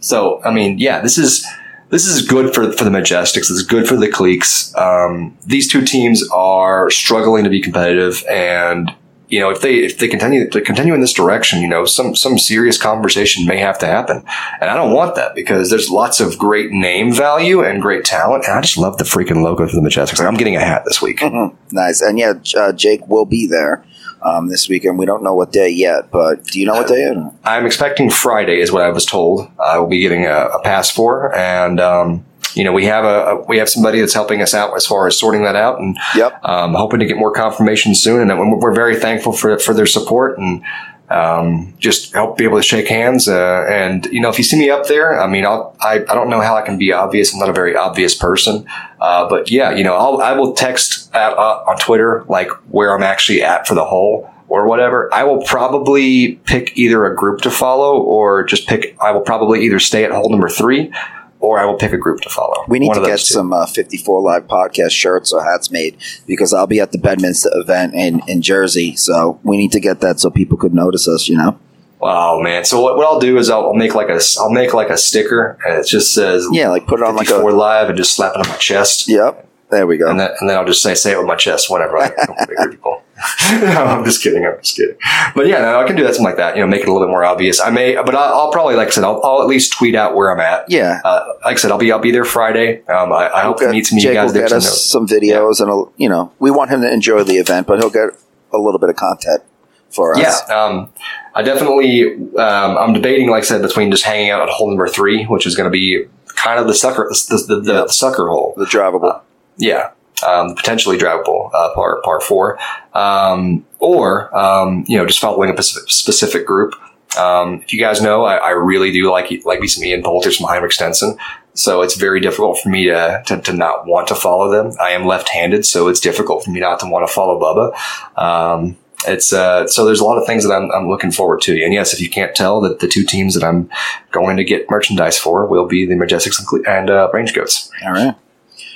So, 0.01 0.39
I 0.43 0.51
mean, 0.51 0.77
yeah, 0.77 0.99
this 1.01 1.17
is, 1.17 1.43
this 1.89 2.05
is 2.05 2.27
good 2.27 2.53
for, 2.53 2.71
for 2.73 2.83
the 2.83 2.89
Majesticks. 2.91 3.33
This 3.49 3.49
is 3.51 3.63
good 3.63 3.87
for 3.87 3.95
the 3.95 4.07
Cleeks. 4.07 4.75
Um, 4.77 5.35
these 5.47 5.67
two 5.71 5.83
teams 5.83 6.27
are 6.29 6.89
struggling 6.91 7.43
to 7.43 7.49
be 7.49 7.59
competitive 7.61 8.23
and, 8.29 8.91
you 9.31 9.39
know, 9.39 9.49
if 9.49 9.61
they 9.61 9.75
if 9.75 9.97
they 9.97 10.09
continue 10.09 10.49
to 10.49 10.59
continue 10.61 10.93
in 10.93 10.99
this 10.99 11.13
direction, 11.13 11.61
you 11.61 11.67
know, 11.67 11.85
some 11.85 12.15
some 12.15 12.37
serious 12.37 12.77
conversation 12.77 13.47
may 13.47 13.57
have 13.57 13.79
to 13.79 13.85
happen, 13.85 14.17
and 14.59 14.69
I 14.69 14.75
don't 14.75 14.91
want 14.91 15.15
that 15.15 15.33
because 15.35 15.69
there's 15.69 15.89
lots 15.89 16.19
of 16.19 16.37
great 16.37 16.71
name 16.71 17.13
value 17.13 17.63
and 17.63 17.81
great 17.81 18.03
talent, 18.03 18.43
and 18.45 18.57
I 18.57 18.61
just 18.61 18.77
love 18.77 18.97
the 18.97 19.05
freaking 19.05 19.41
logo 19.41 19.65
for 19.67 19.75
the 19.75 19.81
Majesticks. 19.81 20.19
Like 20.19 20.27
I'm 20.27 20.35
getting 20.35 20.57
a 20.57 20.59
hat 20.59 20.83
this 20.85 21.01
week. 21.01 21.19
Mhm. 21.19 21.55
Nice. 21.71 22.01
And 22.01 22.19
yeah, 22.19 22.33
uh, 22.57 22.73
Jake 22.73 23.07
will 23.07 23.25
be 23.25 23.47
there 23.47 23.83
um, 24.21 24.49
this 24.49 24.67
weekend. 24.67 24.99
We 24.99 25.05
don't 25.05 25.23
know 25.23 25.33
what 25.33 25.53
day 25.53 25.69
yet, 25.69 26.11
but 26.11 26.43
do 26.47 26.59
you 26.59 26.65
know 26.65 26.73
what 26.73 26.89
day? 26.89 27.15
I'm 27.45 27.65
expecting 27.65 28.09
Friday 28.09 28.59
is 28.59 28.69
what 28.69 28.83
I 28.83 28.89
was 28.89 29.05
told. 29.05 29.49
I 29.57 29.79
will 29.79 29.87
be 29.87 30.01
getting 30.01 30.25
a, 30.25 30.47
a 30.47 30.61
pass 30.61 30.91
for, 30.91 31.33
and 31.33 31.79
um, 31.79 32.25
you 32.55 32.63
know 32.63 32.73
we 32.73 32.85
have 32.85 33.05
a, 33.05 33.07
a 33.31 33.45
we 33.45 33.57
have 33.57 33.69
somebody 33.69 33.99
that's 33.99 34.13
helping 34.13 34.41
us 34.41 34.53
out 34.53 34.75
as 34.75 34.85
far 34.85 35.07
as 35.07 35.17
sorting 35.17 35.43
that 35.43 35.55
out, 35.55 35.79
and 35.79 35.97
Yep. 36.15 36.43
um, 36.43 36.73
hoping 36.73 36.99
to 36.99 37.05
get 37.05 37.17
more 37.17 37.31
confirmation 37.31 37.95
soon. 37.95 38.29
And 38.31 38.59
we're 38.61 38.73
very 38.75 38.95
thankful 38.95 39.31
for 39.33 39.57
for 39.59 39.73
their 39.73 39.85
support 39.87 40.37
and. 40.37 40.63
Um, 41.09 41.73
just 41.77 42.13
help 42.13 42.37
be 42.37 42.45
able 42.45 42.55
to 42.55 42.63
shake 42.63 42.87
hands, 42.87 43.27
uh, 43.27 43.65
and 43.69 44.05
you 44.13 44.21
know, 44.21 44.29
if 44.29 44.37
you 44.37 44.45
see 44.45 44.57
me 44.57 44.69
up 44.69 44.87
there, 44.87 45.19
I 45.21 45.27
mean, 45.27 45.45
I'll, 45.45 45.75
I 45.81 45.95
I 45.95 46.15
don't 46.15 46.29
know 46.29 46.39
how 46.39 46.55
I 46.55 46.61
can 46.61 46.77
be 46.77 46.93
obvious. 46.93 47.33
I'm 47.33 47.39
not 47.41 47.49
a 47.49 47.53
very 47.53 47.75
obvious 47.75 48.15
person, 48.15 48.65
uh, 49.01 49.27
but 49.27 49.51
yeah, 49.51 49.71
you 49.71 49.83
know, 49.83 49.93
I'll 49.97 50.21
I 50.21 50.31
will 50.31 50.53
text 50.53 51.13
at, 51.13 51.33
uh, 51.33 51.65
on 51.67 51.77
Twitter 51.79 52.23
like 52.29 52.49
where 52.71 52.95
I'm 52.95 53.03
actually 53.03 53.43
at 53.43 53.67
for 53.67 53.75
the 53.75 53.83
hole 53.83 54.29
or 54.47 54.65
whatever. 54.69 55.13
I 55.13 55.25
will 55.25 55.43
probably 55.43 56.35
pick 56.45 56.77
either 56.77 57.05
a 57.05 57.13
group 57.13 57.41
to 57.41 57.51
follow 57.51 57.99
or 58.01 58.45
just 58.45 58.65
pick. 58.69 58.95
I 59.01 59.11
will 59.11 59.19
probably 59.19 59.65
either 59.65 59.79
stay 59.79 60.05
at 60.05 60.11
hole 60.11 60.29
number 60.29 60.47
three, 60.47 60.93
or 61.41 61.59
I 61.59 61.65
will 61.65 61.75
pick 61.75 61.91
a 61.91 61.97
group 61.97 62.21
to 62.21 62.29
follow. 62.29 62.63
We 62.67 62.79
need 62.79 62.87
One 62.87 63.01
to 63.01 63.05
get 63.05 63.19
two. 63.19 63.25
some 63.33 63.51
uh, 63.51 63.65
54 63.65 64.21
Live 64.21 64.47
podcast 64.47 64.91
shirts 64.91 65.33
or 65.33 65.43
hats 65.43 65.69
made 65.71 65.97
because 66.27 66.53
I'll 66.53 66.67
be 66.67 66.79
at 66.79 66.91
the 66.93 66.97
Bedminster 66.97 67.49
event 67.53 67.93
in, 67.95 68.21
in 68.27 68.41
Jersey. 68.41 68.95
So 68.95 69.39
we 69.43 69.57
need 69.57 69.71
to 69.73 69.79
get 69.79 69.99
that 70.01 70.19
so 70.19 70.29
people 70.29 70.57
could 70.57 70.73
notice 70.73 71.07
us, 71.07 71.27
you 71.27 71.35
know? 71.37 71.59
Oh 72.03 72.41
man! 72.41 72.65
So 72.65 72.81
what, 72.81 72.97
what 72.97 73.05
I'll 73.05 73.19
do 73.19 73.37
is 73.37 73.49
I'll, 73.51 73.65
I'll 73.67 73.73
make 73.75 73.93
like 73.93 74.09
a 74.09 74.19
I'll 74.39 74.49
make 74.49 74.73
like 74.73 74.89
a 74.89 74.97
sticker 74.97 75.59
and 75.63 75.77
it 75.77 75.85
just 75.85 76.13
says 76.15 76.47
Yeah, 76.51 76.69
like 76.69 76.87
put 76.87 76.99
it 76.99 77.05
on 77.05 77.15
like 77.15 77.27
54 77.27 77.49
a. 77.51 77.53
live 77.53 77.89
and 77.89 77.97
just 77.97 78.15
slap 78.15 78.31
it 78.33 78.39
on 78.39 78.47
my 78.49 78.55
chest. 78.57 79.07
Yep. 79.07 79.47
There 79.71 79.87
we 79.87 79.97
go. 79.97 80.09
And 80.09 80.19
then, 80.19 80.29
and 80.39 80.49
then 80.49 80.57
I'll 80.57 80.65
just 80.65 80.83
say 80.83 80.93
say 80.95 81.13
it 81.13 81.17
with 81.17 81.27
my 81.27 81.35
chest 81.37 81.69
whenever 81.69 81.97
I 81.97 82.09
bigger 82.47 82.69
people. 82.69 83.01
no, 83.51 83.83
I'm 83.85 84.03
just 84.03 84.21
kidding. 84.21 84.45
I'm 84.45 84.57
just 84.61 84.75
kidding. 84.75 84.97
But 85.35 85.47
yeah, 85.47 85.61
no, 85.61 85.79
I 85.79 85.87
can 85.87 85.95
do 85.95 86.03
that 86.03 86.15
something 86.15 86.25
like 86.25 86.37
that. 86.37 86.55
You 86.55 86.61
know, 86.61 86.67
make 86.67 86.81
it 86.81 86.87
a 86.87 86.91
little 86.91 87.07
bit 87.07 87.11
more 87.11 87.23
obvious. 87.23 87.61
I 87.61 87.69
may, 87.69 87.95
but 87.95 88.13
I'll, 88.15 88.33
I'll 88.33 88.51
probably 88.51 88.75
like 88.75 88.87
I 88.89 88.91
said, 88.91 89.03
I'll, 89.03 89.21
I'll 89.23 89.41
at 89.41 89.47
least 89.47 89.73
tweet 89.73 89.95
out 89.95 90.15
where 90.15 90.31
I'm 90.31 90.39
at. 90.39 90.69
yeah. 90.69 90.99
Uh, 91.05 91.25
like 91.45 91.53
I 91.53 91.59
said, 91.59 91.71
I'll 91.71 91.77
be 91.77 91.91
I'll 91.91 91.99
be 91.99 92.11
there 92.11 92.25
Friday. 92.25 92.83
Um, 92.87 93.13
I, 93.13 93.29
I 93.29 93.41
hope 93.43 93.59
to 93.59 93.71
meet 93.71 93.85
some 93.85 93.97
of 93.97 94.03
you 94.03 94.13
guys 94.13 94.33
there. 94.33 94.43
get 94.43 94.49
to 94.49 94.55
us 94.57 94.65
know- 94.65 94.71
some 94.71 95.07
videos 95.07 95.61
and, 95.61 95.69
a, 95.71 95.83
you 95.97 96.09
know, 96.09 96.31
we 96.39 96.51
want 96.51 96.69
him 96.71 96.81
to 96.81 96.91
enjoy 96.91 97.23
the 97.23 97.35
event, 97.37 97.67
but 97.67 97.79
he'll 97.79 97.89
get 97.89 98.09
a 98.53 98.57
little 98.57 98.79
bit 98.79 98.89
of 98.89 98.95
content 98.97 99.41
for 99.89 100.15
us. 100.17 100.41
Yeah, 100.49 100.55
um, 100.55 100.91
I 101.35 101.43
definitely. 101.43 102.13
Um, 102.35 102.77
I'm 102.77 102.93
debating, 102.93 103.29
like 103.29 103.43
I 103.43 103.45
said, 103.45 103.61
between 103.61 103.91
just 103.91 104.03
hanging 104.03 104.31
out 104.31 104.41
at 104.41 104.49
hole 104.49 104.67
number 104.67 104.87
three, 104.87 105.25
which 105.25 105.45
is 105.45 105.55
going 105.55 105.65
to 105.67 105.71
be 105.71 106.05
kind 106.27 106.59
of 106.59 106.67
the 106.67 106.73
sucker, 106.73 107.07
the, 107.09 107.43
the, 107.47 107.55
the, 107.55 107.61
the 107.61 107.87
sucker 107.89 108.27
hole. 108.29 108.53
The 108.57 108.65
drivable. 108.65 109.21
Yeah. 109.61 109.91
um, 110.27 110.55
potentially 110.55 110.97
drivable 110.97 111.49
uh, 111.53 111.73
par 111.73 112.01
par 112.03 112.19
four, 112.19 112.59
um, 112.93 113.65
or 113.79 114.35
um, 114.37 114.85
you 114.87 114.97
know 114.97 115.05
just 115.05 115.19
following 115.19 115.57
a 115.57 115.63
specific, 115.63 116.45
group. 116.45 116.75
Um, 117.17 117.61
if 117.61 117.73
you 117.73 117.79
guys 117.79 118.01
know, 118.01 118.23
I, 118.23 118.37
I, 118.37 118.49
really 118.51 118.91
do 118.91 119.11
like 119.11 119.43
like 119.45 119.59
me 119.59 119.67
some 119.67 119.83
Ian 119.83 120.01
Poulter, 120.01 120.31
some 120.31 120.47
Henrik 120.47 120.71
Stenson. 120.71 121.17
So 121.53 121.81
it's 121.81 121.95
very 121.95 122.21
difficult 122.21 122.59
for 122.59 122.69
me 122.69 122.85
to, 122.85 123.21
to, 123.25 123.41
to, 123.41 123.51
not 123.51 123.85
want 123.85 124.07
to 124.07 124.15
follow 124.15 124.49
them. 124.49 124.71
I 124.81 124.91
am 124.91 125.05
left-handed, 125.05 125.65
so 125.65 125.89
it's 125.89 125.99
difficult 125.99 126.45
for 126.45 126.51
me 126.51 126.61
not 126.61 126.79
to 126.79 126.85
want 126.87 127.05
to 127.05 127.13
follow 127.13 127.37
Bubba. 127.37 128.17
Um, 128.17 128.77
it's 129.05 129.33
uh, 129.33 129.67
so 129.67 129.83
there's 129.83 129.99
a 129.99 130.05
lot 130.05 130.17
of 130.17 130.25
things 130.25 130.47
that 130.47 130.53
I'm, 130.53 130.71
I'm 130.71 130.87
looking 130.87 131.11
forward 131.11 131.41
to. 131.41 131.61
And 131.61 131.73
yes, 131.73 131.93
if 131.93 131.99
you 131.99 132.09
can't 132.09 132.33
tell, 132.33 132.61
that 132.61 132.79
the 132.79 132.87
two 132.87 133.03
teams 133.03 133.33
that 133.33 133.43
I'm 133.43 133.69
going 134.11 134.37
to 134.37 134.45
get 134.45 134.69
merchandise 134.69 135.17
for 135.17 135.45
will 135.45 135.65
be 135.65 135.85
the 135.85 135.95
Majesticks 135.95 136.39
and, 136.39 136.67
and 136.67 136.89
uh, 136.89 137.09
Range 137.13 137.33
Goats. 137.33 137.69
All 137.83 137.91
right. 137.91 138.15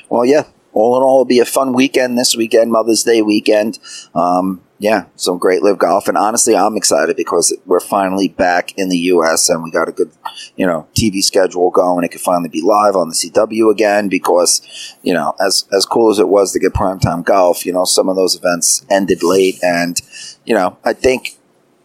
Well, 0.09 0.25
yeah. 0.25 0.43
All 0.75 0.97
in 0.97 1.03
all, 1.03 1.15
it'll 1.15 1.25
be 1.25 1.39
a 1.39 1.45
fun 1.45 1.73
weekend 1.73 2.17
this 2.17 2.35
weekend, 2.35 2.71
Mother's 2.71 3.03
Day 3.03 3.21
weekend. 3.21 3.79
Um, 4.13 4.61
yeah, 4.77 5.05
some 5.15 5.37
great 5.37 5.63
LIV 5.63 5.77
golf, 5.77 6.09
and 6.09 6.17
honestly, 6.17 6.53
I'm 6.53 6.75
excited 6.75 7.15
because 7.15 7.55
we're 7.65 7.79
finally 7.79 8.27
back 8.27 8.77
in 8.77 8.89
the 8.89 8.97
U.S. 8.97 9.47
and 9.47 9.63
we 9.63 9.71
got 9.71 9.87
a 9.87 9.93
good, 9.93 10.11
you 10.57 10.67
know, 10.67 10.85
TV 10.93 11.23
schedule 11.23 11.71
going. 11.71 12.03
It 12.03 12.09
could 12.09 12.19
finally 12.19 12.49
be 12.49 12.61
live 12.61 12.97
on 12.97 13.07
the 13.07 13.15
CW 13.15 13.71
again 13.71 14.09
because, 14.09 14.61
you 15.01 15.13
know, 15.13 15.33
as 15.39 15.65
as 15.71 15.85
cool 15.85 16.11
as 16.11 16.19
it 16.19 16.27
was 16.27 16.51
to 16.51 16.59
get 16.59 16.73
primetime 16.73 17.23
golf, 17.23 17.65
you 17.65 17.71
know, 17.71 17.85
some 17.85 18.09
of 18.09 18.17
those 18.17 18.35
events 18.35 18.85
ended 18.91 19.23
late, 19.23 19.63
and 19.63 20.01
you 20.43 20.53
know, 20.53 20.77
I 20.83 20.91
think 20.91 21.37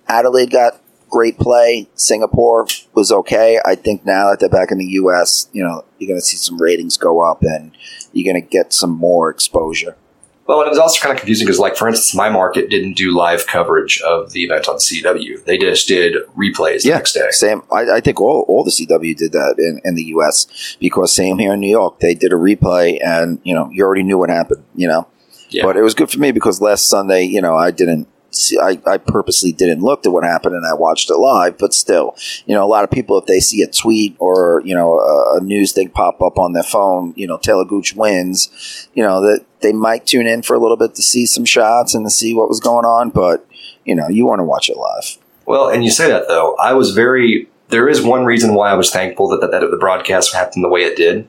Adelaide 0.08 0.50
got 0.50 0.80
great 1.10 1.38
play. 1.38 1.88
Singapore 1.94 2.66
was 2.94 3.12
okay. 3.12 3.60
I 3.64 3.74
think 3.74 4.06
now 4.06 4.30
that 4.30 4.40
they're 4.40 4.48
back 4.48 4.70
in 4.70 4.78
the 4.78 4.86
U.S., 4.86 5.48
you 5.52 5.62
know, 5.62 5.84
you're 5.98 6.08
going 6.08 6.20
to 6.20 6.24
see 6.24 6.36
some 6.36 6.60
ratings 6.60 6.96
go 6.96 7.20
up, 7.20 7.42
and 7.42 7.72
you're 8.12 8.32
going 8.32 8.42
to 8.42 8.48
get 8.48 8.72
some 8.72 8.90
more 8.90 9.30
exposure. 9.30 9.96
Well, 10.50 10.62
it 10.62 10.68
was 10.68 10.78
also 10.78 11.00
kind 11.00 11.12
of 11.12 11.20
confusing 11.20 11.46
because, 11.46 11.60
like, 11.60 11.76
for 11.76 11.86
instance, 11.86 12.12
my 12.12 12.28
market 12.28 12.70
didn't 12.70 12.94
do 12.94 13.16
live 13.16 13.46
coverage 13.46 14.00
of 14.00 14.32
the 14.32 14.42
event 14.42 14.68
on 14.68 14.78
CW. 14.78 15.44
They 15.44 15.56
just 15.56 15.86
did 15.86 16.16
replays 16.36 16.84
yeah, 16.84 16.96
next 16.96 17.12
day. 17.12 17.28
Same. 17.30 17.62
I, 17.70 17.88
I, 17.88 18.00
think 18.00 18.20
all, 18.20 18.44
all 18.48 18.64
the 18.64 18.72
CW 18.72 19.16
did 19.16 19.30
that 19.30 19.54
in, 19.58 19.80
in 19.84 19.94
the 19.94 20.02
US 20.16 20.76
because 20.80 21.14
same 21.14 21.38
here 21.38 21.52
in 21.52 21.60
New 21.60 21.70
York. 21.70 22.00
They 22.00 22.14
did 22.14 22.32
a 22.32 22.36
replay 22.36 22.98
and, 23.00 23.38
you 23.44 23.54
know, 23.54 23.70
you 23.70 23.84
already 23.84 24.02
knew 24.02 24.18
what 24.18 24.28
happened, 24.28 24.64
you 24.74 24.88
know. 24.88 25.06
Yeah. 25.50 25.64
But 25.64 25.76
it 25.76 25.82
was 25.82 25.94
good 25.94 26.10
for 26.10 26.18
me 26.18 26.32
because 26.32 26.60
last 26.60 26.88
Sunday, 26.88 27.22
you 27.22 27.40
know, 27.40 27.56
I 27.56 27.70
didn't 27.70 28.08
see, 28.30 28.58
I, 28.58 28.80
I 28.86 28.98
purposely 28.98 29.52
didn't 29.52 29.80
look 29.80 30.06
at 30.06 30.12
what 30.12 30.24
happened 30.24 30.54
and 30.54 30.66
I 30.66 30.74
watched 30.74 31.10
it 31.10 31.16
live, 31.16 31.58
but 31.58 31.74
still, 31.74 32.16
you 32.46 32.54
know, 32.54 32.64
a 32.64 32.68
lot 32.68 32.84
of 32.84 32.90
people, 32.90 33.18
if 33.18 33.26
they 33.26 33.40
see 33.40 33.62
a 33.62 33.66
tweet 33.66 34.16
or, 34.18 34.62
you 34.64 34.74
know, 34.74 34.98
a, 34.98 35.38
a 35.38 35.40
news 35.40 35.72
thing 35.72 35.90
pop 35.90 36.22
up 36.22 36.38
on 36.38 36.52
their 36.52 36.62
phone, 36.62 37.12
you 37.16 37.26
know, 37.26 37.38
Talor 37.38 37.68
Gooch 37.68 37.94
wins, 37.94 38.88
you 38.94 39.02
know, 39.02 39.20
that 39.20 39.44
they 39.60 39.72
might 39.72 40.06
tune 40.06 40.26
in 40.26 40.42
for 40.42 40.54
a 40.54 40.58
little 40.58 40.76
bit 40.76 40.94
to 40.94 41.02
see 41.02 41.26
some 41.26 41.44
shots 41.44 41.94
and 41.94 42.06
to 42.06 42.10
see 42.10 42.34
what 42.34 42.48
was 42.48 42.60
going 42.60 42.84
on, 42.84 43.10
but, 43.10 43.46
you 43.84 43.94
know, 43.94 44.08
you 44.08 44.26
want 44.26 44.40
to 44.40 44.44
watch 44.44 44.68
it 44.68 44.76
live. 44.76 45.18
Well, 45.46 45.68
and 45.68 45.84
you 45.84 45.90
say 45.90 46.08
that 46.08 46.28
though, 46.28 46.56
I 46.56 46.72
was 46.74 46.92
very, 46.92 47.48
there 47.68 47.88
is 47.88 48.02
one 48.02 48.24
reason 48.24 48.54
why 48.54 48.70
I 48.70 48.74
was 48.74 48.90
thankful 48.90 49.28
that, 49.28 49.40
that, 49.40 49.50
that 49.50 49.70
the 49.70 49.76
broadcast 49.76 50.34
happened 50.34 50.64
the 50.64 50.68
way 50.68 50.82
it 50.82 50.96
did. 50.96 51.28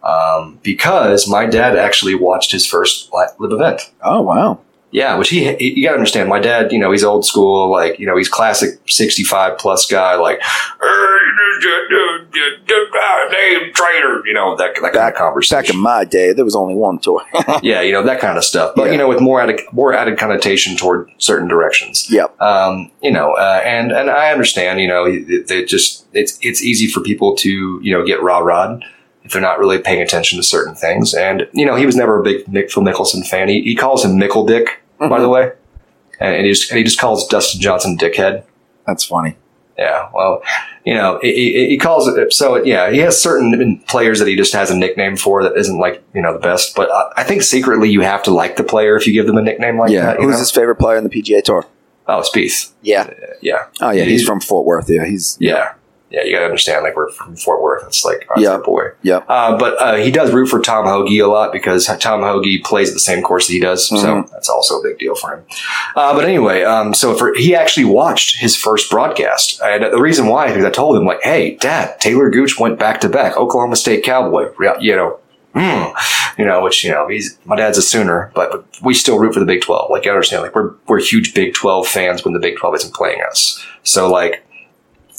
Um, 0.00 0.60
because 0.62 1.28
my 1.28 1.44
dad 1.44 1.76
actually 1.76 2.14
watched 2.14 2.52
his 2.52 2.64
first 2.64 3.12
live 3.12 3.30
event. 3.40 3.90
Oh, 4.02 4.22
wow. 4.22 4.60
Yeah, 4.90 5.16
which 5.18 5.28
he, 5.28 5.54
you 5.62 5.84
got 5.84 5.90
to 5.90 5.96
understand. 5.96 6.28
My 6.30 6.40
dad, 6.40 6.72
you 6.72 6.78
know, 6.78 6.90
he's 6.90 7.04
old 7.04 7.26
school, 7.26 7.70
like 7.70 7.98
you 7.98 8.06
know, 8.06 8.16
he's 8.16 8.28
classic 8.28 8.80
sixty 8.88 9.22
five 9.22 9.58
plus 9.58 9.84
guy, 9.86 10.16
like 10.16 10.40
traitor, 13.78 14.22
you 14.26 14.34
know 14.34 14.56
that 14.56 14.74
that 14.74 14.82
kind 14.82 14.92
back, 14.92 15.14
of 15.14 15.18
conversation. 15.18 15.62
Back 15.62 15.74
in 15.74 15.80
my 15.80 16.04
day, 16.04 16.32
there 16.32 16.44
was 16.44 16.56
only 16.56 16.74
one 16.74 16.98
toy. 16.98 17.20
yeah, 17.62 17.80
you 17.80 17.92
know 17.92 18.02
that 18.02 18.20
kind 18.20 18.38
of 18.38 18.44
stuff, 18.44 18.74
but 18.74 18.86
yeah. 18.86 18.92
you 18.92 18.98
know, 18.98 19.08
with 19.08 19.20
more 19.20 19.40
added 19.40 19.60
more 19.72 19.92
added 19.92 20.18
connotation 20.18 20.76
toward 20.76 21.10
certain 21.18 21.48
directions. 21.48 22.10
Yep. 22.10 22.40
Um, 22.40 22.90
you 23.02 23.10
know, 23.10 23.32
uh, 23.32 23.62
and 23.64 23.92
and 23.92 24.10
I 24.10 24.32
understand. 24.32 24.80
You 24.80 24.88
know, 24.88 25.04
it 25.06 25.68
just 25.68 26.06
it's 26.12 26.38
it's 26.42 26.62
easy 26.62 26.88
for 26.88 27.00
people 27.00 27.36
to 27.36 27.80
you 27.82 27.92
know 27.92 28.04
get 28.04 28.22
raw 28.22 28.38
rod 28.38 28.84
if 29.28 29.34
they're 29.34 29.42
not 29.42 29.58
really 29.58 29.78
paying 29.78 30.00
attention 30.00 30.38
to 30.38 30.42
certain 30.42 30.74
things. 30.74 31.12
And, 31.12 31.46
you 31.52 31.66
know, 31.66 31.76
he 31.76 31.84
was 31.84 31.94
never 31.94 32.18
a 32.18 32.22
big 32.22 32.48
Nick 32.48 32.70
Phil 32.70 32.82
Mickelson 32.82 33.26
fan. 33.26 33.48
He, 33.48 33.60
he 33.60 33.76
calls 33.76 34.02
him 34.02 34.16
Mickle 34.16 34.46
Dick, 34.46 34.80
mm-hmm. 34.98 35.10
by 35.10 35.20
the 35.20 35.28
way. 35.28 35.52
And, 36.18 36.34
and, 36.34 36.46
he 36.46 36.52
just, 36.52 36.70
and 36.70 36.78
he 36.78 36.84
just 36.84 36.98
calls 36.98 37.28
Dustin 37.28 37.60
Johnson 37.60 37.98
Dickhead. 37.98 38.44
That's 38.86 39.04
funny. 39.04 39.36
Yeah. 39.76 40.08
Well, 40.14 40.42
you 40.86 40.94
know, 40.94 41.18
he, 41.20 41.68
he 41.68 41.76
calls 41.76 42.08
it, 42.08 42.32
so 42.32 42.64
yeah, 42.64 42.90
he 42.90 42.98
has 43.00 43.20
certain 43.20 43.80
players 43.80 44.18
that 44.18 44.26
he 44.26 44.34
just 44.34 44.54
has 44.54 44.70
a 44.70 44.76
nickname 44.76 45.18
for 45.18 45.42
that 45.42 45.58
isn't 45.58 45.78
like, 45.78 46.02
you 46.14 46.22
know, 46.22 46.32
the 46.32 46.38
best. 46.38 46.74
But 46.74 46.88
I 47.14 47.22
think 47.22 47.42
secretly 47.42 47.90
you 47.90 48.00
have 48.00 48.22
to 48.22 48.30
like 48.30 48.56
the 48.56 48.64
player 48.64 48.96
if 48.96 49.06
you 49.06 49.12
give 49.12 49.26
them 49.26 49.36
a 49.36 49.42
nickname 49.42 49.78
like 49.78 49.90
yeah. 49.90 50.06
that. 50.06 50.16
Who's 50.16 50.32
know? 50.32 50.38
his 50.38 50.50
favorite 50.50 50.76
player 50.76 50.96
in 50.96 51.04
the 51.04 51.10
PGA 51.10 51.44
Tour? 51.44 51.66
Oh, 52.06 52.22
Spieth. 52.22 52.72
Yeah. 52.80 53.12
Yeah. 53.42 53.66
Oh, 53.82 53.90
yeah. 53.90 54.04
He's, 54.04 54.20
he's, 54.20 54.26
from 54.26 54.40
Fort 54.40 54.64
Worth. 54.64 54.88
Yeah. 54.88 55.04
He's, 55.04 55.36
yeah 55.38 55.74
yeah, 56.10 56.24
you 56.24 56.32
got 56.32 56.40
to 56.40 56.44
understand, 56.46 56.84
like 56.84 56.96
we're 56.96 57.10
from 57.10 57.36
Fort 57.36 57.62
Worth. 57.62 57.86
It's 57.86 58.04
like 58.04 58.26
our 58.30 58.40
yep. 58.40 58.64
boy. 58.64 58.88
Yeah. 59.02 59.18
Uh, 59.28 59.58
but 59.58 59.80
uh, 59.80 59.96
he 59.96 60.10
does 60.10 60.32
root 60.32 60.46
for 60.46 60.60
Tom 60.60 60.86
Hoge 60.86 61.18
a 61.20 61.26
lot 61.26 61.52
because 61.52 61.86
Tom 61.98 62.22
Hoge 62.22 62.62
plays 62.64 62.88
at 62.88 62.94
the 62.94 63.00
same 63.00 63.22
course 63.22 63.46
that 63.46 63.52
he 63.52 63.60
does, 63.60 63.88
mm-hmm. 63.90 64.02
so 64.02 64.32
that's 64.32 64.48
also 64.48 64.80
a 64.80 64.82
big 64.82 64.98
deal 64.98 65.14
for 65.14 65.34
him. 65.34 65.44
Uh, 65.94 66.14
but 66.14 66.24
anyway, 66.24 66.62
um, 66.62 66.94
so 66.94 67.14
for 67.14 67.34
he 67.34 67.54
actually 67.54 67.84
watched 67.84 68.36
his 68.36 68.56
first 68.56 68.90
broadcast, 68.90 69.60
and 69.62 69.84
the 69.84 70.00
reason 70.00 70.26
why 70.26 70.48
is 70.48 70.64
I 70.64 70.70
told 70.70 70.96
him 70.96 71.04
like, 71.04 71.20
"Hey, 71.22 71.56
Dad, 71.56 72.00
Talor 72.00 72.32
Gooch 72.32 72.58
went 72.58 72.78
back 72.78 73.00
to 73.02 73.08
back, 73.08 73.36
Oklahoma 73.36 73.76
State 73.76 74.04
Cowboy, 74.04 74.50
you 74.80 74.96
know." 74.96 75.20
Mm. 75.54 75.92
you 76.38 76.44
know, 76.44 76.62
which 76.62 76.84
you 76.84 76.90
know, 76.90 77.08
he's 77.08 77.38
my 77.44 77.56
dad's 77.56 77.78
a 77.78 77.82
Sooner, 77.82 78.30
but, 78.34 78.50
but 78.52 78.82
we 78.82 78.94
still 78.94 79.18
root 79.18 79.34
for 79.34 79.40
the 79.40 79.46
Big 79.46 79.62
Twelve. 79.62 79.90
Like, 79.90 80.04
you 80.04 80.10
understand, 80.10 80.42
like 80.42 80.54
we're 80.54 80.74
we're 80.86 81.00
huge 81.00 81.34
Big 81.34 81.54
Twelve 81.54 81.88
fans 81.88 82.24
when 82.24 82.32
the 82.32 82.38
Big 82.38 82.56
Twelve 82.56 82.76
isn't 82.76 82.94
playing 82.94 83.20
us. 83.28 83.64
So, 83.82 84.10
like, 84.10 84.46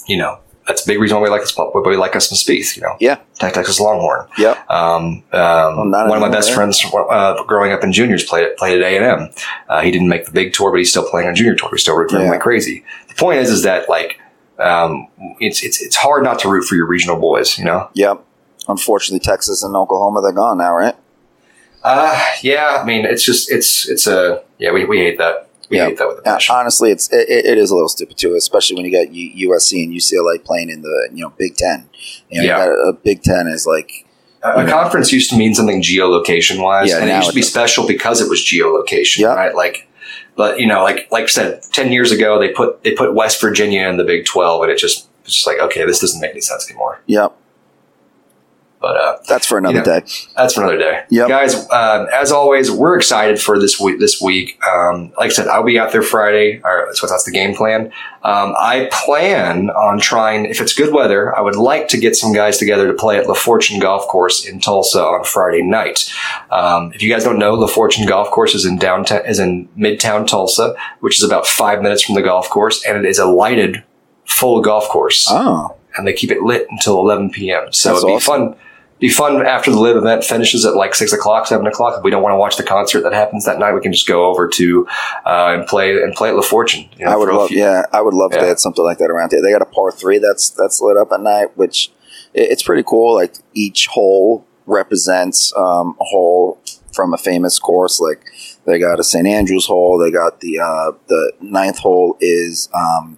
you 0.07 0.17
know, 0.17 0.39
that's 0.69 0.83
a 0.83 0.87
big 0.87 0.99
reason 0.99 1.17
why 1.17 1.23
we 1.23 1.29
like 1.29 1.41
us. 1.41 1.57
Why 1.57 1.81
we 1.83 1.97
like 1.97 2.15
us 2.15 2.31
in 2.31 2.37
Spieth. 2.37 2.77
You 2.77 2.83
know, 2.83 2.95
yeah, 2.99 3.19
Texas 3.39 3.79
Longhorn. 3.79 4.27
Yeah. 4.37 4.51
Um, 4.69 5.23
um, 5.33 5.91
well, 5.91 6.07
one 6.07 6.17
of 6.17 6.21
my 6.21 6.29
best 6.29 6.49
there. 6.49 6.55
friends 6.55 6.85
uh, 6.93 7.43
growing 7.45 7.71
up 7.71 7.83
in 7.83 7.91
juniors 7.91 8.23
played 8.23 8.55
played 8.55 8.79
at 8.79 8.83
A 8.83 8.95
and 8.95 9.05
M. 9.23 9.29
Uh, 9.67 9.81
he 9.81 9.89
didn't 9.89 10.07
make 10.07 10.25
the 10.25 10.31
big 10.31 10.53
tour, 10.53 10.71
but 10.71 10.77
he's 10.77 10.91
still 10.91 11.09
playing 11.09 11.27
on 11.27 11.33
junior 11.33 11.55
tour. 11.55 11.69
He's 11.71 11.81
still 11.81 11.97
rooting 11.97 12.21
yeah. 12.21 12.29
like 12.29 12.41
crazy. 12.41 12.85
The 13.07 13.15
point 13.15 13.39
is, 13.39 13.49
is 13.49 13.63
that 13.63 13.89
like 13.89 14.21
um, 14.59 15.07
it's 15.39 15.63
it's 15.63 15.81
it's 15.81 15.95
hard 15.95 16.23
not 16.23 16.37
to 16.39 16.49
root 16.49 16.65
for 16.65 16.75
your 16.75 16.85
regional 16.85 17.19
boys. 17.19 17.57
You 17.57 17.65
know. 17.65 17.89
Yep. 17.93 18.23
Unfortunately, 18.67 19.19
Texas 19.19 19.63
and 19.63 19.75
Oklahoma 19.75 20.21
they're 20.21 20.31
gone 20.31 20.59
now, 20.59 20.75
right? 20.75 20.95
Uh, 21.83 22.23
yeah. 22.43 22.77
I 22.79 22.85
mean, 22.85 23.05
it's 23.05 23.23
just 23.23 23.51
it's 23.51 23.89
it's 23.89 24.05
a 24.05 24.43
yeah. 24.59 24.71
We 24.71 24.85
we 24.85 24.99
hate 24.99 25.17
that. 25.17 25.48
We 25.69 25.77
yeah. 25.77 25.85
hate 25.85 25.97
that 25.99 26.07
with 26.07 26.19
a 26.19 26.21
passion. 26.21 26.55
honestly, 26.55 26.91
it's 26.91 27.11
it, 27.13 27.29
it 27.29 27.57
is 27.57 27.69
a 27.69 27.75
little 27.75 27.89
stupid 27.89 28.17
too, 28.17 28.35
especially 28.35 28.75
when 28.75 28.85
you 28.85 28.91
got 28.91 29.13
USC 29.13 29.83
and 29.83 29.93
UCLA 29.93 30.43
playing 30.43 30.69
in 30.69 30.81
the 30.81 31.09
you 31.13 31.23
know 31.23 31.33
Big 31.37 31.55
Ten. 31.55 31.89
You 32.29 32.41
know, 32.41 32.47
yeah, 32.47 32.65
you 32.65 32.89
a 32.89 32.93
Big 32.93 33.21
Ten 33.21 33.47
is 33.47 33.67
like 33.67 34.07
a, 34.43 34.67
conference 34.67 35.11
used 35.11 35.29
to 35.31 35.37
mean 35.37 35.53
something 35.53 35.81
geolocation 35.81 36.61
wise, 36.61 36.89
yeah, 36.89 36.99
and 36.99 37.09
it 37.09 37.15
used 37.15 37.29
to 37.29 37.35
be 37.35 37.41
special 37.41 37.85
because 37.87 38.21
it 38.21 38.29
was 38.29 38.39
geolocation, 38.39 39.19
yeah. 39.19 39.33
right? 39.33 39.55
Like, 39.55 39.87
but 40.35 40.59
you 40.59 40.67
know, 40.67 40.83
like 40.83 41.07
like 41.11 41.25
I 41.25 41.27
said, 41.27 41.61
ten 41.71 41.91
years 41.91 42.11
ago 42.11 42.39
they 42.39 42.49
put 42.49 42.83
they 42.83 42.93
put 42.93 43.13
West 43.13 43.41
Virginia 43.41 43.87
in 43.89 43.97
the 43.97 44.03
Big 44.03 44.25
Twelve, 44.25 44.63
and 44.63 44.71
it 44.71 44.77
just 44.77 45.07
it's 45.25 45.35
just 45.35 45.47
like 45.47 45.59
okay, 45.59 45.85
this 45.85 45.99
doesn't 45.99 46.21
make 46.21 46.31
any 46.31 46.41
sense 46.41 46.69
anymore. 46.69 47.01
Yep. 47.07 47.35
But 48.79 48.95
uh, 48.95 49.17
that's 49.27 49.45
for 49.45 49.57
another 49.57 49.79
you 49.79 49.85
know, 49.85 49.99
day. 49.99 50.05
That's 50.37 50.53
for 50.53 50.61
another 50.61 50.77
day. 50.77 51.03
Yep. 51.09 51.27
guys. 51.27 51.69
Uh, 51.69 52.05
as 52.13 52.31
always, 52.31 52.71
we're 52.71 52.95
excited 52.95 53.41
for 53.41 53.59
this 53.59 53.77
week. 53.77 53.99
This 53.99 54.21
week, 54.21 54.57
um, 54.65 55.11
like 55.17 55.31
I 55.31 55.33
said, 55.33 55.47
I'll 55.49 55.63
be 55.63 55.77
out 55.77 55.91
there 55.91 56.01
Friday. 56.01 56.61
Or, 56.63 56.87
so 56.93 57.05
that's 57.05 57.25
the 57.25 57.31
game 57.31 57.55
plan. 57.55 57.87
Um, 58.23 58.55
I 58.57 58.89
plan 58.91 59.69
on 59.71 59.99
trying. 59.99 60.45
If 60.45 60.61
it's 60.61 60.73
good 60.73 60.93
weather, 60.93 61.37
I 61.37 61.41
would 61.41 61.57
like 61.57 61.89
to 61.89 61.97
get 61.97 62.15
some 62.15 62.31
guys 62.31 62.57
together 62.57 62.87
to 62.87 62.93
play 62.93 63.17
at 63.17 63.27
La 63.27 63.33
Fortune 63.33 63.81
Golf 63.81 64.07
Course 64.07 64.45
in 64.45 64.61
Tulsa 64.61 65.03
on 65.03 65.25
Friday 65.25 65.61
night. 65.61 66.09
Um, 66.49 66.93
if 66.93 67.03
you 67.03 67.11
guys 67.11 67.25
don't 67.25 67.39
know, 67.39 67.55
La 67.55 67.67
Fortune 67.67 68.05
Golf 68.07 68.31
Course 68.31 68.55
is 68.55 68.65
in 68.65 68.77
downtown, 68.77 69.25
is 69.25 69.39
in 69.39 69.67
Midtown 69.77 70.25
Tulsa, 70.25 70.73
which 71.01 71.17
is 71.17 71.23
about 71.23 71.45
five 71.45 71.81
minutes 71.81 72.03
from 72.03 72.15
the 72.15 72.21
golf 72.21 72.49
course, 72.49 72.85
and 72.85 72.97
it 72.97 73.05
is 73.05 73.19
a 73.19 73.25
lighted 73.25 73.83
full 74.23 74.61
golf 74.61 74.87
course. 74.87 75.27
Oh 75.29 75.75
and 75.97 76.07
they 76.07 76.13
keep 76.13 76.31
it 76.31 76.41
lit 76.41 76.67
until 76.69 76.99
11 76.99 77.31
p.m. 77.31 77.73
So 77.73 77.89
That's 77.89 78.03
it'd 78.03 78.07
be 78.07 78.13
awesome. 78.13 78.53
fun 78.53 78.55
be 78.99 79.09
fun 79.09 79.45
after 79.45 79.71
the 79.71 79.79
LIV 79.79 79.97
event 79.97 80.23
finishes 80.23 80.65
at 80.65 80.75
like 80.75 80.93
six 80.93 81.13
o'clock, 81.13 81.47
seven 81.47 81.65
o'clock. 81.67 81.97
If 81.97 82.03
we 82.03 82.11
don't 82.11 82.21
want 82.21 82.33
to 82.33 82.37
watch 82.37 82.57
the 82.57 82.63
concert 82.63 83.01
that 83.01 83.13
happens 83.13 83.45
that 83.45 83.57
night, 83.57 83.73
we 83.73 83.81
can 83.81 83.93
just 83.93 84.07
go 84.07 84.25
over 84.25 84.47
to 84.49 84.87
uh, 85.25 85.55
and 85.57 85.65
play 85.67 85.91
and 85.91 86.13
play 86.13 86.29
at 86.29 86.35
La 86.35 86.41
Fortune. 86.41 86.89
You 86.97 87.05
know, 87.05 87.11
I 87.11 87.15
would 87.15 87.29
love, 87.29 87.47
few, 87.47 87.59
yeah, 87.59 87.83
I 87.93 88.01
would 88.01 88.13
love 88.13 88.31
yeah. 88.33 88.41
to 88.41 88.47
have 88.47 88.59
something 88.59 88.83
like 88.83 88.97
that 88.97 89.09
around 89.09 89.31
here. 89.31 89.41
They 89.41 89.51
got 89.51 89.61
a 89.61 89.65
par 89.65 89.91
three 89.91 90.17
that's 90.17 90.49
that's 90.49 90.81
lit 90.81 90.97
up 90.97 91.11
at 91.13 91.21
night, 91.21 91.57
which 91.57 91.91
it's 92.33 92.61
pretty 92.61 92.83
cool. 92.85 93.15
Like 93.15 93.35
each 93.53 93.87
hole 93.87 94.45
represents 94.65 95.53
um, 95.55 95.95
a 95.99 96.03
hole 96.03 96.59
from 96.91 97.13
a 97.13 97.17
famous 97.17 97.57
course. 97.57 98.01
Like 98.01 98.21
they 98.65 98.79
got 98.79 98.99
a 98.99 99.03
St 99.03 99.25
Andrews 99.25 99.65
hole. 99.65 99.97
They 99.97 100.11
got 100.11 100.41
the 100.41 100.59
uh, 100.59 100.91
the 101.07 101.31
ninth 101.39 101.79
hole 101.79 102.17
is 102.19 102.67
um, 102.73 103.17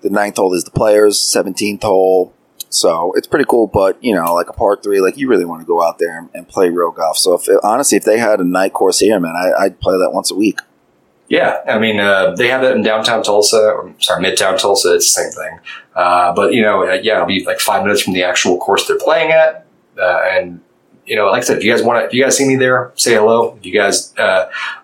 the 0.00 0.10
ninth 0.10 0.36
hole 0.36 0.54
is 0.54 0.64
the 0.64 0.70
players. 0.70 1.20
Seventeenth 1.20 1.82
hole 1.82 2.32
So 2.70 3.12
it's 3.16 3.26
pretty 3.26 3.44
cool, 3.48 3.66
but 3.66 4.02
you 4.02 4.14
know, 4.14 4.32
like 4.32 4.48
a 4.48 4.52
par 4.52 4.78
three, 4.80 5.00
like 5.00 5.18
you 5.18 5.28
really 5.28 5.44
want 5.44 5.60
to 5.60 5.66
go 5.66 5.82
out 5.82 5.98
there 5.98 6.16
and, 6.16 6.30
and 6.34 6.48
play 6.48 6.70
real 6.70 6.92
golf. 6.92 7.18
So 7.18 7.34
if 7.34 7.48
honestly, 7.64 7.98
if 7.98 8.04
they 8.04 8.18
had 8.18 8.38
a 8.40 8.44
night 8.44 8.72
course 8.72 9.00
here, 9.00 9.18
man, 9.18 9.34
I, 9.34 9.64
I'd 9.64 9.80
play 9.80 9.98
that 9.98 10.12
once 10.12 10.30
a 10.30 10.36
week. 10.36 10.60
Yeah, 11.28 11.58
I 11.68 11.78
mean, 11.78 12.00
uh, 12.00 12.34
they 12.36 12.48
have 12.48 12.62
that 12.62 12.76
in 12.76 12.82
downtown 12.82 13.22
Tulsa, 13.22 13.56
or 13.56 13.94
sorry, 14.00 14.24
midtown 14.24 14.58
Tulsa. 14.58 14.94
It's 14.94 15.14
the 15.14 15.22
same 15.22 15.32
thing. 15.32 15.60
Uh, 15.94 16.32
but 16.32 16.54
you 16.54 16.62
know, 16.62 16.88
uh, 16.88 16.94
yeah, 16.94 17.14
it'll 17.14 17.26
be 17.26 17.44
like 17.44 17.58
five 17.60 17.82
minutes 17.82 18.02
from 18.02 18.14
the 18.14 18.22
actual 18.22 18.56
course 18.58 18.86
they're 18.86 18.98
playing 18.98 19.32
at, 19.32 19.66
uh, 20.00 20.22
and 20.30 20.60
you 21.06 21.16
know, 21.16 21.26
like 21.26 21.42
I 21.42 21.44
said, 21.44 21.58
if 21.58 21.64
you 21.64 21.72
guys 21.72 21.82
want 21.82 22.00
to, 22.00 22.06
if 22.06 22.14
you 22.14 22.22
guys 22.22 22.36
see 22.36 22.46
me 22.46 22.54
there, 22.54 22.92
say 22.94 23.14
hello. 23.14 23.56
If 23.56 23.66
you 23.66 23.72
guys 23.72 24.14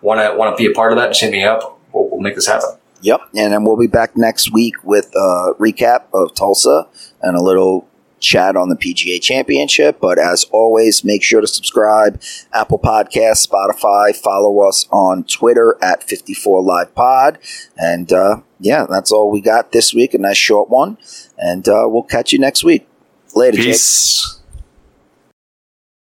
want 0.03 0.21
to 0.21 0.37
want 0.37 0.57
to 0.57 0.61
be 0.61 0.69
a 0.69 0.75
part 0.75 0.91
of 0.91 0.99
that, 0.99 1.09
just 1.09 1.21
hit 1.21 1.31
me 1.31 1.45
up. 1.45 1.79
We'll, 1.93 2.09
we'll 2.11 2.21
make 2.21 2.35
this 2.35 2.49
happen. 2.49 2.71
Yep, 3.07 3.21
and 3.37 3.53
then 3.53 3.63
we'll 3.63 3.77
be 3.77 3.87
back 3.87 4.17
next 4.17 4.53
week 4.53 4.75
with 4.83 5.15
a 5.15 5.55
recap 5.61 6.07
of 6.13 6.35
Tulsa 6.35 6.89
and 7.23 7.37
a 7.37 7.41
little 7.41 7.87
chat 8.19 8.57
on 8.57 8.69
the 8.69 8.75
PGA 8.75 9.23
Championship. 9.23 9.99
But 10.01 10.19
as 10.19 10.43
always, 10.51 11.05
make 11.05 11.23
sure 11.23 11.41
to 11.41 11.47
subscribe, 11.47 12.21
Apple 12.53 12.81
Podcast, 12.81 13.47
Spotify, 13.47 14.13
follow 14.17 14.67
us 14.67 14.87
on 14.91 15.23
Twitter 15.23 15.79
at 15.81 16.03
54 16.03 16.61
Live 16.63 16.97
Pod. 16.97 17.39
And 17.77 18.13
uh, 18.13 18.41
yeah, 18.59 18.87
that's 18.91 19.13
all 19.13 19.31
we 19.31 19.41
got 19.41 19.71
this 19.71 19.95
week. 19.95 20.13
A 20.13 20.19
nice 20.19 20.37
short 20.37 20.69
one. 20.69 20.99
And 21.39 21.69
uh, 21.69 21.85
we'll 21.87 22.03
catch 22.03 22.33
you 22.33 22.41
next 22.41 22.65
week. 22.65 22.89
Later, 23.37 23.59
Peace. 23.59 24.35
Jake. 24.35 24.46